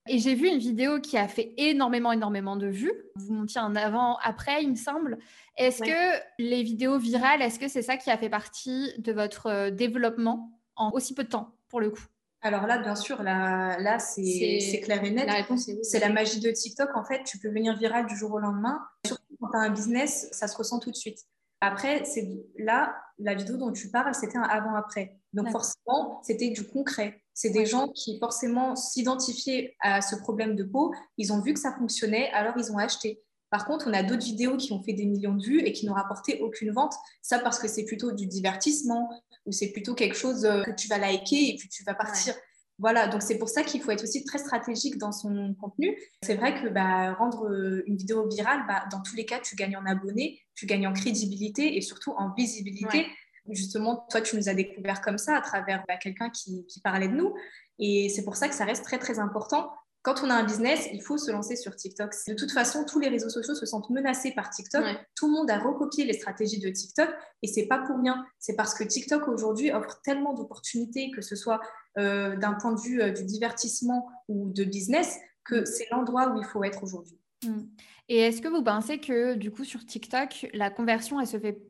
Et 0.07 0.17
j'ai 0.17 0.33
vu 0.33 0.47
une 0.47 0.57
vidéo 0.57 0.99
qui 0.99 1.17
a 1.17 1.27
fait 1.27 1.53
énormément, 1.57 2.11
énormément 2.11 2.55
de 2.55 2.67
vues. 2.67 2.93
Vous 3.15 3.33
montiez 3.33 3.61
un 3.61 3.75
avant, 3.75 4.17
après, 4.23 4.63
il 4.63 4.71
me 4.71 4.75
semble. 4.75 5.19
Est-ce 5.57 5.83
que 5.83 6.23
les 6.39 6.63
vidéos 6.63 6.97
virales, 6.97 7.41
est-ce 7.41 7.59
que 7.59 7.67
c'est 7.67 7.83
ça 7.83 7.97
qui 7.97 8.09
a 8.09 8.17
fait 8.17 8.29
partie 8.29 8.93
de 8.97 9.13
votre 9.13 9.47
euh, 9.47 9.69
développement 9.69 10.51
en 10.75 10.91
aussi 10.91 11.13
peu 11.13 11.23
de 11.23 11.29
temps, 11.29 11.53
pour 11.69 11.79
le 11.79 11.91
coup? 11.91 12.03
Alors 12.41 12.65
là, 12.65 12.79
bien 12.79 12.95
sûr, 12.95 13.21
là, 13.21 13.77
là 13.79 13.99
c'est 13.99 14.81
clair 14.83 15.03
et 15.03 15.11
net. 15.11 15.27
La 15.27 15.33
réponse 15.33 15.69
C'est 15.83 15.99
la 15.99 16.09
magie 16.09 16.39
de 16.39 16.49
TikTok. 16.49 16.89
En 16.95 17.03
fait, 17.03 17.23
tu 17.23 17.37
peux 17.37 17.49
venir 17.49 17.77
viral 17.77 18.07
du 18.07 18.15
jour 18.15 18.31
au 18.33 18.39
lendemain. 18.39 18.79
Surtout 19.05 19.23
quand 19.39 19.49
tu 19.51 19.57
as 19.57 19.59
un 19.59 19.69
business, 19.69 20.27
ça 20.31 20.47
se 20.47 20.57
ressent 20.57 20.79
tout 20.79 20.89
de 20.89 20.95
suite. 20.95 21.19
Après, 21.61 22.03
c'est 22.05 22.27
là, 22.57 22.95
la 23.19 23.35
vidéo 23.35 23.57
dont 23.57 23.71
tu 23.71 23.91
parles, 23.91 24.15
c'était 24.15 24.39
un 24.39 24.43
avant-après. 24.43 25.20
Donc 25.33 25.49
forcément, 25.49 26.21
c'était 26.23 26.49
du 26.49 26.67
concret. 26.67 27.21
C'est 27.33 27.51
des 27.51 27.65
gens 27.65 27.87
qui 27.89 28.19
forcément 28.19 28.75
s'identifiaient 28.75 29.75
à 29.79 30.01
ce 30.01 30.15
problème 30.15 30.55
de 30.55 30.63
peau. 30.63 30.93
Ils 31.17 31.31
ont 31.31 31.41
vu 31.41 31.53
que 31.53 31.59
ça 31.59 31.73
fonctionnait, 31.73 32.29
alors 32.31 32.53
ils 32.57 32.71
ont 32.71 32.77
acheté. 32.77 33.21
Par 33.49 33.65
contre, 33.65 33.87
on 33.87 33.93
a 33.93 34.01
d'autres 34.01 34.23
vidéos 34.23 34.55
qui 34.57 34.71
ont 34.71 34.81
fait 34.81 34.93
des 34.93 35.05
millions 35.05 35.35
de 35.35 35.43
vues 35.43 35.59
et 35.59 35.73
qui 35.73 35.85
n'ont 35.85 35.93
rapporté 35.93 36.39
aucune 36.41 36.71
vente. 36.71 36.93
Ça 37.21 37.39
parce 37.39 37.59
que 37.59 37.67
c'est 37.67 37.83
plutôt 37.83 38.11
du 38.11 38.25
divertissement 38.25 39.09
ou 39.45 39.51
c'est 39.51 39.71
plutôt 39.71 39.93
quelque 39.93 40.15
chose 40.15 40.45
euh, 40.45 40.63
que 40.63 40.71
tu 40.71 40.87
vas 40.87 40.97
liker 40.97 41.49
et 41.49 41.55
puis 41.57 41.67
tu 41.67 41.83
vas 41.83 41.93
partir. 41.93 42.33
Voilà, 42.79 43.07
donc 43.07 43.21
c'est 43.21 43.37
pour 43.37 43.49
ça 43.49 43.63
qu'il 43.63 43.81
faut 43.81 43.91
être 43.91 44.03
aussi 44.03 44.23
très 44.23 44.39
stratégique 44.39 44.97
dans 44.97 45.11
son 45.11 45.53
contenu. 45.61 45.95
C'est 46.23 46.35
vrai 46.35 46.59
que 46.59 46.67
bah, 46.67 47.13
rendre 47.13 47.47
euh, 47.47 47.83
une 47.85 47.95
vidéo 47.95 48.27
virale, 48.27 48.63
bah, 48.67 48.85
dans 48.89 49.01
tous 49.01 49.15
les 49.15 49.25
cas, 49.25 49.39
tu 49.39 49.55
gagnes 49.55 49.77
en 49.77 49.85
abonnés, 49.85 50.39
tu 50.55 50.65
gagnes 50.65 50.87
en 50.87 50.93
crédibilité 50.93 51.77
et 51.77 51.81
surtout 51.81 52.11
en 52.17 52.33
visibilité. 52.33 53.05
Justement, 53.49 54.05
toi, 54.09 54.21
tu 54.21 54.35
nous 54.35 54.49
as 54.49 54.53
découvert 54.53 55.01
comme 55.01 55.17
ça 55.17 55.35
à 55.35 55.41
travers 55.41 55.83
bah, 55.87 55.97
quelqu'un 55.97 56.29
qui, 56.29 56.65
qui, 56.67 56.79
parlait 56.81 57.07
de 57.07 57.15
nous. 57.15 57.33
Et 57.79 58.09
c'est 58.09 58.23
pour 58.23 58.35
ça 58.35 58.47
que 58.47 58.55
ça 58.55 58.65
reste 58.65 58.83
très, 58.83 58.99
très 58.99 59.19
important 59.19 59.71
quand 60.03 60.23
on 60.23 60.29
a 60.29 60.33
un 60.33 60.43
business, 60.43 60.87
il 60.91 61.01
faut 61.01 61.17
se 61.17 61.29
lancer 61.29 61.55
sur 61.55 61.75
TikTok. 61.75 62.11
De 62.27 62.33
toute 62.33 62.51
façon, 62.51 62.85
tous 62.85 62.99
les 62.99 63.07
réseaux 63.07 63.29
sociaux 63.29 63.53
se 63.53 63.67
sentent 63.67 63.89
menacés 63.91 64.31
par 64.31 64.49
TikTok. 64.49 64.83
Tout 65.15 65.27
le 65.27 65.33
monde 65.33 65.51
a 65.51 65.59
recopié 65.59 66.05
les 66.05 66.13
stratégies 66.13 66.59
de 66.59 66.69
TikTok 66.69 67.09
et 67.43 67.47
c'est 67.47 67.67
pas 67.67 67.77
pour 67.79 67.99
rien. 67.99 68.25
C'est 68.39 68.55
parce 68.55 68.73
que 68.73 68.83
TikTok 68.83 69.27
aujourd'hui 69.27 69.71
offre 69.71 70.01
tellement 70.03 70.33
d'opportunités, 70.33 71.11
que 71.11 71.21
ce 71.21 71.35
soit 71.35 71.59
euh, 71.99 72.35
d'un 72.35 72.53
point 72.53 72.73
de 72.73 72.81
vue 72.81 73.01
euh, 73.01 73.11
du 73.11 73.23
divertissement 73.23 74.09
ou 74.27 74.51
de 74.51 74.63
business, 74.63 75.19
que 75.43 75.61
mm. 75.61 75.65
c'est 75.65 75.87
l'endroit 75.91 76.29
où 76.29 76.39
il 76.39 76.45
faut 76.45 76.63
être 76.63 76.83
aujourd'hui. 76.83 77.19
Mm. 77.45 77.61
Et 78.09 78.17
est-ce 78.21 78.41
que 78.41 78.47
vous 78.47 78.63
pensez 78.63 78.99
que 78.99 79.35
du 79.35 79.51
coup 79.51 79.63
sur 79.63 79.85
TikTok, 79.85 80.47
la 80.53 80.71
conversion, 80.71 81.19
elle 81.19 81.27
se 81.27 81.39
fait 81.39 81.61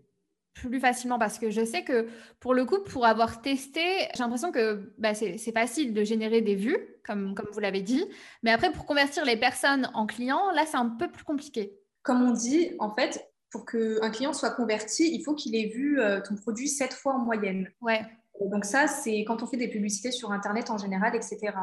plus 0.53 0.79
facilement 0.79 1.17
parce 1.17 1.39
que 1.39 1.49
je 1.49 1.63
sais 1.63 1.83
que 1.83 2.07
pour 2.39 2.53
le 2.53 2.65
coup, 2.65 2.79
pour 2.83 3.05
avoir 3.05 3.41
testé, 3.41 3.81
j'ai 4.13 4.19
l'impression 4.19 4.51
que 4.51 4.93
bah, 4.97 5.13
c'est 5.13 5.37
facile 5.53 5.93
de 5.93 6.03
générer 6.03 6.41
des 6.41 6.55
vues, 6.55 6.77
comme, 7.05 7.35
comme 7.35 7.47
vous 7.51 7.59
l'avez 7.59 7.81
dit. 7.81 8.05
Mais 8.43 8.51
après, 8.51 8.71
pour 8.71 8.85
convertir 8.85 9.25
les 9.25 9.37
personnes 9.37 9.89
en 9.93 10.05
clients, 10.05 10.51
là, 10.51 10.65
c'est 10.65 10.77
un 10.77 10.89
peu 10.89 11.09
plus 11.09 11.23
compliqué. 11.23 11.77
Comme 12.03 12.21
on 12.21 12.31
dit, 12.31 12.71
en 12.79 12.93
fait, 12.93 13.31
pour 13.51 13.65
qu'un 13.65 14.09
client 14.11 14.33
soit 14.33 14.51
converti, 14.51 15.13
il 15.13 15.23
faut 15.23 15.35
qu'il 15.35 15.55
ait 15.55 15.69
vu 15.69 15.99
euh, 15.99 16.21
ton 16.21 16.35
produit 16.35 16.67
sept 16.67 16.93
fois 16.93 17.13
en 17.13 17.19
moyenne. 17.19 17.69
Ouais. 17.81 18.01
Donc 18.39 18.65
ça, 18.65 18.87
c'est 18.87 19.23
quand 19.25 19.43
on 19.43 19.47
fait 19.47 19.57
des 19.57 19.67
publicités 19.67 20.11
sur 20.11 20.31
Internet 20.31 20.69
en 20.69 20.77
général, 20.77 21.15
etc. 21.15 21.53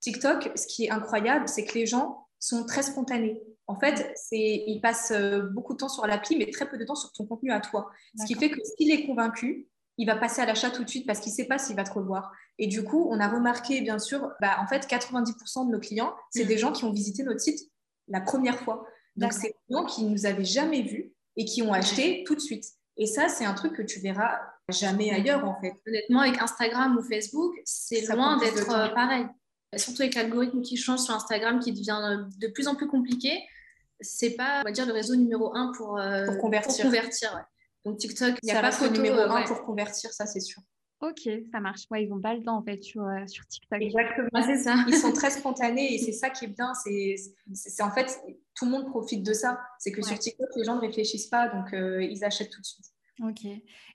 TikTok, 0.00 0.50
ce 0.54 0.66
qui 0.66 0.84
est 0.84 0.90
incroyable, 0.90 1.48
c'est 1.48 1.64
que 1.64 1.74
les 1.74 1.86
gens 1.86 2.26
sont 2.38 2.66
très 2.66 2.82
spontanés. 2.82 3.42
En 3.68 3.78
fait, 3.78 4.14
ils 4.30 4.80
passent 4.80 5.10
euh, 5.10 5.42
beaucoup 5.42 5.72
de 5.72 5.78
temps 5.78 5.88
sur 5.88 6.06
l'appli, 6.06 6.36
mais 6.36 6.50
très 6.50 6.68
peu 6.68 6.78
de 6.78 6.84
temps 6.84 6.94
sur 6.94 7.12
ton 7.12 7.26
contenu 7.26 7.50
à 7.50 7.60
toi. 7.60 7.90
Ce 8.18 8.24
qui 8.24 8.34
fait 8.34 8.50
que 8.50 8.60
s'il 8.62 8.92
est 8.92 9.06
convaincu, 9.06 9.68
il 9.98 10.06
va 10.06 10.16
passer 10.16 10.40
à 10.42 10.46
l'achat 10.46 10.70
tout 10.70 10.84
de 10.84 10.88
suite 10.88 11.06
parce 11.06 11.20
qu'il 11.20 11.32
ne 11.32 11.36
sait 11.36 11.46
pas 11.46 11.58
s'il 11.58 11.74
va 11.74 11.84
te 11.84 11.92
revoir. 11.92 12.32
Et 12.58 12.68
du 12.68 12.84
coup, 12.84 13.08
on 13.10 13.18
a 13.18 13.28
remarqué, 13.28 13.80
bien 13.80 13.98
sûr, 13.98 14.30
bah, 14.40 14.58
en 14.60 14.66
fait, 14.66 14.86
90% 14.86 15.66
de 15.66 15.72
nos 15.72 15.80
clients, 15.80 16.14
c'est 16.30 16.44
mm. 16.44 16.48
des 16.48 16.58
gens 16.58 16.72
qui 16.72 16.84
ont 16.84 16.92
visité 16.92 17.24
notre 17.24 17.40
site 17.40 17.60
la 18.08 18.20
première 18.20 18.60
fois. 18.60 18.86
Donc, 19.16 19.32
c'est 19.32 19.48
des 19.48 19.74
gens 19.74 19.84
qui 19.84 20.04
ne 20.04 20.10
nous 20.10 20.26
avaient 20.26 20.44
jamais 20.44 20.82
vus 20.82 21.12
et 21.36 21.44
qui 21.44 21.62
ont 21.62 21.72
acheté 21.72 22.22
tout 22.24 22.34
de 22.34 22.40
suite. 22.40 22.64
Et 22.98 23.06
ça, 23.06 23.28
c'est 23.28 23.44
un 23.44 23.54
truc 23.54 23.74
que 23.74 23.82
tu 23.82 23.98
verras 24.00 24.38
jamais 24.68 25.10
ailleurs, 25.10 25.44
en 25.44 25.58
fait. 25.60 25.74
Honnêtement, 25.86 26.20
avec 26.20 26.40
Instagram 26.40 26.96
ou 26.96 27.02
Facebook, 27.02 27.54
c'est 27.64 28.06
loin 28.14 28.38
d'être 28.38 28.70
euh, 28.70 28.88
pareil. 28.90 29.26
Surtout 29.76 30.02
avec 30.02 30.14
l'algorithme 30.14 30.62
qui 30.62 30.76
change 30.76 31.00
sur 31.00 31.14
Instagram, 31.14 31.58
qui 31.58 31.72
devient 31.72 32.00
euh, 32.02 32.24
de 32.38 32.48
plus 32.48 32.68
en 32.68 32.74
plus 32.74 32.86
compliqué 32.86 33.42
c'est 34.00 34.36
pas, 34.36 34.60
on 34.60 34.64
va 34.64 34.72
dire, 34.72 34.86
le 34.86 34.92
réseau 34.92 35.16
numéro 35.16 35.54
un 35.54 35.72
pour, 35.76 35.98
euh, 35.98 36.26
pour 36.26 36.38
convertir. 36.38 36.90
Donc 37.84 37.98
TikTok, 37.98 38.36
il 38.42 38.46
n'y 38.46 38.52
a 38.52 38.60
pas 38.60 38.70
le 38.70 38.88
numéro 38.90 39.18
euh, 39.18 39.30
un 39.30 39.44
pour 39.44 39.62
convertir, 39.64 40.12
ça 40.12 40.26
c'est 40.26 40.40
sûr. 40.40 40.62
Ok, 41.00 41.28
ça 41.52 41.60
marche. 41.60 41.82
Ouais, 41.90 42.04
ils 42.04 42.08
n'ont 42.08 42.20
pas 42.20 42.34
le 42.34 42.42
temps 42.42 42.56
en 42.56 42.62
fait 42.62 42.82
sur, 42.82 43.02
euh, 43.02 43.26
sur 43.26 43.46
TikTok. 43.46 43.80
Exactement, 43.80 44.42
c'est 44.44 44.58
ça. 44.58 44.76
Ils 44.88 44.96
sont 44.96 45.12
très 45.12 45.30
spontanés 45.38 45.94
et 45.94 45.98
c'est 45.98 46.12
ça 46.12 46.30
qui 46.30 46.46
est 46.46 46.48
bien. 46.48 46.72
C'est 46.74 47.82
en 47.82 47.90
fait, 47.90 48.18
tout 48.54 48.64
le 48.64 48.70
monde 48.70 48.86
profite 48.88 49.22
de 49.22 49.32
ça. 49.32 49.60
C'est 49.78 49.92
que 49.92 50.02
sur 50.02 50.18
TikTok, 50.18 50.48
les 50.56 50.64
gens 50.64 50.76
ne 50.76 50.80
réfléchissent 50.80 51.28
pas, 51.28 51.48
donc 51.48 51.66
ils 51.72 52.24
achètent 52.24 52.50
tout 52.50 52.60
de 52.60 52.66
suite. 52.66 52.86
Ok. 53.22 53.44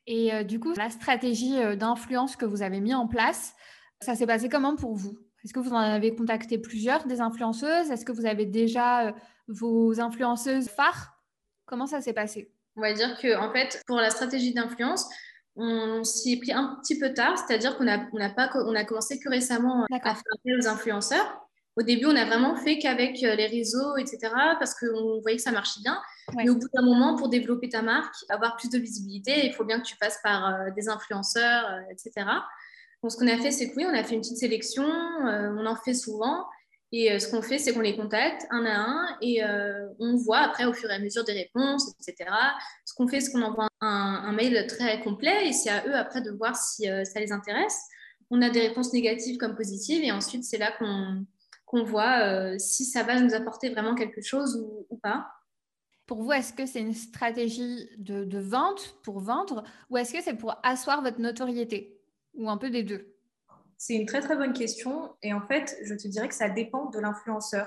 Et 0.08 0.46
du 0.46 0.60
coup, 0.60 0.74
la 0.74 0.90
stratégie 0.90 1.56
d'influence 1.76 2.36
que 2.36 2.46
vous 2.46 2.62
avez 2.62 2.80
mis 2.80 2.94
en 2.94 3.08
place, 3.08 3.56
ça 4.00 4.16
s'est 4.16 4.28
passé 4.28 4.48
comment 4.48 4.76
pour 4.76 4.96
vous? 4.96 5.18
Est-ce 5.44 5.54
que 5.54 5.60
vous 5.60 5.74
en 5.74 5.78
avez 5.78 6.16
contacté 6.16 6.60
plusieurs 6.60 7.08
des 7.08 7.20
influenceuses? 7.20 7.90
Est-ce 7.90 8.06
que 8.06 8.12
vous 8.12 8.28
avez 8.28 8.46
déjà 8.46 9.16
vos 9.52 10.00
influenceuses 10.00 10.70
phares. 10.70 11.18
Comment 11.66 11.88
ça 11.88 12.02
s'est 12.02 12.14
passé? 12.14 12.52
On 12.76 12.82
va 12.82 12.94
dire 12.94 13.20
que 13.20 13.38
en 13.38 13.52
fait, 13.52 13.82
pour 13.86 13.98
la 13.98 14.10
stratégie 14.10 14.54
d'influence, 14.54 15.08
on 15.56 16.04
s'y 16.04 16.34
est 16.34 16.38
pris 16.38 16.54
un 16.54 16.78
petit 16.82 16.98
peu 16.98 17.14
tard, 17.14 17.38
c'est-à-dire 17.38 17.78
qu'on 17.78 17.88
a, 17.88 18.00
on 18.14 18.22
a, 18.22 18.30
pas, 18.30 18.50
on 18.56 18.76
a 18.76 18.86
commencé 18.86 19.20
que 19.20 19.30
récemment 19.30 19.86
à 19.92 20.00
faire 20.00 20.24
appel 20.34 20.60
aux 20.60 20.68
influenceurs. 20.68 21.42
Au 21.78 21.84
début, 21.84 22.06
on 22.06 22.16
a 22.16 22.26
vraiment 22.26 22.56
fait 22.58 22.78
qu'avec 22.80 23.24
euh, 23.24 23.36
les 23.36 23.48
réseaux, 23.48 23.96
etc., 23.96 24.20
parce 24.60 24.76
qu'on 24.76 25.22
voyait 25.22 25.38
que 25.38 25.44
ça 25.44 25.52
marchait 25.52 25.80
bien. 25.82 26.02
Mais 26.36 26.50
au 26.50 26.56
bout 26.56 26.68
d'un 26.74 26.84
moment, 26.84 27.16
pour 27.16 27.30
développer 27.30 27.70
ta 27.70 27.82
marque, 27.82 28.14
avoir 28.30 28.58
plus 28.58 28.70
de 28.70 28.78
visibilité, 28.78 29.46
il 29.46 29.54
faut 29.54 29.64
bien 29.64 29.80
que 29.80 29.86
tu 29.86 29.96
passes 29.98 30.20
par 30.22 30.48
euh, 30.48 30.70
des 30.76 30.90
influenceurs, 30.90 31.66
euh, 31.72 31.92
etc. 31.92 32.28
Donc, 33.02 33.12
ce 33.12 33.18
qu'on 33.18 33.28
a 33.28 33.38
fait, 33.38 33.52
c'est 33.52 33.70
que 33.70 33.76
oui, 33.78 33.86
on 33.88 33.94
a 33.94 34.04
fait 34.04 34.16
une 34.16 34.22
petite 34.22 34.38
sélection, 34.38 34.84
on 34.84 35.66
en 35.66 35.76
fait 35.76 35.96
souvent. 35.96 36.46
Et 36.94 37.12
euh, 37.12 37.20
ce 37.20 37.30
qu'on 37.30 37.42
fait, 37.42 37.58
c'est 37.58 37.74
qu'on 37.74 37.82
les 37.82 37.96
contacte 37.96 38.46
un 38.50 38.66
à 38.66 38.76
un 38.76 39.18
et 39.22 39.44
euh, 39.44 39.88
on 40.00 40.18
voit 40.18 40.40
après 40.40 40.66
au 40.66 40.74
fur 40.74 40.90
et 40.90 40.94
à 40.94 41.00
mesure 41.00 41.24
des 41.24 41.34
réponses, 41.34 41.90
etc. 41.90 42.30
Ce 42.86 42.94
qu'on 42.94 43.08
fait, 43.08 43.22
c'est 43.22 43.32
qu'on 43.32 43.44
envoie 43.44 43.70
un, 43.80 44.32
mail 44.34 44.68
très 44.68 45.00
complet 45.02 45.48
et 45.48 45.54
c'est 45.54 45.70
à 45.70 45.86
eux 45.88 45.96
après 45.96 46.22
de 46.22 46.32
voir 46.32 46.56
si 46.56 46.90
euh, 46.90 47.06
ça 47.06 47.20
les 47.22 47.32
intéresse. 47.32 47.80
On 48.30 48.42
a 48.42 48.50
des 48.50 48.62
réponses 48.68 48.92
négatives 48.92 49.38
comme 49.38 49.56
positives 49.56 50.04
et 50.04 50.12
ensuite 50.12 50.44
c'est 50.44 50.58
là 50.58 50.72
qu'on 50.78 51.84
voit 51.84 52.58
si 52.60 52.86
ça 52.86 53.04
va 53.04 53.20
nous 53.20 53.34
apporter 53.34 53.70
vraiment 53.70 53.94
quelque 53.94 54.22
chose 54.22 54.66
ou, 54.90 54.98
pas. 54.98 55.28
Pour 56.06 56.22
vous, 56.24 56.32
est-ce 56.32 56.54
que 56.54 56.66
c'est 56.66 56.80
une 56.80 56.94
stratégie 56.94 57.90
de, 57.98 58.24
de 58.24 58.40
vente 58.40 58.96
pour 59.04 59.20
vendre 59.20 59.64
ou 59.90 59.98
est-ce 59.98 60.14
que 60.14 60.22
c'est 60.22 60.36
pour 60.36 60.56
asseoir 60.64 61.02
votre 61.02 61.20
notoriété 61.20 62.00
ou 62.34 62.50
un 62.50 62.58
peu 62.58 62.70
des 62.70 62.84
deux? 62.84 63.14
C'est 63.82 63.96
une 63.96 64.06
très 64.06 64.22
très 64.22 64.36
bonne 64.36 64.54
question 64.54 65.16
et 65.24 65.34
en 65.34 65.42
fait, 65.42 65.76
je 65.84 65.96
te 65.96 66.08
dirais 66.08 66.28
que 66.28 66.36
ça 66.36 66.50
dépend 66.50 66.92
de 66.92 67.00
l'influenceur. 67.00 67.66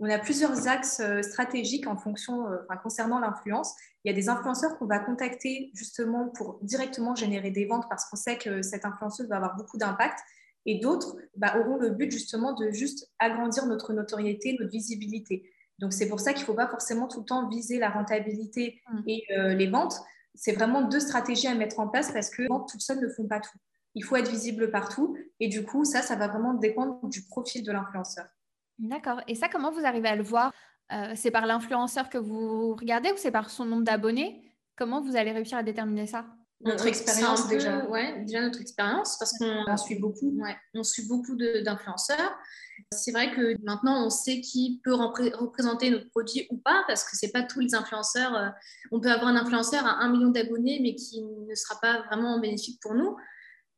On 0.00 0.10
a 0.10 0.18
plusieurs 0.18 0.66
axes 0.66 0.98
euh, 0.98 1.22
stratégiques 1.22 1.86
en 1.86 1.96
fonction, 1.96 2.48
euh, 2.48 2.56
concernant 2.82 3.20
l'influence. 3.20 3.72
Il 4.02 4.10
y 4.10 4.12
a 4.12 4.16
des 4.16 4.28
influenceurs 4.28 4.76
qu'on 4.76 4.86
va 4.86 4.98
contacter 4.98 5.70
justement 5.72 6.30
pour 6.30 6.58
directement 6.62 7.14
générer 7.14 7.52
des 7.52 7.64
ventes 7.64 7.84
parce 7.88 8.06
qu'on 8.06 8.16
sait 8.16 8.38
que 8.38 8.60
cette 8.60 8.84
influenceuse 8.84 9.28
va 9.28 9.36
avoir 9.36 9.54
beaucoup 9.54 9.78
d'impact. 9.78 10.18
Et 10.66 10.80
d'autres 10.80 11.16
bah, 11.36 11.54
auront 11.56 11.76
le 11.76 11.90
but 11.90 12.10
justement 12.10 12.54
de 12.54 12.72
juste 12.72 13.08
agrandir 13.20 13.66
notre 13.66 13.92
notoriété, 13.92 14.56
notre 14.58 14.72
visibilité. 14.72 15.48
Donc 15.78 15.92
c'est 15.92 16.08
pour 16.08 16.18
ça 16.18 16.32
qu'il 16.32 16.42
ne 16.42 16.46
faut 16.46 16.54
pas 16.54 16.68
forcément 16.68 17.06
tout 17.06 17.20
le 17.20 17.26
temps 17.26 17.48
viser 17.48 17.78
la 17.78 17.90
rentabilité 17.90 18.80
mmh. 18.90 18.98
et 19.06 19.22
euh, 19.38 19.54
les 19.54 19.68
ventes. 19.68 19.94
C'est 20.34 20.54
vraiment 20.54 20.82
deux 20.82 20.98
stratégies 20.98 21.46
à 21.46 21.54
mettre 21.54 21.78
en 21.78 21.86
place 21.86 22.10
parce 22.10 22.30
que 22.30 22.42
les 22.42 22.48
ventes 22.48 22.68
toutes 22.68 22.80
seules 22.80 22.98
ne 22.98 23.08
font 23.08 23.28
pas 23.28 23.38
tout 23.38 23.58
il 23.94 24.04
faut 24.04 24.16
être 24.16 24.30
visible 24.30 24.70
partout. 24.70 25.16
Et 25.40 25.48
du 25.48 25.64
coup, 25.64 25.84
ça, 25.84 26.02
ça 26.02 26.16
va 26.16 26.28
vraiment 26.28 26.54
dépendre 26.54 27.06
du 27.08 27.22
profil 27.24 27.62
de 27.62 27.72
l'influenceur. 27.72 28.26
D'accord. 28.78 29.20
Et 29.28 29.34
ça, 29.34 29.48
comment 29.48 29.70
vous 29.70 29.84
arrivez 29.84 30.08
à 30.08 30.16
le 30.16 30.22
voir? 30.22 30.52
Euh, 30.92 31.12
C'est 31.14 31.30
par 31.30 31.46
l'influenceur 31.46 32.08
que 32.08 32.18
vous 32.18 32.74
regardez 32.74 33.10
ou 33.12 33.16
c'est 33.16 33.30
par 33.30 33.50
son 33.50 33.64
nombre 33.64 33.84
d'abonnés? 33.84 34.42
Comment 34.76 35.00
vous 35.00 35.16
allez 35.16 35.32
réussir 35.32 35.58
à 35.58 35.62
déterminer 35.62 36.06
ça? 36.06 36.24
Notre 36.64 36.86
expérience 36.86 37.48
déjà. 37.48 37.84
Ouais, 37.88 38.20
déjà 38.24 38.40
notre 38.40 38.60
expérience 38.60 39.18
parce 39.18 39.36
qu'on 39.36 39.76
suit 39.76 39.98
beaucoup. 39.98 40.32
Ouais, 40.40 40.56
on 40.74 40.84
suit 40.84 41.08
beaucoup 41.08 41.36
d'influenceurs. 41.36 42.38
C'est 42.92 43.10
vrai 43.10 43.32
que 43.34 43.56
maintenant 43.64 44.06
on 44.06 44.10
sait 44.10 44.40
qui 44.40 44.80
peut 44.84 44.94
représenter 44.94 45.90
notre 45.90 46.08
produit 46.10 46.46
ou 46.50 46.56
pas 46.58 46.84
parce 46.86 47.02
que 47.04 47.16
c'est 47.16 47.32
pas 47.32 47.42
tous 47.42 47.60
les 47.60 47.74
influenceurs. 47.74 48.34
Euh, 48.36 48.48
on 48.92 49.00
peut 49.00 49.10
avoir 49.10 49.28
un 49.28 49.36
influenceur 49.36 49.84
à 49.84 50.04
un 50.04 50.10
million 50.10 50.28
d'abonnés 50.28 50.78
mais 50.80 50.94
qui 50.94 51.22
ne 51.22 51.54
sera 51.54 51.80
pas 51.80 52.02
vraiment 52.02 52.38
bénéfique 52.38 52.80
pour 52.80 52.94
nous. 52.94 53.16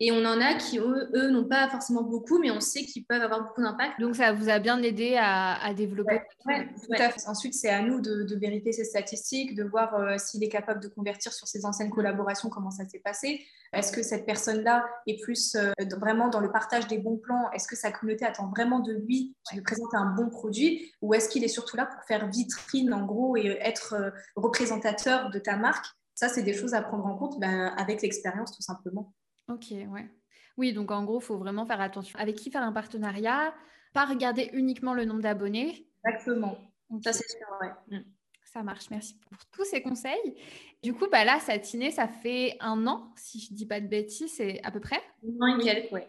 Et 0.00 0.10
on 0.10 0.24
en 0.24 0.40
a 0.40 0.54
qui, 0.54 0.78
eux, 0.78 1.30
n'ont 1.30 1.44
pas 1.44 1.68
forcément 1.68 2.02
beaucoup, 2.02 2.40
mais 2.40 2.50
on 2.50 2.60
sait 2.60 2.82
qu'ils 2.82 3.04
peuvent 3.04 3.22
avoir 3.22 3.44
beaucoup 3.44 3.62
d'impact. 3.62 4.00
Donc, 4.00 4.16
ça 4.16 4.32
vous 4.32 4.48
a 4.48 4.58
bien 4.58 4.82
aidé 4.82 5.16
à, 5.16 5.72
développer. 5.74 6.20
Ouais, 6.46 6.68
tout 6.74 6.92
à 6.92 7.10
fait. 7.10 7.28
Ensuite, 7.28 7.54
c'est 7.54 7.70
à 7.70 7.80
nous 7.80 8.00
de, 8.00 8.34
vérifier 8.36 8.72
ces 8.72 8.84
statistiques, 8.84 9.54
de 9.54 9.62
voir 9.62 9.94
euh, 9.94 10.18
s'il 10.18 10.42
est 10.42 10.48
capable 10.48 10.80
de 10.80 10.88
convertir 10.88 11.32
sur 11.32 11.46
ses 11.46 11.64
anciennes 11.64 11.90
collaborations, 11.90 12.48
comment 12.48 12.72
ça 12.72 12.88
s'est 12.88 12.98
passé. 12.98 13.44
Est-ce 13.72 13.92
que 13.92 14.02
cette 14.02 14.26
personne-là 14.26 14.84
est 15.06 15.22
plus 15.22 15.54
euh, 15.54 15.70
vraiment 15.98 16.28
dans 16.28 16.40
le 16.40 16.50
partage 16.50 16.88
des 16.88 16.98
bons 16.98 17.16
plans? 17.16 17.50
Est-ce 17.52 17.68
que 17.68 17.76
sa 17.76 17.92
communauté 17.92 18.24
attend 18.24 18.48
vraiment 18.48 18.80
de 18.80 18.92
lui 18.92 19.36
de 19.54 19.60
présenter 19.60 19.96
un 19.96 20.12
bon 20.14 20.28
produit? 20.28 20.92
Ou 21.02 21.14
est-ce 21.14 21.28
qu'il 21.28 21.44
est 21.44 21.48
surtout 21.48 21.76
là 21.76 21.86
pour 21.86 22.02
faire 22.02 22.28
vitrine, 22.28 22.92
en 22.92 23.06
gros, 23.06 23.36
et 23.36 23.58
être 23.60 23.94
euh, 23.94 24.10
représentateur 24.34 25.30
de 25.30 25.38
ta 25.38 25.56
marque? 25.56 25.86
Ça, 26.16 26.28
c'est 26.28 26.42
des 26.42 26.54
choses 26.54 26.74
à 26.74 26.82
prendre 26.82 27.06
en 27.06 27.16
compte 27.16 27.38
ben, 27.38 27.74
avec 27.76 28.02
l'expérience, 28.02 28.52
tout 28.52 28.62
simplement. 28.62 29.12
Ok, 29.48 29.66
ouais. 29.70 30.10
Oui, 30.56 30.72
donc 30.72 30.90
en 30.90 31.04
gros, 31.04 31.20
il 31.20 31.24
faut 31.24 31.38
vraiment 31.38 31.66
faire 31.66 31.80
attention. 31.80 32.18
Avec 32.18 32.36
qui 32.36 32.50
faire 32.50 32.62
un 32.62 32.72
partenariat, 32.72 33.54
pas 33.92 34.04
regarder 34.04 34.50
uniquement 34.52 34.94
le 34.94 35.04
nombre 35.04 35.22
d'abonnés. 35.22 35.88
Exactement. 36.06 36.58
Ça, 37.02 37.12
c'est 37.12 37.28
sûr, 37.28 37.46
ouais. 37.60 37.98
Mm. 37.98 38.04
Ça 38.44 38.62
marche. 38.62 38.88
Merci 38.90 39.18
pour 39.18 39.36
tous 39.50 39.64
ces 39.64 39.82
conseils. 39.82 40.36
Du 40.82 40.94
coup, 40.94 41.06
bah 41.10 41.24
là, 41.24 41.40
Satiné, 41.40 41.90
ça 41.90 42.06
fait 42.06 42.56
un 42.60 42.86
an, 42.86 43.12
si 43.16 43.40
je 43.40 43.52
ne 43.52 43.56
dis 43.56 43.66
pas 43.66 43.80
de 43.80 43.88
bêtises, 43.88 44.34
c'est 44.36 44.62
à 44.62 44.70
peu 44.70 44.80
près? 44.80 45.02
Un 45.24 45.40
an 45.40 45.58
et 45.58 45.62
quelques, 45.62 45.92
oui. 45.92 46.00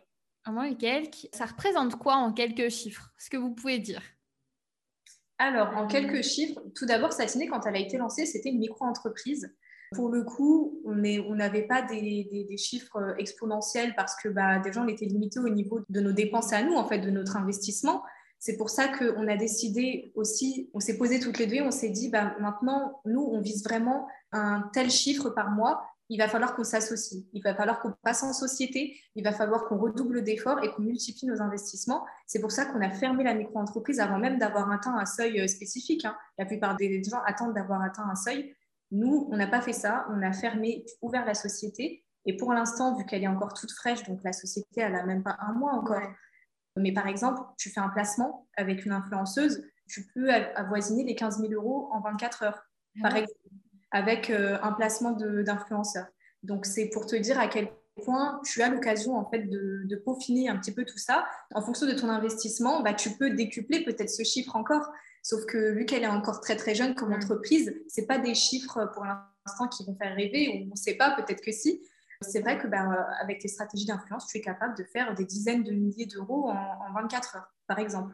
Un 0.45 0.57
an 0.57 0.63
et 0.63 0.75
quelques. 0.75 1.27
Ça 1.33 1.45
représente 1.45 1.95
quoi 1.95 2.15
en 2.15 2.33
quelques 2.33 2.69
chiffres? 2.69 3.11
Ce 3.17 3.31
que 3.31 3.37
vous 3.37 3.55
pouvez 3.55 3.79
dire 3.79 4.01
Alors, 5.39 5.75
en 5.75 5.87
quelques 5.87 6.23
chiffres, 6.23 6.61
tout 6.75 6.85
d'abord, 6.85 7.13
Satiné, 7.13 7.47
quand 7.47 7.65
elle 7.65 7.75
a 7.75 7.79
été 7.79 7.97
lancée, 7.97 8.27
c'était 8.27 8.49
une 8.49 8.59
micro-entreprise. 8.59 9.55
Pour 9.93 10.09
le 10.09 10.23
coup, 10.23 10.81
on 10.85 10.95
n'avait 11.35 11.67
pas 11.67 11.81
des, 11.81 12.55
chiffres 12.57 13.15
exponentiels 13.17 13.93
parce 13.95 14.15
que 14.21 14.29
bah, 14.29 14.59
déjà, 14.59 14.81
on 14.81 14.87
était 14.87 15.05
limité 15.05 15.39
au 15.39 15.49
niveau 15.49 15.81
de 15.89 16.01
nos 16.01 16.11
dépenses 16.11 16.53
à 16.53 16.63
nous, 16.63 16.75
en 16.75 16.87
fait, 16.87 16.99
de 16.99 17.09
notre 17.09 17.37
investissement. 17.37 18.03
C'est 18.39 18.57
pour 18.57 18.69
ça 18.69 18.87
qu'on 18.87 19.27
a 19.27 19.37
décidé 19.37 20.11
aussi, 20.15 20.69
on 20.73 20.79
s'est 20.79 20.97
posé 20.97 21.19
toutes 21.19 21.39
les 21.39 21.47
deux, 21.47 21.61
on 21.61 21.71
s'est 21.71 21.89
dit, 21.89 22.09
bah, 22.09 22.35
maintenant, 22.39 23.01
nous, 23.05 23.21
on 23.21 23.41
vise 23.41 23.63
vraiment 23.63 24.07
un 24.31 24.69
tel 24.73 24.91
chiffre 24.91 25.29
par 25.29 25.51
mois. 25.51 25.83
Il 26.09 26.19
va 26.19 26.27
falloir 26.27 26.55
qu'on 26.55 26.63
s'associe, 26.63 27.23
il 27.33 27.41
va 27.41 27.55
falloir 27.55 27.79
qu'on 27.79 27.91
passe 28.03 28.21
en 28.21 28.31
société, 28.31 28.95
il 29.15 29.23
va 29.23 29.31
falloir 29.31 29.65
qu'on 29.65 29.79
redouble 29.79 30.23
d'efforts 30.23 30.63
et 30.63 30.69
qu'on 30.69 30.83
multiplie 30.83 31.25
nos 31.25 31.41
investissements. 31.41 32.05
C'est 32.27 32.39
pour 32.39 32.51
ça 32.51 32.65
qu'on 32.65 32.81
a 32.81 32.91
fermé 32.91 33.23
la 33.23 33.33
micro-entreprise 33.33 33.99
avant 33.99 34.19
même 34.19 34.37
d'avoir 34.37 34.71
atteint 34.71 34.95
un 34.95 35.07
seuil 35.07 35.41
euh, 35.41 35.47
spécifique. 35.47 36.05
Hein. 36.05 36.15
La 36.37 36.45
plupart 36.45 36.75
des 36.75 37.03
gens 37.03 37.23
attendent 37.25 37.55
d'avoir 37.55 37.81
atteint 37.81 38.07
un 38.07 38.15
seuil. 38.15 38.54
Nous, 38.91 39.27
on 39.31 39.37
n'a 39.37 39.47
pas 39.47 39.61
fait 39.61 39.73
ça, 39.73 40.05
on 40.11 40.21
a 40.21 40.31
fermé, 40.31 40.85
ouvert 41.01 41.25
la 41.25 41.33
société. 41.33 42.03
Et 42.25 42.37
pour 42.37 42.53
l'instant, 42.53 42.95
vu 42.95 43.05
qu'elle 43.05 43.23
est 43.23 43.27
encore 43.27 43.53
toute 43.53 43.71
fraîche, 43.71 44.03
donc 44.03 44.23
la 44.23 44.33
société, 44.33 44.81
elle 44.81 44.93
n'a 44.93 45.05
même 45.05 45.23
pas 45.23 45.37
un 45.39 45.53
mois 45.53 45.73
encore, 45.73 46.01
mais 46.75 46.91
par 46.91 47.07
exemple, 47.07 47.41
tu 47.57 47.69
fais 47.69 47.79
un 47.79 47.89
placement 47.89 48.47
avec 48.57 48.85
une 48.85 48.91
influenceuse, 48.91 49.63
tu 49.87 50.07
peux 50.13 50.33
avoisiner 50.33 51.03
les 51.03 51.15
15 51.15 51.39
000 51.39 51.53
euros 51.53 51.89
en 51.91 52.01
24 52.01 52.43
heures, 52.43 52.63
ah 52.97 53.01
par 53.03 53.15
exemple, 53.15 53.39
avec 53.91 54.29
euh, 54.29 54.57
un 54.61 54.73
placement 54.73 55.11
d'influenceur. 55.11 56.05
Donc, 56.43 56.65
c'est 56.65 56.89
pour 56.89 57.05
te 57.05 57.15
dire 57.15 57.39
à 57.39 57.47
quel 57.47 57.69
point 58.03 58.41
tu 58.43 58.61
as 58.61 58.69
l'occasion 58.69 59.15
en 59.17 59.29
fait 59.29 59.43
de, 59.43 59.95
peaufiner 60.03 60.49
un 60.49 60.57
petit 60.57 60.73
peu 60.73 60.83
tout 60.83 60.97
ça. 60.97 61.25
En 61.53 61.61
fonction 61.61 61.87
de 61.87 61.93
ton 61.93 62.09
investissement, 62.09 62.81
bah, 62.81 62.93
tu 62.93 63.11
peux 63.11 63.29
décupler 63.29 63.85
peut-être 63.85 64.09
ce 64.09 64.23
chiffre 64.23 64.55
encore. 64.55 64.91
Sauf 65.25 65.47
que 65.47 65.71
vu 65.71 65.87
qu'elle 65.87 66.03
est 66.03 66.07
encore 66.07 66.39
très 66.39 66.55
très 66.55 66.75
jeune 66.75 66.93
comme 66.93 67.09
mm. 67.09 67.15
entreprise, 67.15 67.75
ce 67.89 68.01
pas 68.01 68.19
des 68.19 68.35
chiffres 68.35 68.91
pour 68.93 69.05
l'instant 69.05 69.67
qui 69.67 69.83
vont 69.83 69.95
faire 69.95 70.15
rêver, 70.15 70.49
ou 70.49 70.67
on 70.67 70.69
ne 70.69 70.75
sait 70.75 70.93
pas, 70.93 71.15
peut-être 71.15 71.41
que 71.41 71.51
si. 71.51 71.81
C'est 72.21 72.41
vrai 72.41 72.59
que 72.59 72.67
ben, 72.67 72.95
avec 73.19 73.39
tes 73.39 73.47
stratégies 73.47 73.87
d'influence, 73.87 74.27
tu 74.27 74.37
es 74.37 74.41
capable 74.41 74.77
de 74.77 74.83
faire 74.83 75.15
des 75.15 75.25
dizaines 75.25 75.63
de 75.63 75.71
milliers 75.71 76.05
d'euros 76.05 76.49
en, 76.49 76.93
24 76.93 77.37
heures, 77.37 77.51
par 77.65 77.79
exemple. 77.79 78.13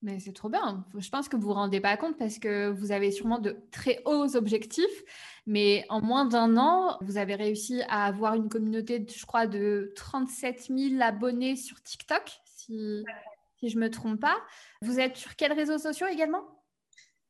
Mais 0.00 0.18
c'est 0.18 0.32
trop 0.32 0.48
bien. 0.48 0.86
Je 0.96 1.10
pense 1.10 1.28
que 1.28 1.36
vous 1.36 1.42
ne 1.42 1.46
vous 1.48 1.52
rendez 1.52 1.80
pas 1.80 1.94
compte 1.98 2.16
parce 2.16 2.38
que 2.38 2.70
vous 2.70 2.90
avez 2.90 3.10
sûrement 3.10 3.38
de 3.38 3.58
très 3.70 4.00
hauts 4.06 4.34
objectifs. 4.34 5.04
Mais 5.44 5.84
en 5.90 6.00
moins 6.00 6.24
d'un 6.24 6.56
an, 6.56 6.96
vous 7.02 7.18
avez 7.18 7.34
réussi 7.34 7.82
à 7.88 8.06
avoir 8.06 8.34
une 8.34 8.48
communauté, 8.48 9.06
je 9.14 9.26
crois, 9.26 9.46
de 9.46 9.92
37 9.94 10.70
000 10.74 11.02
abonnés 11.02 11.56
sur 11.56 11.82
TikTok, 11.82 12.40
si, 12.46 13.04
si 13.58 13.68
je 13.68 13.76
ne 13.76 13.82
me 13.84 13.90
trompe 13.90 14.20
pas. 14.20 14.36
Vous 14.82 15.00
êtes 15.00 15.16
sur 15.16 15.36
quels 15.36 15.52
réseaux 15.52 15.78
sociaux 15.78 16.06
également? 16.06 16.42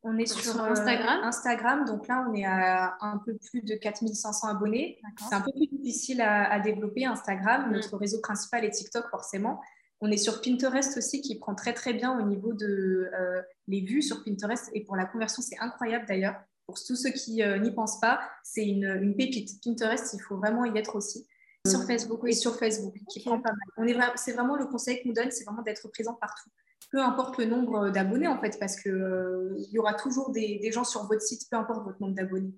On 0.09 0.17
est 0.19 0.27
sur, 0.27 0.63
euh, 0.63 0.71
Instagram. 0.71 1.21
Instagram, 1.25 1.85
donc 1.85 2.07
là, 2.07 2.25
on 2.29 2.35
est 2.35 2.45
à 2.45 2.97
un 3.01 3.19
peu 3.19 3.37
plus 3.51 3.63
de 3.63 3.75
4500 3.75 4.49
abonnés. 4.49 5.01
C'est 5.19 5.35
un 5.35 5.41
peu 5.41 5.51
plus 5.51 5.67
difficile 5.67 6.21
à, 6.21 6.61
développer 6.61 7.07
Instagram. 7.07 7.69
Mm. 7.69 7.73
Notre 7.73 7.97
réseau 7.97 8.21
principal 8.21 8.65
est 8.65 8.71
TikTok, 8.71 9.09
forcément. 9.11 9.61
On 10.01 10.11
est 10.11 10.17
sur 10.17 10.43
Pinterest 10.43 10.97
aussi, 10.97 11.23
qui 11.23 11.39
prend 11.39 11.55
très 11.55 11.73
très 11.73 11.93
bien 11.93 12.17
au 12.19 12.23
niveau 12.23 12.53
de 12.53 13.11
euh, 13.19 13.43
les 13.67 13.81
vues 13.81 14.03
sur 14.03 14.23
Pinterest. 14.23 14.71
Et 14.75 14.85
pour 14.85 14.95
la 14.95 15.07
conversion, 15.07 15.43
c'est 15.43 15.59
incroyable 15.59 16.05
d'ailleurs. 16.07 16.37
Pour 16.67 16.77
tous 16.77 16.97
ceux 16.97 17.11
qui 17.11 17.43
euh, 17.43 17.59
n'y 17.59 17.73
pensent 17.73 17.99
pas, 17.99 18.21
c'est 18.45 18.65
une, 18.67 19.15
pépite. 19.17 19.61
Pinterest, 19.65 20.15
il 20.15 20.21
faut 20.21 20.37
vraiment 20.37 20.65
y 20.67 20.79
être 20.79 20.95
aussi. 20.95 21.27
Sur 21.67 21.85
Facebook, 21.85 22.23
oui. 22.23 22.31
Et 22.31 22.35
sur 22.35 22.57
Facebook, 22.57 22.95
qui 23.11 23.21
prend 23.21 23.41
pas 23.41 23.53
mal. 23.77 24.13
C'est 24.17 24.33
vraiment 24.33 24.57
le 24.57 24.67
conseil 24.67 25.03
qu'on 25.03 25.09
nous 25.09 25.15
donne, 25.15 25.31
c'est 25.31 25.45
vraiment 25.45 25.63
d'être 25.63 25.89
présent 25.89 26.15
partout 26.15 26.51
peu 26.91 27.03
importe 27.03 27.39
le 27.39 27.47
nombre 27.47 27.91
d'abonnés 27.91 28.29
en 28.29 28.41
fait, 28.41 28.59
parce 28.59 28.81
qu'il 28.81 28.93
euh, 28.93 29.55
y 29.71 29.79
aura 29.79 29.95
toujours 29.95 30.31
des, 30.31 30.71
gens 30.73 30.85
sur 30.85 31.07
votre 31.07 31.23
site, 31.23 31.43
peu 31.51 31.57
importe 31.57 31.85
votre 31.85 32.01
nombre 32.01 32.15
d'abonnés. 32.15 32.55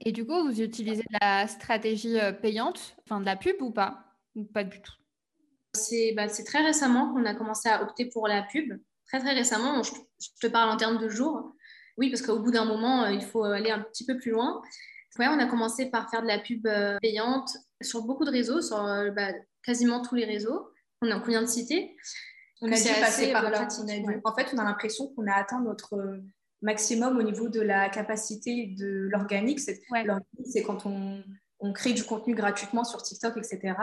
Et 0.00 0.12
du 0.12 0.26
coup, 0.26 0.42
vous 0.44 0.60
utilisez 0.60 1.02
de 1.02 1.18
la 1.20 1.46
stratégie 1.46 2.18
euh, 2.18 2.32
payante, 2.32 2.96
enfin 3.04 3.20
de 3.20 3.26
la 3.26 3.36
pub 3.36 3.60
ou 3.62 3.70
pas? 3.70 4.04
Ou 4.34 4.44
pas 4.44 4.64
du 4.64 4.80
tout? 4.80 4.94
Bah, 6.14 6.28
C'est 6.28 6.44
très 6.44 6.62
récemment 6.62 7.12
qu'on 7.12 7.24
a 7.24 7.34
commencé 7.34 7.68
à 7.68 7.82
opter 7.82 8.06
pour 8.06 8.26
la 8.26 8.42
pub. 8.42 8.80
Très 9.06 9.20
très 9.20 9.34
récemment, 9.34 9.82
je, 9.82 9.92
te 10.40 10.46
parle 10.46 10.70
en 10.70 10.76
termes 10.76 10.98
de 10.98 11.08
jours. 11.08 11.54
Oui, 11.98 12.10
parce 12.10 12.22
qu'au 12.22 12.40
bout 12.40 12.50
d'un 12.50 12.64
moment, 12.64 13.04
euh, 13.04 13.12
il 13.12 13.22
faut 13.22 13.44
aller 13.44 13.70
un 13.70 13.80
petit 13.80 14.04
peu 14.04 14.16
plus 14.16 14.32
loin. 14.32 14.60
Ouais, 15.18 15.28
on 15.28 15.38
a 15.38 15.46
commencé 15.46 15.86
par 15.86 16.10
faire 16.10 16.22
de 16.22 16.26
la 16.26 16.38
pub 16.38 16.66
payante 17.00 17.50
sur 17.82 18.02
beaucoup 18.02 18.24
de 18.24 18.30
réseaux, 18.30 18.60
sur 18.60 18.76
bah, 19.14 19.32
quasiment 19.64 20.02
tous 20.02 20.14
les 20.14 20.24
réseaux 20.24 20.70
qu'on 21.00 21.20
vient 21.26 21.42
de 21.42 21.46
citer. 21.46 21.96
On 22.62 22.72
a 22.72 22.76
dû 22.76 22.88
passer 23.00 23.32
par 23.32 23.50
là. 23.50 23.68
En 24.24 24.34
fait, 24.34 24.48
on 24.54 24.58
a 24.58 24.64
l'impression 24.64 25.08
qu'on 25.08 25.26
a 25.26 25.34
atteint 25.34 25.60
notre 25.60 25.94
euh, 25.94 26.24
maximum 26.62 27.18
au 27.18 27.22
niveau 27.22 27.48
de 27.48 27.60
la 27.60 27.90
capacité 27.90 28.74
de 28.78 29.08
l'organique. 29.10 29.60
C'est 29.60 29.82
quand 30.62 30.86
on, 30.86 31.22
crée 31.72 31.92
du 31.92 32.04
contenu 32.04 32.34
gratuitement 32.34 32.84
sur 32.84 33.02
TikTok, 33.02 33.36
etc. 33.36 33.74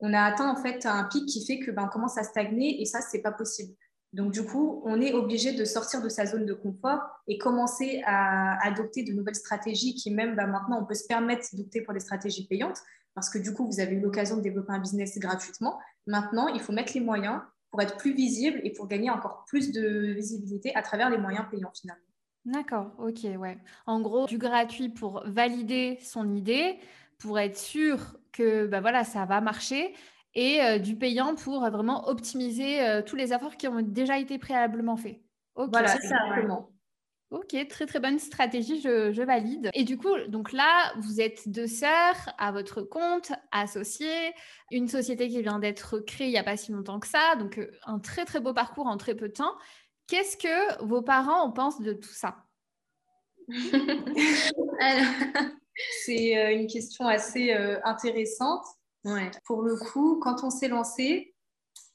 On 0.00 0.12
a 0.12 0.22
atteint 0.22 0.50
en 0.50 0.56
fait 0.56 0.84
un 0.86 1.04
pic 1.04 1.26
qui 1.26 1.46
fait 1.46 1.58
que 1.60 1.70
ben, 1.70 1.84
on 1.84 1.88
commence 1.88 2.18
à 2.18 2.22
stagner 2.22 2.80
et 2.80 2.84
ça, 2.84 3.00
c'est 3.00 3.22
pas 3.22 3.32
possible. 3.32 3.74
Donc, 4.12 4.32
du 4.32 4.44
coup, 4.44 4.82
on 4.84 5.00
est 5.00 5.12
obligé 5.12 5.52
de 5.52 5.64
sortir 5.64 6.02
de 6.02 6.08
sa 6.08 6.26
zone 6.26 6.44
de 6.44 6.52
confort 6.52 7.00
et 7.28 7.38
commencer 7.38 8.02
à 8.04 8.58
adopter 8.66 9.04
de 9.04 9.12
nouvelles 9.12 9.36
stratégies 9.36 9.94
qui, 9.94 10.10
même 10.10 10.34
ben, 10.34 10.48
maintenant, 10.48 10.82
on 10.82 10.84
peut 10.84 10.94
se 10.94 11.06
permettre 11.06 11.46
d'opter 11.52 11.80
pour 11.82 11.94
des 11.94 12.00
stratégies 12.00 12.46
payantes 12.46 12.78
parce 13.14 13.30
que, 13.30 13.38
du 13.38 13.54
coup, 13.54 13.66
vous 13.66 13.80
avez 13.80 13.94
eu 13.94 14.00
l'occasion 14.00 14.36
de 14.36 14.42
développer 14.42 14.72
un 14.72 14.80
business 14.80 15.16
gratuitement. 15.18 15.78
Maintenant, 16.06 16.48
il 16.48 16.60
faut 16.60 16.72
mettre 16.72 16.92
les 16.94 17.00
moyens 17.00 17.40
pour 17.70 17.80
être 17.82 17.96
plus 17.96 18.14
visible 18.14 18.60
et 18.64 18.72
pour 18.72 18.88
gagner 18.88 19.10
encore 19.10 19.44
plus 19.46 19.70
de 19.70 20.12
visibilité 20.12 20.74
à 20.74 20.82
travers 20.82 21.08
les 21.08 21.18
moyens 21.18 21.44
payants 21.50 21.72
finalement. 21.78 22.02
D'accord, 22.44 22.92
ok, 22.98 23.20
ouais. 23.38 23.58
En 23.86 24.00
gros, 24.00 24.26
du 24.26 24.38
gratuit 24.38 24.88
pour 24.88 25.22
valider 25.26 25.98
son 26.02 26.34
idée, 26.34 26.78
pour 27.18 27.38
être 27.38 27.58
sûr 27.58 28.16
que 28.32 28.66
bah 28.66 29.04
ça 29.04 29.24
va 29.26 29.40
marcher, 29.40 29.94
et 30.34 30.62
euh, 30.62 30.78
du 30.78 30.96
payant 30.96 31.34
pour 31.34 31.60
vraiment 31.70 32.08
optimiser 32.08 32.82
euh, 32.82 33.02
tous 33.02 33.16
les 33.16 33.32
efforts 33.32 33.56
qui 33.56 33.68
ont 33.68 33.82
déjà 33.82 34.18
été 34.18 34.38
préalablement 34.38 34.96
faits. 34.96 35.20
voilà, 35.54 35.88
c'est 35.88 36.06
ça, 36.06 36.18
vraiment. 36.28 36.70
Ok, 37.30 37.54
très 37.68 37.86
très 37.86 38.00
bonne 38.00 38.18
stratégie, 38.18 38.80
je, 38.80 39.22
valide. 39.22 39.70
Et 39.74 39.84
du 39.84 39.96
coup, 39.96 40.12
donc 40.26 40.52
là, 40.52 40.92
vous 40.98 41.20
êtes 41.20 41.48
deux 41.48 41.68
sœurs 41.68 42.16
à 42.38 42.50
votre 42.50 42.82
compte, 42.82 43.30
associées, 43.52 44.34
une 44.72 44.88
société 44.88 45.28
qui 45.28 45.40
vient 45.40 45.60
d'être 45.60 46.00
créée 46.00 46.26
il 46.26 46.32
n'y 46.32 46.38
a 46.38 46.42
pas 46.42 46.56
si 46.56 46.72
longtemps 46.72 46.98
que 46.98 47.06
ça, 47.06 47.36
donc 47.36 47.58
euh, 47.58 47.70
un 47.86 48.00
très 48.00 48.24
très 48.24 48.40
beau 48.40 48.52
parcours 48.52 48.88
en 48.88 48.96
très 48.96 49.14
peu 49.14 49.28
de 49.28 49.34
temps. 49.34 49.54
Qu'est-ce 50.08 50.36
que 50.36 50.84
vos 50.84 51.02
parents 51.02 51.42
en 51.42 51.52
pensent 51.52 51.80
de 51.80 51.92
tout 51.92 52.12
ça? 52.12 52.46
C'est 56.04 56.36
euh, 56.36 56.52
une 56.52 56.66
question 56.66 57.06
assez 57.06 57.52
euh, 57.52 57.78
Pour 59.44 59.62
le 59.62 59.76
coup, 59.76 60.18
quand 60.20 60.44
on 60.44 60.50
s'est 60.50 60.68
lancé, 60.68 61.34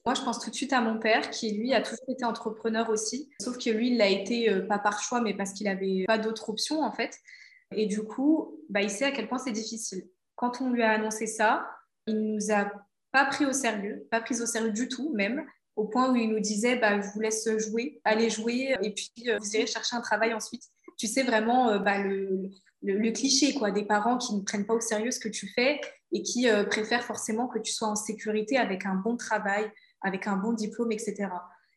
moi, 0.05 0.13
je 0.13 0.21
pense 0.21 0.39
tout 0.39 0.51
de 0.51 0.55
suite 0.55 0.73
à 0.73 0.81
mon 0.81 0.99
père 0.99 1.31
qui, 1.31 1.51
lui, 1.51 1.73
a 1.73 1.81
toujours 1.81 2.09
été 2.09 2.25
entrepreneur 2.25 2.89
aussi. 2.89 3.31
Sauf 3.41 3.57
que 3.57 3.69
lui, 3.71 3.89
il 3.89 3.97
l'a 3.97 4.09
été 4.09 4.49
euh, 4.49 4.61
pas 4.61 4.77
par 4.77 5.01
choix, 5.01 5.19
mais 5.19 5.33
parce 5.33 5.53
qu'il 5.53 5.65
n'avait 5.65 6.03
pas 6.05 6.19
d'autre 6.19 6.49
option, 6.49 6.81
en 6.81 6.91
fait. 6.91 7.17
Et 7.75 7.87
du 7.87 8.03
coup, 8.03 8.59
bah, 8.69 8.81
il 8.81 8.89
sait 8.91 9.05
à 9.05 9.11
quel 9.11 9.27
point 9.27 9.39
c'est 9.39 9.51
difficile. 9.51 10.07
Quand 10.35 10.61
on 10.61 10.69
lui 10.69 10.83
a 10.83 10.91
annoncé 10.91 11.25
ça, 11.25 11.67
il 12.05 12.19
nous 12.19 12.51
a 12.51 12.71
pas 13.11 13.25
pris 13.25 13.45
au 13.45 13.53
sérieux, 13.53 14.07
pas 14.11 14.21
pris 14.21 14.39
au 14.41 14.45
sérieux 14.45 14.71
du 14.71 14.87
tout, 14.89 15.11
même, 15.15 15.43
au 15.75 15.85
point 15.85 16.11
où 16.11 16.15
il 16.15 16.29
nous 16.29 16.39
disait 16.39 16.75
bah, 16.75 17.01
Je 17.01 17.07
vous 17.09 17.21
laisse 17.21 17.47
jouer, 17.57 17.99
allez 18.03 18.29
jouer, 18.29 18.75
et 18.81 18.93
puis 18.93 19.11
euh, 19.29 19.37
vous 19.39 19.55
irez 19.55 19.67
chercher 19.67 19.95
un 19.95 20.01
travail 20.01 20.33
ensuite. 20.33 20.63
Tu 20.97 21.07
sais 21.07 21.23
vraiment 21.23 21.69
euh, 21.69 21.79
bah, 21.79 21.97
le, 21.99 22.49
le, 22.83 23.11
cliché 23.11 23.53
quoi, 23.53 23.71
des 23.71 23.85
parents 23.85 24.17
qui 24.17 24.35
ne 24.35 24.41
prennent 24.41 24.65
pas 24.65 24.75
au 24.75 24.79
sérieux 24.79 25.11
ce 25.11 25.19
que 25.19 25.29
tu 25.29 25.47
fais 25.47 25.81
et 26.15 26.23
qui 26.23 26.47
préfèrent 26.69 27.03
forcément 27.03 27.47
que 27.47 27.59
tu 27.59 27.73
sois 27.73 27.89
en 27.89 27.95
sécurité 27.95 28.57
avec 28.57 28.85
un 28.85 28.95
bon 28.95 29.17
travail, 29.17 29.69
avec 30.01 30.27
un 30.27 30.37
bon 30.37 30.53
diplôme, 30.53 30.91
etc. 30.91 31.27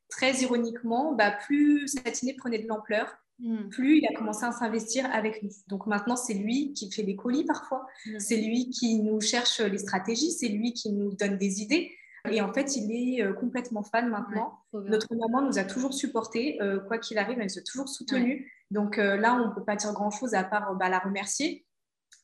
Très 0.09 0.33
ironiquement, 0.43 1.15
bah, 1.15 1.33
plus 1.33 1.89
Satiné 1.89 2.35
prenait 2.35 2.59
de 2.59 2.69
l'ampleur, 2.69 3.15
hmm. 3.41 3.69
plus 3.69 3.99
il 3.99 4.07
a 4.07 4.17
commencé 4.17 4.45
à 4.45 4.53
s'investir 4.53 5.07
avec 5.13 5.43
nous. 5.43 5.51
Donc 5.67 5.87
maintenant, 5.87 6.17
c'est 6.17 6.35
lui 6.35 6.73
qui 6.73 6.91
fait 6.91 7.03
les 7.03 7.17
colis 7.17 7.45
parfois, 7.45 7.87
hmm. 8.07 8.19
c'est 8.19 8.37
lui 8.37 8.71
qui 8.71 9.03
nous 9.03 9.21
cherche 9.21 9.61
les 9.61 9.79
stratégies, 9.79 10.31
c'est 10.31 10.49
lui 10.49 10.73
qui 10.73 10.93
nous 10.93 11.15
donne 11.15 11.37
des 11.37 11.63
idées. 11.63 11.93
Et 12.31 12.41
en 12.41 12.53
fait, 12.53 12.77
il 12.77 12.91
est 12.91 13.23
euh, 13.23 13.33
complètement 13.33 13.83
fan 13.83 14.09
maintenant. 14.09 14.59
Notre 14.73 15.15
maman 15.15 15.43
nous 15.43 15.59
a 15.59 15.65
toujours 15.65 15.95
supportés, 15.95 16.61
euh, 16.61 16.81
quoi 16.81 16.99
qu'il 16.99 17.19
arrive, 17.19 17.39
elle 17.39 17.47
nous 17.47 17.59
a 17.59 17.63
toujours 17.63 17.89
soutenus. 17.89 18.47
Donc 18.71 18.99
euh, 18.99 19.17
là, 19.17 19.35
on 19.35 19.49
ne 19.49 19.55
peut 19.55 19.65
pas 19.65 19.77
dire 19.77 19.93
grand-chose 19.93 20.35
à 20.35 20.45
part 20.45 20.75
bah, 20.75 20.89
la 20.89 20.99
remercier. 20.99 21.65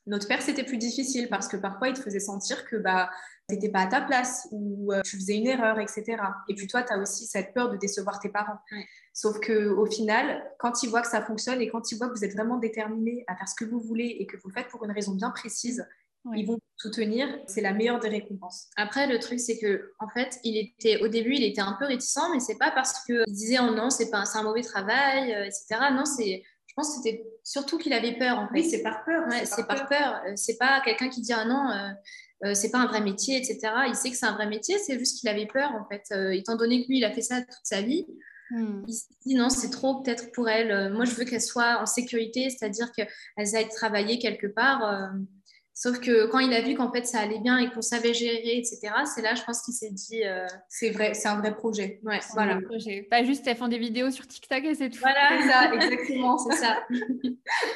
Notre 0.07 0.29
père, 0.29 0.43
c'était 0.43 0.65
plus 0.65 0.77
difficile 0.77 1.29
parce 1.29 1.49
que 1.49 1.57
parfois, 1.57 1.89
il 1.89 1.95
te 1.95 2.01
faisait 2.01 2.21
sentir 2.21 2.67
que 2.67 2.77
bah, 2.77 3.11
tu 3.49 3.55
n'étais 3.55 3.71
pas 3.71 3.81
à 3.81 3.87
ta 3.87 4.01
place 4.03 4.47
ou 4.51 4.93
euh, 4.93 5.01
tu 5.03 5.17
faisais 5.17 5.37
une 5.37 5.47
erreur, 5.47 5.79
etc. 5.79 6.17
Et 6.49 6.55
puis 6.55 6.67
toi, 6.67 6.83
tu 6.83 6.93
as 6.93 6.99
aussi 6.99 7.27
cette 7.27 7.55
peur 7.55 7.71
de 7.71 7.77
décevoir 7.77 8.19
tes 8.21 8.29
parents. 8.29 8.59
Sauf 9.13 9.39
qu'au 9.41 9.87
final, 9.87 10.45
quand 10.59 10.83
ils 10.83 10.91
voient 10.91 11.03
que 11.03 11.09
ça 11.09 11.23
fonctionne 11.23 11.61
et 11.61 11.69
quand 11.69 11.91
ils 11.91 11.97
voient 11.97 12.09
que 12.09 12.15
vous 12.15 12.25
êtes 12.25 12.35
vraiment 12.35 12.59
déterminé 12.59 13.25
à 13.29 13.37
faire 13.37 13.49
ce 13.49 13.55
que 13.55 13.65
vous 13.65 13.81
voulez 13.81 14.17
et 14.19 14.27
que 14.27 14.37
vous 14.37 14.49
le 14.49 14.55
faites 14.55 14.69
pour 14.69 14.85
une 14.85 14.93
raison 14.93 15.15
bien 15.15 15.31
précise, 15.31 15.87
ils 16.35 16.47
vont 16.47 16.59
soutenir, 16.77 17.29
c'est 17.47 17.61
la 17.61 17.73
meilleure 17.73 18.01
des 18.01 18.09
récompenses. 18.09 18.69
Après, 18.77 19.07
le 19.07 19.19
truc, 19.19 19.39
c'est 19.39 19.59
que 19.59 19.93
en 19.99 20.09
fait, 20.09 20.39
il 20.43 20.57
était 20.57 21.03
au 21.03 21.09
début, 21.09 21.35
il 21.35 21.45
était 21.45 21.61
un 21.61 21.77
peu 21.79 21.85
réticent, 21.85 22.31
mais 22.33 22.41
c'est 22.41 22.57
pas 22.57 22.71
parce 22.71 23.05
qu'il 23.05 23.25
disait 23.29 23.59
oh 23.61 23.75
non, 23.75 23.91
c'est 23.91 24.11
pas, 24.11 24.25
un 24.35 24.43
mauvais 24.43 24.63
travail, 24.63 25.35
euh, 25.35 25.45
etc. 25.45 25.91
Non, 25.93 26.05
c'est, 26.05 26.43
je 26.77 26.83
pense 26.83 26.97
que 26.97 27.03
c'était 27.03 27.25
surtout 27.45 27.79
qu'il 27.79 27.93
avait 27.93 28.19
peur. 28.19 28.37
En 28.37 28.49
fait. 28.49 28.55
Oui, 28.55 28.65
c'est 28.65 28.83
par 28.83 29.05
peur. 29.05 29.23
c'est 29.45 29.67
par, 29.67 29.89
peur. 29.89 30.21
Euh, 30.27 30.33
c'est 30.35 30.59
pas 30.59 30.81
quelqu'un 30.85 31.09
qui 31.09 31.21
dit 31.21 31.33
ah 31.33 31.45
non. 31.45 31.71
Euh, 31.71 32.53
c'est 32.53 32.71
pas 32.71 32.79
un 32.79 32.87
vrai 32.87 33.01
métier, 33.01 33.37
etc. 33.39 33.73
Il 33.87 33.95
sait 33.95 34.11
que 34.11 34.17
c'est 34.17 34.27
un 34.27 34.35
vrai 34.35 34.49
métier, 34.49 34.77
c'est 34.79 34.99
juste 34.99 35.21
qu'il 35.21 35.29
avait 35.31 35.47
peur, 35.47 35.71
en 35.73 35.87
fait. 35.89 36.03
étant 36.35 36.57
donné 36.57 36.83
que 36.83 36.89
lui, 36.89 36.99
il 36.99 37.05
a 37.05 37.13
fait 37.13 37.23
ça 37.23 37.41
toute 37.41 37.55
sa 37.63 37.81
vie, 37.81 38.05
hmm. 38.51 38.83
il 38.87 38.93
s'est 38.93 39.15
dit 39.25 39.35
non, 39.35 39.49
c'est 39.49 39.71
trop 39.71 40.03
peut-être 40.03 40.31
pour 40.33 40.49
elle. 40.51 40.93
moi, 40.93 41.07
je 41.07 41.13
veux 41.13 41.25
qu'elle 41.25 41.41
soit 41.41 41.81
en 41.81 41.87
sécurité, 41.87 42.51
c'est-à-dire 42.51 42.93
qu'elle 42.93 43.09
aille 43.37 43.69
travailler 43.69 44.19
quelque 44.19 44.49
part. 44.49 45.11
Sauf 45.77 45.99
que 45.99 46.27
quand 46.27 46.39
il 46.39 46.55
a 46.55 46.61
vu 46.61 46.77
qu'en 46.77 46.93
fait 46.93 47.05
ça 47.05 47.19
allait 47.19 47.41
bien 47.41 47.59
et 47.59 47.69
qu'on 47.69 47.83
savait 47.83 48.15
gérer, 48.15 48.59
etc., 48.59 48.93
c'est 49.13 49.23
là, 49.23 49.35
je 49.35 49.43
pense 49.43 49.61
qu'il 49.63 49.75
s'est 49.75 49.91
dit. 49.91 50.23
Euh, 50.25 50.47
c'est 50.69 50.91
vrai, 50.91 51.15
c'est 51.15 51.27
un 51.27 51.41
vrai 51.41 51.53
projet. 51.53 52.01
Ouais, 52.05 52.21
voilà. 52.33 52.61
Projet. 52.61 53.03
Pas 53.11 53.25
juste 53.25 53.45
elles 53.49 53.57
font 53.57 53.67
des 53.67 53.79
vidéos 53.79 54.13
sur 54.13 54.25
TikTok 54.25 54.63
et 54.63 54.75
c'est 54.77 54.89
tout. 54.89 55.01
Voilà, 55.01 55.43
ça, 55.49 55.75
exactement, 55.75 56.39
c'est 56.39 56.57
ça. 56.59 56.79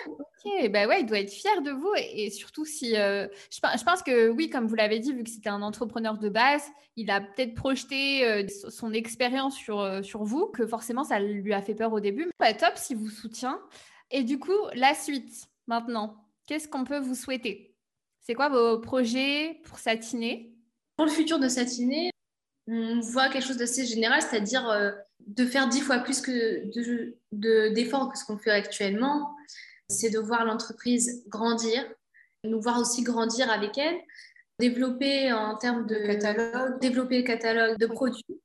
ok, 0.07 0.71
bah 0.71 0.87
ouais, 0.87 1.01
il 1.01 1.07
doit 1.07 1.19
être 1.19 1.33
fier 1.33 1.61
de 1.61 1.73
vous 1.73 1.93
et, 1.97 2.31
surtout 2.31 2.65
si. 2.65 2.97
Euh, 2.97 3.27
je, 3.51 3.85
pense 3.85 4.03
que 4.05 4.29
oui, 4.29 4.49
comme 4.49 4.69
vous 4.69 4.77
l'avez 4.77 5.01
dit, 5.01 5.13
vu 5.13 5.25
que 5.25 5.31
c'était 5.31 5.51
un 5.51 5.63
entrepreneur 5.63 6.17
de 6.19 6.29
base, 6.29 6.63
il 6.95 7.11
a 7.11 7.21
peut-être 7.21 7.57
projeté 7.57 8.25
euh, 8.25 8.47
son 8.69 8.93
expérience 8.93 9.57
sur, 9.57 10.05
sur 10.05 10.23
vous, 10.23 10.47
que 10.47 10.69
forcément 10.69 11.03
ça 11.03 11.19
lui 11.19 11.53
a 11.53 11.63
fait 11.63 11.75
peur 11.75 11.93
au 11.93 11.99
début. 11.99 12.31
Pas 12.39 12.55
top 12.55 12.77
s'il 12.77 12.99
vous 12.99 13.11
soutient. 13.11 13.59
Et 14.13 14.23
du 14.23 14.39
coup, 14.39 14.53
la 14.75 14.95
suite, 14.95 15.49
maintenant, 15.67 16.25
qu'est-ce 16.47 16.69
qu'on 16.69 16.85
peut 16.85 17.01
vous 17.01 17.17
souhaiter? 17.17 17.75
C'est 18.29 18.35
quoi 18.35 18.51
vos 18.51 18.79
projets 18.79 19.59
pour 19.65 19.79
Satiné? 19.79 20.53
Pour 20.97 21.07
le 21.07 21.11
futur 21.11 21.39
de 21.39 21.49
Satiné, 21.49 22.11
on 22.67 23.01
voit 23.01 23.31
quelque 23.31 23.47
chose 23.47 23.57
d'assez 23.57 23.87
général, 23.87 24.21
c'est-à-dire 24.21 24.69
euh, 24.69 24.91
de 25.27 25.47
faire 25.47 25.67
dix 25.67 25.81
fois 25.81 26.01
plus 26.01 26.21
que 26.21 26.63
d'efforts 27.73 28.13
que 28.13 28.19
ce 28.19 28.27
qu'on 28.27 28.37
fait 28.37 28.51
actuellement. 28.51 29.35
C'est 29.89 30.11
de 30.11 30.19
voir 30.19 30.45
l'entreprise 30.45 31.25
grandir, 31.29 31.83
nous 32.45 32.61
voir 32.61 32.79
aussi 32.79 33.03
grandir 33.03 33.51
avec 33.51 33.79
elle, 33.79 33.99
développer 34.59 35.33
en 35.33 35.57
termes 35.57 35.87
de 35.87 35.95
catalogue, 35.95 36.79
développer 36.81 37.19
le 37.21 37.25
catalogue 37.25 37.79
de 37.79 37.87
produits, 37.87 38.43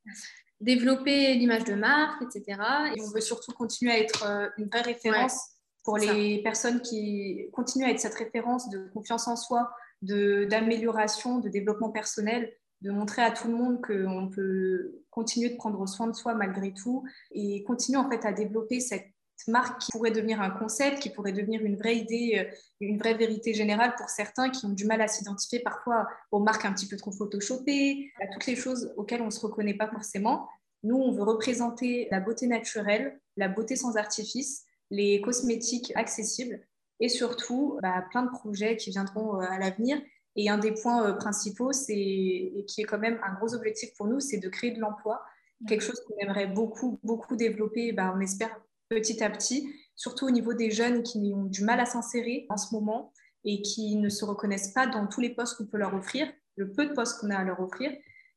développer 0.62 1.34
l'image 1.34 1.66
de 1.66 1.74
marque, 1.74 2.22
etc. 2.22 2.58
Et 2.96 3.02
on 3.02 3.10
veut 3.10 3.20
surtout 3.20 3.52
continuer 3.52 3.92
à 3.92 4.00
être 4.00 4.26
euh, 4.26 4.48
une 4.58 4.70
vraie 4.70 4.82
référence 4.82 5.54
pour 5.84 5.98
les 5.98 6.42
personnes 6.42 6.82
qui 6.82 7.50
continuent 7.52 7.86
à 7.86 7.92
être 7.92 8.00
cette 8.00 8.16
référence 8.16 8.70
de 8.70 8.90
confiance 8.94 9.28
en 9.28 9.36
soi, 9.36 9.72
d'amélioration, 10.02 11.40
de, 11.40 11.50
développement 11.50 11.90
personnel, 11.90 12.52
de 12.82 12.92
montrer 12.92 13.22
à 13.22 13.32
tout 13.32 13.48
le 13.48 13.56
monde 13.56 13.82
qu'on 13.82 14.30
peut 14.30 15.02
continuer 15.10 15.50
de 15.50 15.56
prendre 15.56 15.88
soin 15.88 16.08
de 16.08 16.14
soi 16.14 16.34
malgré 16.34 16.74
tout 16.74 17.04
et 17.32 17.64
continuer 17.64 17.98
en 17.98 18.10
fait 18.10 18.26
à 18.26 18.34
développer 18.34 18.80
cette 18.80 19.08
marque 19.48 19.82
qui 19.82 19.92
pourrait 19.92 20.12
devenir 20.12 20.42
un 20.42 20.50
concept, 20.50 21.00
qui 21.00 21.10
pourrait 21.10 21.32
devenir 21.32 21.64
une 21.64 21.76
vraie 21.76 21.98
idée, 21.98 22.46
euh, 22.46 22.56
une 22.80 22.98
vraie 22.98 23.14
vérité 23.14 23.54
générale 23.54 23.94
pour 23.98 24.10
certains 24.10 24.50
qui 24.50 24.66
ont 24.66 24.70
du 24.70 24.86
mal 24.86 25.02
à 25.02 25.08
s'identifier 25.08 25.60
parfois 25.60 26.08
aux 26.32 26.40
marques 26.40 26.66
un 26.66 26.74
petit 26.74 26.88
peu 26.88 26.98
trop 26.98 27.12
photoshopées, 27.12 28.12
à 28.22 28.28
toutes 28.28 28.46
les 28.46 28.56
choses 28.56 28.94
auxquelles 28.96 29.22
on 29.22 29.28
ne 29.28 29.32
se 29.32 29.42
reconnaît 29.42 29.74
pas 29.74 29.90
forcément. 29.90 30.48
Nous, 30.84 30.96
on 30.96 31.12
veut 31.12 31.24
représenter 31.24 32.08
la 32.12 32.20
beauté 32.20 32.48
naturelle, 32.48 33.20
la 33.38 33.48
beauté 33.48 33.76
sans 33.76 33.98
artifice, 33.98 34.66
les 34.94 35.22
cosmétiques 35.22 35.92
accessibles 35.96 36.62
et 37.00 37.10
surtout 37.10 37.80
bah, 37.82 38.06
plein 38.12 38.24
de 38.24 38.30
projets 38.30 38.78
qui 38.78 38.92
viendront 38.92 39.42
euh, 39.42 39.46
à 39.50 39.58
l'avenir. 39.58 40.00
Et 40.36 40.50
un 40.50 40.60
des 40.60 40.72
points 40.72 41.08
euh, 41.08 41.14
principaux, 41.14 41.74
c'est, 41.74 42.64
qui 42.68 42.82
est 42.82 42.84
quand 42.84 43.00
même 43.00 43.20
un 43.24 43.34
gros 43.34 43.56
objectif 43.56 43.90
pour 43.98 44.08
nous, 44.08 44.20
c'est 44.20 44.38
de 44.38 44.50
créer 44.50 44.72
de 44.72 44.80
l'emploi, 44.80 45.24
quelque 45.68 45.82
chose 45.82 46.00
qu'on 46.02 46.16
aimerait 46.20 46.48
beaucoup, 46.48 47.00
beaucoup 47.04 47.36
développer, 47.36 47.92
bah, 47.92 48.14
on 48.16 48.20
espère 48.20 48.56
petit 48.90 49.24
à 49.24 49.32
petit, 49.32 49.68
surtout 49.96 50.28
au 50.28 50.32
niveau 50.32 50.54
des 50.54 50.70
jeunes 50.70 51.02
qui 51.02 51.34
ont 51.36 51.46
du 51.46 51.64
mal 51.64 51.80
à 51.80 51.86
s'insérer 51.86 52.46
en 52.50 52.58
ce 52.58 52.74
moment 52.76 53.12
et 53.44 53.64
qui 53.64 53.96
ne 53.96 54.10
se 54.10 54.24
reconnaissent 54.26 54.74
pas 54.74 54.86
dans 54.86 55.08
tous 55.08 55.22
les 55.22 55.32
postes 55.32 55.58
qu'on 55.58 55.66
peut 55.66 55.78
leur 55.78 55.96
offrir, 55.96 56.32
le 56.56 56.72
peu 56.72 56.86
de 56.86 56.94
postes 56.94 57.20
qu'on 57.20 57.32
a 57.32 57.38
à 57.38 57.44
leur 57.44 57.60
offrir. 57.60 57.92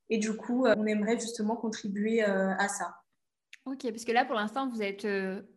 Et 0.09 0.17
du 0.17 0.35
coup, 0.35 0.65
euh, 0.65 0.75
on 0.79 0.87
aimerait 0.87 1.19
justement 1.19 1.57
contribuer 1.57 2.23
à 2.23 2.69
ça. 2.69 2.95
Ok, 3.67 3.91
parce 3.91 4.05
que 4.05 4.13
là, 4.13 4.25
pour 4.25 4.37
l'instant, 4.37 4.69
vous 4.71 4.81
êtes 4.81 5.07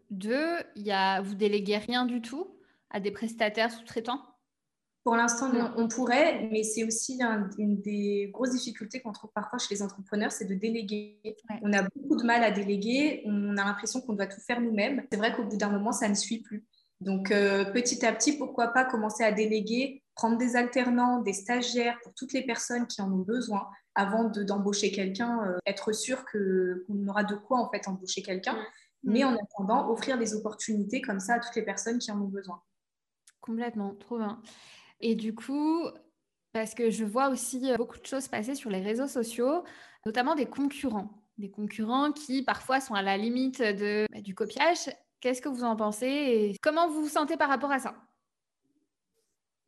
deux, 0.09 0.57
il 0.75 0.81
y 0.81 0.91
a, 0.91 1.21
vous 1.21 1.35
déléguez 1.35 1.77
rien 1.77 2.05
du 2.05 2.21
tout 2.21 2.47
à 2.89 2.99
des 2.99 3.11
prestataires 3.11 3.71
sous-traitants? 3.71 4.21
Pour 5.03 5.15
l'instant, 5.15 5.51
on 5.77 5.87
pourrait, 5.87 6.49
mais 6.51 6.63
c'est 6.63 6.83
aussi 6.83 7.19
une 7.57 7.81
des 7.81 8.29
grosses 8.33 8.51
difficultés 8.51 8.99
qu'on 8.99 9.11
trouve 9.11 9.31
parfois 9.33 9.57
chez 9.59 9.73
les 9.73 9.81
entrepreneurs, 9.81 10.31
c'est 10.31 10.45
de 10.45 10.55
déléguer. 10.55 11.19
On 11.61 11.71
a 11.71 11.83
beaucoup 11.83 12.17
de 12.17 12.23
mal 12.23 12.43
à 12.43 12.51
déléguer, 12.51 13.21
on 13.25 13.57
a 13.57 13.63
l'impression 13.63 14.01
qu'on 14.01 14.13
doit 14.13 14.27
tout 14.27 14.41
faire 14.41 14.59
nous-mêmes. 14.59 15.03
C'est 15.11 15.17
vrai 15.17 15.33
qu'au 15.33 15.45
bout 15.45 15.57
d'un 15.57 15.69
moment, 15.69 15.91
ça 15.91 16.09
ne 16.09 16.15
suit 16.15 16.39
plus. 16.39 16.65
Donc, 17.01 17.31
euh, 17.31 17.63
petit 17.71 18.05
à 18.05 18.11
petit, 18.11 18.37
pourquoi 18.37 18.67
pas 18.67 18.83
commencer 18.85 19.23
à 19.23 19.31
déléguer, 19.31 20.03
prendre 20.15 20.37
des 20.37 20.55
alternants, 20.55 21.21
des 21.21 21.33
stagiaires 21.33 21.97
pour 22.03 22.13
toutes 22.13 22.33
les 22.33 22.45
personnes 22.45 22.85
qui 22.87 23.01
en 23.01 23.11
ont 23.11 23.23
besoin 23.23 23.67
avant 23.99 24.25
d'embaucher 24.25 24.91
quelqu'un, 24.91 25.45
euh, 25.45 25.57
être 25.65 25.91
sûr 25.91 26.25
qu'on 26.25 27.07
aura 27.07 27.23
de 27.23 27.35
quoi 27.35 27.59
en 27.59 27.69
fait 27.69 27.87
embaucher 27.87 28.21
quelqu'un 28.21 28.57
mais 29.03 29.23
en 29.23 29.35
attendant, 29.35 29.89
offrir 29.89 30.17
des 30.17 30.33
opportunités 30.33 31.01
comme 31.01 31.19
ça 31.19 31.35
à 31.35 31.39
toutes 31.39 31.55
les 31.55 31.63
personnes 31.63 31.99
qui 31.99 32.11
en 32.11 32.21
ont 32.21 32.27
besoin. 32.27 32.61
Complètement, 33.41 33.95
trop 33.95 34.17
bien. 34.17 34.41
Et 34.99 35.15
du 35.15 35.33
coup, 35.33 35.87
parce 36.51 36.73
que 36.73 36.89
je 36.89 37.05
vois 37.05 37.29
aussi 37.29 37.71
euh, 37.71 37.77
beaucoup 37.77 37.97
de 37.97 38.05
choses 38.05 38.27
passer 38.27 38.55
sur 38.55 38.69
les 38.69 38.81
réseaux 38.81 39.07
sociaux, 39.07 39.63
notamment 40.05 40.35
des 40.35 40.45
concurrents, 40.45 41.23
des 41.37 41.49
concurrents 41.49 42.11
qui 42.11 42.43
parfois 42.43 42.81
sont 42.81 42.95
à 42.95 43.01
la 43.01 43.17
limite 43.17 43.61
de, 43.61 44.05
bah, 44.11 44.21
du 44.21 44.35
copiage. 44.35 44.89
Qu'est-ce 45.21 45.41
que 45.41 45.49
vous 45.49 45.63
en 45.63 45.75
pensez 45.75 46.07
et 46.07 46.57
comment 46.61 46.87
vous 46.87 47.03
vous 47.03 47.09
sentez 47.09 47.37
par 47.37 47.49
rapport 47.49 47.71
à 47.71 47.79
ça? 47.79 47.95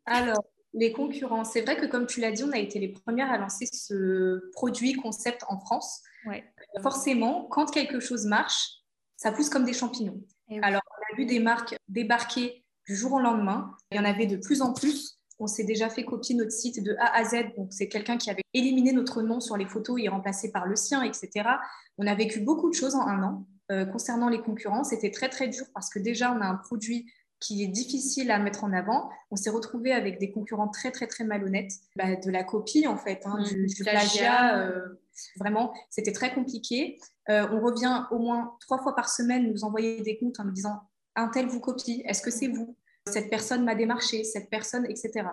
Alors, 0.06 0.44
les 0.74 0.92
concurrents, 0.92 1.44
c'est 1.44 1.62
vrai 1.62 1.76
que 1.76 1.86
comme 1.86 2.08
tu 2.08 2.22
l'as 2.22 2.32
dit, 2.32 2.44
on 2.44 2.52
a 2.52 2.58
été 2.58 2.80
les 2.80 2.90
premières 2.90 3.32
à 3.32 3.38
lancer 3.38 3.66
ce 3.72 4.50
produit 4.54 4.94
concept 4.94 5.44
en 5.50 5.60
France. 5.60 6.02
Ouais. 6.26 6.44
Forcément, 6.82 7.48
quand 7.50 7.72
quelque 7.72 8.00
chose 8.00 8.26
marche, 8.26 8.82
ça 9.18 9.32
pousse 9.32 9.50
comme 9.50 9.66
des 9.66 9.74
champignons. 9.74 10.22
Alors, 10.62 10.82
on 10.90 11.14
a 11.14 11.18
vu 11.18 11.26
des 11.26 11.40
marques 11.40 11.76
débarquer 11.88 12.66
du 12.86 12.96
jour 12.96 13.14
au 13.14 13.20
lendemain. 13.20 13.76
Il 13.92 13.98
y 13.98 14.00
en 14.00 14.06
avait 14.06 14.26
de 14.26 14.38
plus 14.38 14.62
en 14.62 14.74
plus. 14.74 15.20
On 15.40 15.48
s'est 15.48 15.64
déjà 15.64 15.90
fait 15.90 16.04
copier 16.04 16.36
notre 16.36 16.52
site 16.52 16.84
de 16.84 16.96
A 17.00 17.16
à 17.16 17.24
Z. 17.24 17.56
Donc, 17.58 17.72
c'est 17.72 17.88
quelqu'un 17.88 18.18
qui 18.18 18.30
avait 18.30 18.44
éliminé 18.54 18.92
notre 18.92 19.22
nom 19.22 19.40
sur 19.40 19.58
les 19.58 19.66
photos 19.66 20.00
et 20.02 20.08
remplacé 20.08 20.52
par 20.52 20.66
le 20.66 20.76
sien, 20.76 21.04
etc. 21.04 21.50
On 21.98 22.08
a 22.08 22.16
vécu 22.16 22.42
beaucoup 22.42 22.70
de 22.70 22.76
choses 22.76 22.96
en 22.96 23.08
un 23.08 23.24
an. 23.24 23.48
Euh, 23.72 23.86
concernant 23.86 24.28
les 24.28 24.42
concurrents, 24.42 24.84
c'était 24.84 25.12
très, 25.12 25.30
très 25.30 25.48
dur 25.48 25.66
parce 25.74 25.90
que 25.90 26.00
déjà, 26.00 26.34
on 26.34 26.42
a 26.42 26.46
un 26.46 26.56
produit 26.56 27.10
qui 27.42 27.64
est 27.64 27.68
difficile 27.68 28.32
à 28.32 28.40
mettre 28.40 28.64
en 28.64 28.72
avant. 28.72 29.10
On 29.32 29.36
s'est 29.36 29.50
retrouvé 29.50 29.92
avec 29.92 30.20
des 30.20 30.32
concurrents 30.32 30.70
très, 30.70 30.92
très, 30.92 31.08
très 31.08 31.26
malhonnêtes. 31.26 31.74
Bah, 31.98 32.16
de 32.16 32.32
la 32.32 32.44
copie, 32.44 32.88
en 32.88 32.96
fait, 32.96 33.24
hein, 33.26 33.40
mmh, 33.40 33.66
du, 33.66 33.84
plagiat. 33.84 34.60
Euh, 34.60 35.02
vraiment, 35.38 35.74
c'était 35.90 36.14
très 36.14 36.34
compliqué. 36.34 37.00
Euh, 37.30 37.48
on 37.52 37.60
revient 37.60 38.06
au 38.12 38.20
moins 38.20 38.56
trois 38.62 38.82
fois 38.82 38.96
par 38.96 39.10
semaine 39.10 39.52
nous 39.52 39.64
envoyer 39.64 40.02
des 40.02 40.18
comptes 40.18 40.40
en 40.40 40.46
nous 40.46 40.52
disant 40.52 40.80
un 41.16 41.28
tel 41.28 41.48
vous 41.48 41.60
copie, 41.60 42.04
est-ce 42.06 42.22
que 42.22 42.32
c'est 42.32 42.48
vous? 42.48 42.78
Cette 43.08 43.30
personne 43.30 43.66
m'a 43.66 43.76
démarché, 43.76 44.24
cette 44.24 44.50
personne, 44.50 44.86
etc. 44.86 45.24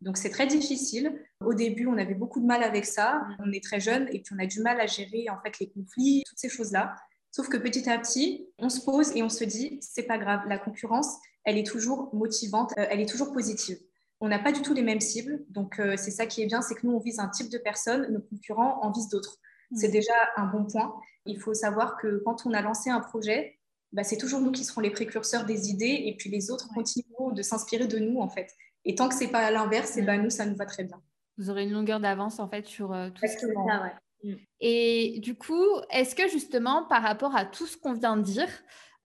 Donc 0.00 0.16
c'est 0.16 0.30
très 0.30 0.46
difficile. 0.46 1.20
Au 1.44 1.54
début, 1.54 1.86
on 1.86 1.98
avait 1.98 2.14
beaucoup 2.14 2.40
de 2.40 2.46
mal 2.46 2.62
avec 2.62 2.86
ça. 2.86 3.22
On 3.40 3.50
est 3.52 3.62
très 3.62 3.80
jeune 3.80 4.08
et 4.12 4.20
puis 4.20 4.34
on 4.36 4.42
a 4.42 4.46
du 4.46 4.60
mal 4.60 4.80
à 4.80 4.86
gérer 4.86 5.26
en 5.28 5.40
fait 5.42 5.58
les 5.58 5.68
conflits, 5.70 6.22
toutes 6.26 6.38
ces 6.38 6.48
choses-là. 6.48 6.94
Sauf 7.30 7.48
que 7.48 7.56
petit 7.56 7.88
à 7.90 7.98
petit, 7.98 8.48
on 8.58 8.68
se 8.68 8.80
pose 8.80 9.14
et 9.16 9.22
on 9.22 9.28
se 9.28 9.44
dit 9.44 9.78
c'est 9.82 10.04
pas 10.04 10.18
grave. 10.18 10.42
La 10.48 10.58
concurrence, 10.58 11.18
elle 11.48 11.56
est 11.56 11.66
toujours 11.66 12.14
motivante, 12.14 12.74
euh, 12.78 12.86
elle 12.90 13.00
est 13.00 13.08
toujours 13.08 13.32
positive. 13.32 13.78
On 14.20 14.28
n'a 14.28 14.38
pas 14.38 14.52
du 14.52 14.60
tout 14.60 14.74
les 14.74 14.82
mêmes 14.82 15.00
cibles, 15.00 15.44
donc 15.48 15.78
euh, 15.78 15.96
c'est 15.96 16.10
ça 16.10 16.26
qui 16.26 16.42
est 16.42 16.46
bien, 16.46 16.60
c'est 16.60 16.74
que 16.74 16.86
nous 16.86 16.92
on 16.92 16.98
vise 16.98 17.20
un 17.20 17.28
type 17.28 17.48
de 17.50 17.56
personne, 17.56 18.12
nos 18.12 18.20
concurrents 18.20 18.80
en 18.82 18.90
visent 18.90 19.08
d'autres. 19.08 19.38
C'est 19.74 19.88
mm. 19.88 19.92
déjà 19.92 20.12
un 20.36 20.44
bon 20.46 20.66
point. 20.66 20.94
Il 21.24 21.40
faut 21.40 21.54
savoir 21.54 21.96
que 21.96 22.22
quand 22.24 22.44
on 22.44 22.52
a 22.52 22.60
lancé 22.60 22.90
un 22.90 23.00
projet, 23.00 23.58
bah, 23.92 24.04
c'est 24.04 24.18
toujours 24.18 24.42
nous 24.42 24.52
qui 24.52 24.64
serons 24.64 24.82
les 24.82 24.90
précurseurs 24.90 25.46
des 25.46 25.70
idées 25.70 26.02
et 26.04 26.16
puis 26.18 26.28
les 26.28 26.50
autres 26.50 26.68
continueront 26.74 27.30
de 27.30 27.40
s'inspirer 27.40 27.86
de 27.86 27.98
nous 27.98 28.20
en 28.20 28.28
fait. 28.28 28.54
Et 28.84 28.94
tant 28.94 29.08
que 29.08 29.14
c'est 29.14 29.28
pas 29.28 29.40
à 29.40 29.50
l'inverse, 29.50 29.96
et 29.96 30.00
eh 30.00 30.02
ben, 30.02 30.22
nous 30.22 30.30
ça 30.30 30.44
nous 30.44 30.56
va 30.56 30.66
très 30.66 30.84
bien. 30.84 31.00
Vous 31.38 31.48
aurez 31.48 31.64
une 31.64 31.72
longueur 31.72 32.00
d'avance 32.00 32.40
en 32.40 32.48
fait 32.48 32.66
sur 32.66 32.92
euh, 32.92 33.08
tout 33.08 33.24
Exactement. 33.24 33.66
ça. 33.66 33.82
Ouais. 33.82 34.32
Mm. 34.32 34.36
Et 34.60 35.20
du 35.22 35.34
coup, 35.34 35.64
est-ce 35.90 36.14
que 36.14 36.28
justement 36.28 36.86
par 36.88 37.02
rapport 37.02 37.34
à 37.34 37.46
tout 37.46 37.66
ce 37.66 37.78
qu'on 37.78 37.94
vient 37.94 38.18
de 38.18 38.22
dire 38.22 38.48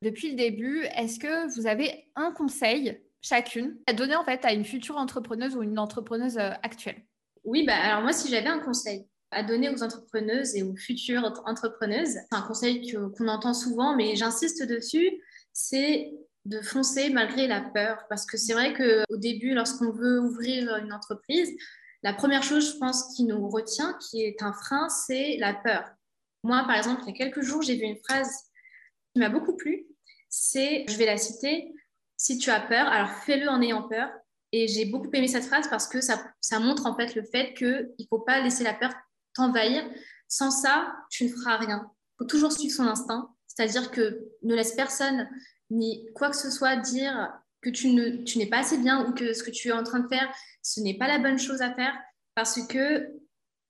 depuis 0.03 0.29
le 0.29 0.35
début, 0.35 0.83
est-ce 0.95 1.17
que 1.17 1.53
vous 1.55 1.65
avez 1.65 2.05
un 2.15 2.31
conseil 2.31 3.01
chacune 3.21 3.77
à 3.87 3.93
donner 3.93 4.15
en 4.15 4.23
fait 4.23 4.45
à 4.45 4.53
une 4.53 4.65
future 4.65 4.97
entrepreneuse 4.97 5.55
ou 5.55 5.63
une 5.63 5.79
entrepreneuse 5.79 6.37
euh, 6.37 6.51
actuelle? 6.61 7.01
Oui, 7.43 7.65
bah 7.65 7.75
alors 7.75 8.01
moi 8.01 8.13
si 8.13 8.29
j'avais 8.29 8.47
un 8.47 8.59
conseil, 8.59 9.05
à 9.31 9.43
donner 9.43 9.69
aux 9.69 9.83
entrepreneuses 9.83 10.55
et 10.55 10.63
aux 10.63 10.75
futures 10.75 11.23
entrepreneuses. 11.45 12.17
C'est 12.29 12.37
un 12.37 12.41
conseil 12.41 12.91
qu'on 13.17 13.27
entend 13.27 13.53
souvent, 13.53 13.95
mais 13.95 14.15
j'insiste 14.15 14.63
dessus, 14.63 15.09
c'est 15.51 16.13
de 16.45 16.61
foncer 16.61 17.09
malgré 17.09 17.47
la 17.47 17.61
peur. 17.61 18.05
Parce 18.09 18.25
que 18.25 18.37
c'est 18.37 18.53
vrai 18.53 18.73
qu'au 18.73 19.17
début, 19.17 19.53
lorsqu'on 19.53 19.91
veut 19.91 20.19
ouvrir 20.19 20.77
une 20.77 20.93
entreprise, 20.93 21.51
la 22.03 22.13
première 22.13 22.43
chose, 22.43 22.73
je 22.73 22.77
pense, 22.77 23.15
qui 23.15 23.23
nous 23.23 23.49
retient, 23.49 23.97
qui 24.09 24.23
est 24.23 24.41
un 24.41 24.53
frein, 24.53 24.89
c'est 24.89 25.37
la 25.37 25.53
peur. 25.53 25.85
Moi, 26.43 26.63
par 26.67 26.75
exemple, 26.75 27.01
il 27.05 27.11
y 27.11 27.13
a 27.13 27.17
quelques 27.17 27.41
jours, 27.41 27.61
j'ai 27.61 27.75
vu 27.75 27.83
une 27.83 27.97
phrase 27.97 28.29
qui 29.13 29.19
m'a 29.19 29.29
beaucoup 29.29 29.55
plu. 29.55 29.87
C'est, 30.35 30.83
je 30.89 30.97
vais 30.97 31.05
la 31.05 31.17
citer, 31.17 31.75
si 32.17 32.39
tu 32.39 32.49
as 32.49 32.59
peur, 32.59 32.87
alors 32.87 33.09
fais-le 33.23 33.47
en 33.47 33.61
ayant 33.61 33.87
peur. 33.87 34.09
Et 34.51 34.67
j'ai 34.67 34.85
beaucoup 34.85 35.09
aimé 35.13 35.27
cette 35.27 35.45
phrase 35.45 35.69
parce 35.69 35.87
que 35.87 36.01
ça, 36.01 36.23
ça 36.41 36.57
montre 36.57 36.87
en 36.87 36.95
fait 36.95 37.13
le 37.13 37.23
fait 37.23 37.53
qu'il 37.53 37.93
ne 37.99 38.05
faut 38.09 38.17
pas 38.17 38.41
laisser 38.41 38.63
la 38.63 38.73
peur 38.73 38.91
t'envahir. 39.35 39.83
Sans 40.27 40.49
ça, 40.49 40.91
tu 41.11 41.25
ne 41.25 41.29
feras 41.29 41.57
rien. 41.57 41.87
Il 41.87 42.15
faut 42.17 42.25
toujours 42.25 42.51
suivre 42.51 42.73
son 42.73 42.87
instinct. 42.87 43.29
C'est-à-dire 43.45 43.91
que 43.91 44.27
ne 44.41 44.55
laisse 44.55 44.73
personne 44.73 45.29
ni 45.69 46.11
quoi 46.15 46.31
que 46.31 46.35
ce 46.35 46.49
soit 46.49 46.77
dire 46.77 47.31
que 47.61 47.69
tu 47.69 47.93
n'es 47.93 48.23
tu 48.23 48.43
pas 48.47 48.59
assez 48.59 48.79
bien 48.79 49.07
ou 49.07 49.13
que 49.13 49.33
ce 49.33 49.43
que 49.43 49.51
tu 49.51 49.67
es 49.67 49.71
en 49.71 49.83
train 49.83 49.99
de 49.99 50.07
faire, 50.07 50.33
ce 50.63 50.79
n'est 50.79 50.97
pas 50.97 51.07
la 51.07 51.19
bonne 51.19 51.37
chose 51.37 51.61
à 51.61 51.75
faire 51.75 51.93
parce 52.33 52.59
que 52.65 53.07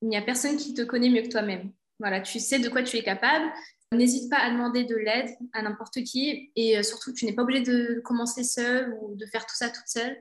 il 0.01 0.07
n'y 0.07 0.17
a 0.17 0.21
personne 0.21 0.55
qui 0.55 0.73
te 0.73 0.81
connaît 0.81 1.09
mieux 1.09 1.23
que 1.23 1.29
toi-même. 1.29 1.73
Voilà, 1.99 2.21
tu 2.21 2.39
sais 2.39 2.59
de 2.59 2.69
quoi 2.69 2.83
tu 2.83 2.95
es 2.95 3.03
capable. 3.03 3.51
N'hésite 3.93 4.29
pas 4.29 4.37
à 4.37 4.51
demander 4.51 4.83
de 4.83 4.95
l'aide 4.95 5.29
à 5.53 5.61
n'importe 5.61 6.03
qui 6.03 6.51
et 6.55 6.77
euh, 6.77 6.83
surtout, 6.83 7.13
tu 7.13 7.25
n'es 7.25 7.33
pas 7.33 7.43
obligé 7.43 7.61
de 7.61 8.01
commencer 8.01 8.43
seul 8.43 8.97
ou 9.01 9.15
de 9.15 9.25
faire 9.25 9.45
tout 9.45 9.55
ça 9.55 9.69
toute 9.69 9.87
seule. 9.87 10.17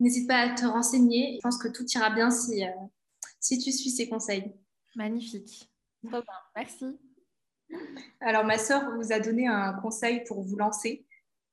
N'hésite 0.00 0.28
pas 0.28 0.38
à 0.38 0.54
te 0.54 0.66
renseigner. 0.66 1.36
Je 1.36 1.40
pense 1.42 1.58
que 1.58 1.68
tout 1.68 1.84
ira 1.94 2.10
bien 2.10 2.30
si, 2.30 2.64
euh, 2.64 2.70
si 3.40 3.58
tu 3.58 3.72
suis 3.72 3.90
ces 3.90 4.08
conseils. 4.08 4.52
Magnifique. 4.96 5.70
Merci. 6.56 6.84
Alors, 8.20 8.44
ma 8.44 8.58
sœur 8.58 8.94
vous 8.96 9.12
a 9.12 9.20
donné 9.20 9.46
un 9.46 9.72
conseil 9.74 10.22
pour 10.24 10.42
vous 10.42 10.56
lancer. 10.56 11.06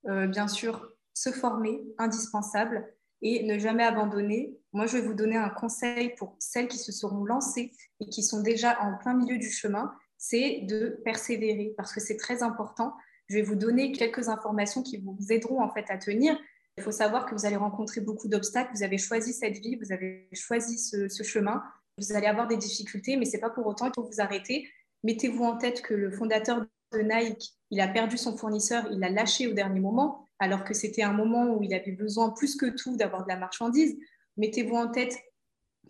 Euh, 0.07 0.27
bien 0.27 0.47
sûr, 0.47 0.91
se 1.13 1.31
former, 1.31 1.81
indispensable, 1.97 2.93
et 3.21 3.43
ne 3.43 3.57
jamais 3.57 3.83
abandonner. 3.83 4.57
Moi, 4.73 4.87
je 4.87 4.97
vais 4.97 5.05
vous 5.05 5.13
donner 5.13 5.37
un 5.37 5.49
conseil 5.49 6.15
pour 6.15 6.35
celles 6.39 6.67
qui 6.67 6.77
se 6.77 6.91
seront 6.91 7.23
lancées 7.23 7.71
et 7.99 8.09
qui 8.09 8.23
sont 8.23 8.41
déjà 8.41 8.81
en 8.81 8.97
plein 8.97 9.13
milieu 9.13 9.37
du 9.37 9.49
chemin, 9.49 9.93
c'est 10.23 10.61
de 10.67 11.01
persévérer 11.03 11.73
parce 11.75 11.91
que 11.93 11.99
c'est 11.99 12.15
très 12.15 12.43
important. 12.43 12.93
Je 13.27 13.37
vais 13.37 13.41
vous 13.41 13.55
donner 13.55 13.91
quelques 13.91 14.29
informations 14.29 14.83
qui 14.83 14.97
vous 14.97 15.17
aideront 15.31 15.61
en 15.63 15.73
fait 15.73 15.85
à 15.89 15.97
tenir. 15.97 16.37
Il 16.77 16.83
faut 16.83 16.91
savoir 16.91 17.25
que 17.25 17.33
vous 17.33 17.47
allez 17.47 17.55
rencontrer 17.55 18.01
beaucoup 18.01 18.27
d'obstacles. 18.27 18.69
Vous 18.75 18.83
avez 18.83 18.99
choisi 18.99 19.33
cette 19.33 19.57
vie, 19.57 19.77
vous 19.77 19.91
avez 19.91 20.29
choisi 20.33 20.77
ce, 20.77 21.23
chemin. 21.23 21.63
Vous 21.97 22.13
allez 22.13 22.27
avoir 22.27 22.47
des 22.47 22.55
difficultés, 22.55 23.17
mais 23.17 23.25
ce 23.25 23.33
n'est 23.33 23.39
pas 23.39 23.49
pour 23.49 23.65
autant 23.65 23.85
qu'il 23.85 23.95
faut 23.95 24.07
vous 24.07 24.21
arrêter 24.21 24.69
mettez-vous 25.03 25.43
en 25.43 25.57
tête 25.57 25.81
que 25.81 25.95
le 25.95 26.11
fondateur 26.11 26.63
de 26.93 26.99
Nike, 26.99 27.55
il 27.69 27.81
a 27.81 27.87
perdu 27.87 28.17
son 28.17 28.37
fournisseur, 28.37 28.87
il 28.91 28.99
l'a 28.99 29.09
lâché 29.09 29.47
au 29.47 29.53
dernier 29.53 29.79
moment, 29.79 30.27
alors 30.37 30.63
que 30.63 30.73
c'était 30.73 31.03
un 31.03 31.13
moment 31.13 31.55
où 31.55 31.63
il 31.63 31.73
avait 31.73 31.93
besoin 31.93 32.29
plus 32.29 32.55
que 32.55 32.67
tout 32.67 32.95
d'avoir 32.95 33.23
de 33.23 33.29
la 33.29 33.37
marchandise. 33.37 33.97
Mettez-vous 34.37 34.75
en 34.75 34.89
tête 34.89 35.17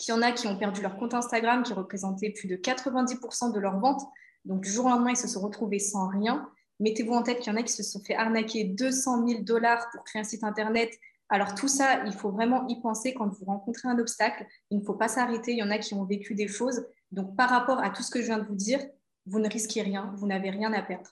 qu'il 0.02 0.14
y 0.14 0.18
en 0.18 0.22
a 0.24 0.32
qui 0.32 0.48
ont 0.48 0.58
perdu 0.58 0.82
leur 0.82 0.98
compte 0.98 1.14
Instagram, 1.14 1.62
qui 1.62 1.74
représentait 1.74 2.32
plus 2.32 2.48
de 2.48 2.56
90% 2.56 3.54
de 3.54 3.60
leurs 3.60 3.80
ventes. 3.80 4.02
Donc, 4.46 4.62
du 4.62 4.70
jour 4.70 4.86
au 4.86 4.90
lendemain, 4.90 5.12
ils 5.12 5.18
se 5.18 5.28
sont 5.28 5.42
retrouvés 5.42 5.78
sans 5.78 6.08
rien. 6.08 6.50
Mettez-vous 6.80 7.14
en 7.14 7.22
tête 7.22 7.40
qu'il 7.40 7.54
y 7.54 7.56
en 7.56 7.60
a 7.60 7.64
qui 7.64 7.72
se 7.72 7.84
sont 7.84 8.04
fait 8.04 8.16
arnaquer 8.16 8.64
200 8.64 9.28
000 9.28 9.44
dollars 9.44 9.88
pour 9.92 10.04
créer 10.04 10.22
un 10.22 10.26
site 10.26 10.44
Internet. 10.44 10.92
Alors, 11.30 11.54
tout 11.54 11.68
ça, 11.68 12.04
il 12.06 12.14
faut 12.14 12.32
vraiment 12.32 12.68
y 12.68 12.82
penser 12.82 13.14
quand 13.14 13.28
vous 13.28 13.46
rencontrez 13.46 13.88
un 13.88 14.00
obstacle. 14.00 14.48
Il 14.72 14.80
ne 14.80 14.84
faut 14.84 14.96
pas 14.96 15.08
s'arrêter. 15.08 15.52
Il 15.52 15.60
y 15.60 15.64
en 15.64 15.70
a 15.70 15.78
qui 15.78 15.94
ont 15.94 16.04
vécu 16.04 16.34
des 16.34 16.48
choses. 16.48 16.84
Donc, 17.12 17.36
par 17.36 17.52
rapport 17.52 17.84
à 17.84 17.92
tout 17.92 18.02
ce 18.02 18.10
que 18.10 18.22
je 18.22 18.26
viens 18.26 18.40
de 18.40 18.48
vous 18.48 18.56
dire, 18.56 18.80
vous 19.28 19.40
ne 19.40 19.48
risquez 19.48 19.84
rien, 19.84 20.16
vous 20.18 20.26
n'avez 20.26 20.50
rien 20.50 20.74
à 20.74 20.82
perdre. 20.82 21.12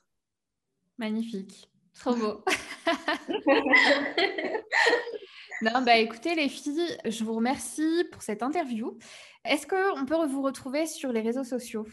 Magnifique, 0.97 1.71
trop 1.93 2.15
beau. 2.15 2.43
non, 5.61 5.81
bah 5.81 5.97
écoutez 5.97 6.35
les 6.35 6.49
filles, 6.49 6.97
je 7.05 7.23
vous 7.23 7.33
remercie 7.33 8.05
pour 8.11 8.21
cette 8.21 8.43
interview. 8.43 8.97
Est-ce 9.45 9.67
qu'on 9.67 10.05
peut 10.05 10.25
vous 10.25 10.41
retrouver 10.41 10.85
sur 10.85 11.11
les 11.11 11.21
réseaux 11.21 11.43
sociaux? 11.43 11.85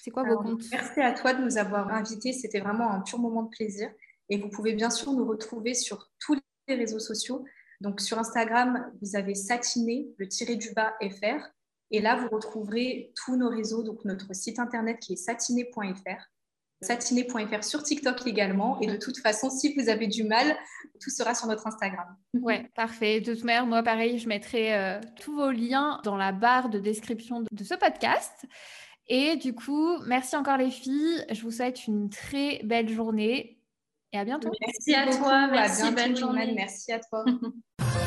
C'est 0.00 0.10
quoi 0.10 0.24
vos 0.24 0.36
comptes? 0.38 0.64
Merci 0.70 1.00
à 1.00 1.12
toi 1.12 1.34
de 1.34 1.42
nous 1.42 1.56
avoir 1.56 1.88
invités, 1.92 2.32
c'était 2.32 2.60
vraiment 2.60 2.90
un 2.90 3.00
pur 3.00 3.18
moment 3.18 3.44
de 3.44 3.50
plaisir. 3.50 3.90
Et 4.28 4.38
vous 4.38 4.48
pouvez 4.48 4.74
bien 4.74 4.90
sûr 4.90 5.12
nous 5.12 5.26
retrouver 5.26 5.74
sur 5.74 6.10
tous 6.18 6.38
les 6.68 6.74
réseaux 6.74 6.98
sociaux. 6.98 7.44
Donc 7.80 8.00
sur 8.00 8.18
Instagram, 8.18 8.90
vous 9.02 9.16
avez 9.16 9.34
satiné 9.34 10.08
le 10.18 10.28
tiré 10.28 10.56
du 10.56 10.72
bas 10.72 10.94
FR. 11.02 11.50
Et 11.90 12.00
là, 12.00 12.16
vous 12.16 12.28
retrouverez 12.28 13.12
tous 13.14 13.36
nos 13.36 13.48
réseaux, 13.48 13.82
donc 13.82 14.04
notre 14.04 14.34
site 14.34 14.58
internet 14.58 14.98
qui 15.00 15.12
est 15.12 15.16
satiné.fr, 15.16 16.30
satiné.fr 16.80 17.64
sur 17.64 17.82
TikTok 17.82 18.26
également. 18.26 18.80
Et 18.80 18.86
de 18.86 18.96
toute 18.96 19.18
façon, 19.18 19.50
si 19.50 19.74
vous 19.74 19.88
avez 19.88 20.06
du 20.06 20.24
mal, 20.24 20.56
tout 21.00 21.10
sera 21.10 21.34
sur 21.34 21.46
notre 21.46 21.66
Instagram. 21.66 22.06
Ouais, 22.34 22.70
parfait. 22.74 23.20
De 23.20 23.34
toute 23.34 23.44
manière, 23.44 23.66
moi, 23.66 23.82
pareil, 23.82 24.18
je 24.18 24.28
mettrai 24.28 24.74
euh, 24.74 25.00
tous 25.20 25.34
vos 25.34 25.50
liens 25.50 26.00
dans 26.04 26.16
la 26.16 26.32
barre 26.32 26.68
de 26.68 26.78
description 26.78 27.44
de 27.50 27.64
ce 27.64 27.74
podcast. 27.74 28.46
Et 29.08 29.36
du 29.36 29.54
coup, 29.54 29.98
merci 30.06 30.36
encore 30.36 30.56
les 30.56 30.70
filles. 30.70 31.24
Je 31.30 31.42
vous 31.42 31.50
souhaite 31.50 31.86
une 31.86 32.08
très 32.08 32.60
belle 32.64 32.88
journée 32.88 33.58
et 34.12 34.18
à 34.18 34.24
bientôt. 34.24 34.50
Merci 34.60 34.94
à 34.94 35.16
toi. 35.16 35.46
Merci, 35.48 35.82
à 35.82 35.90
bientôt, 35.90 35.96
belle 35.96 36.16
journée. 36.16 36.52
Merci 36.54 36.92
à 36.92 37.00
toi. 37.00 37.24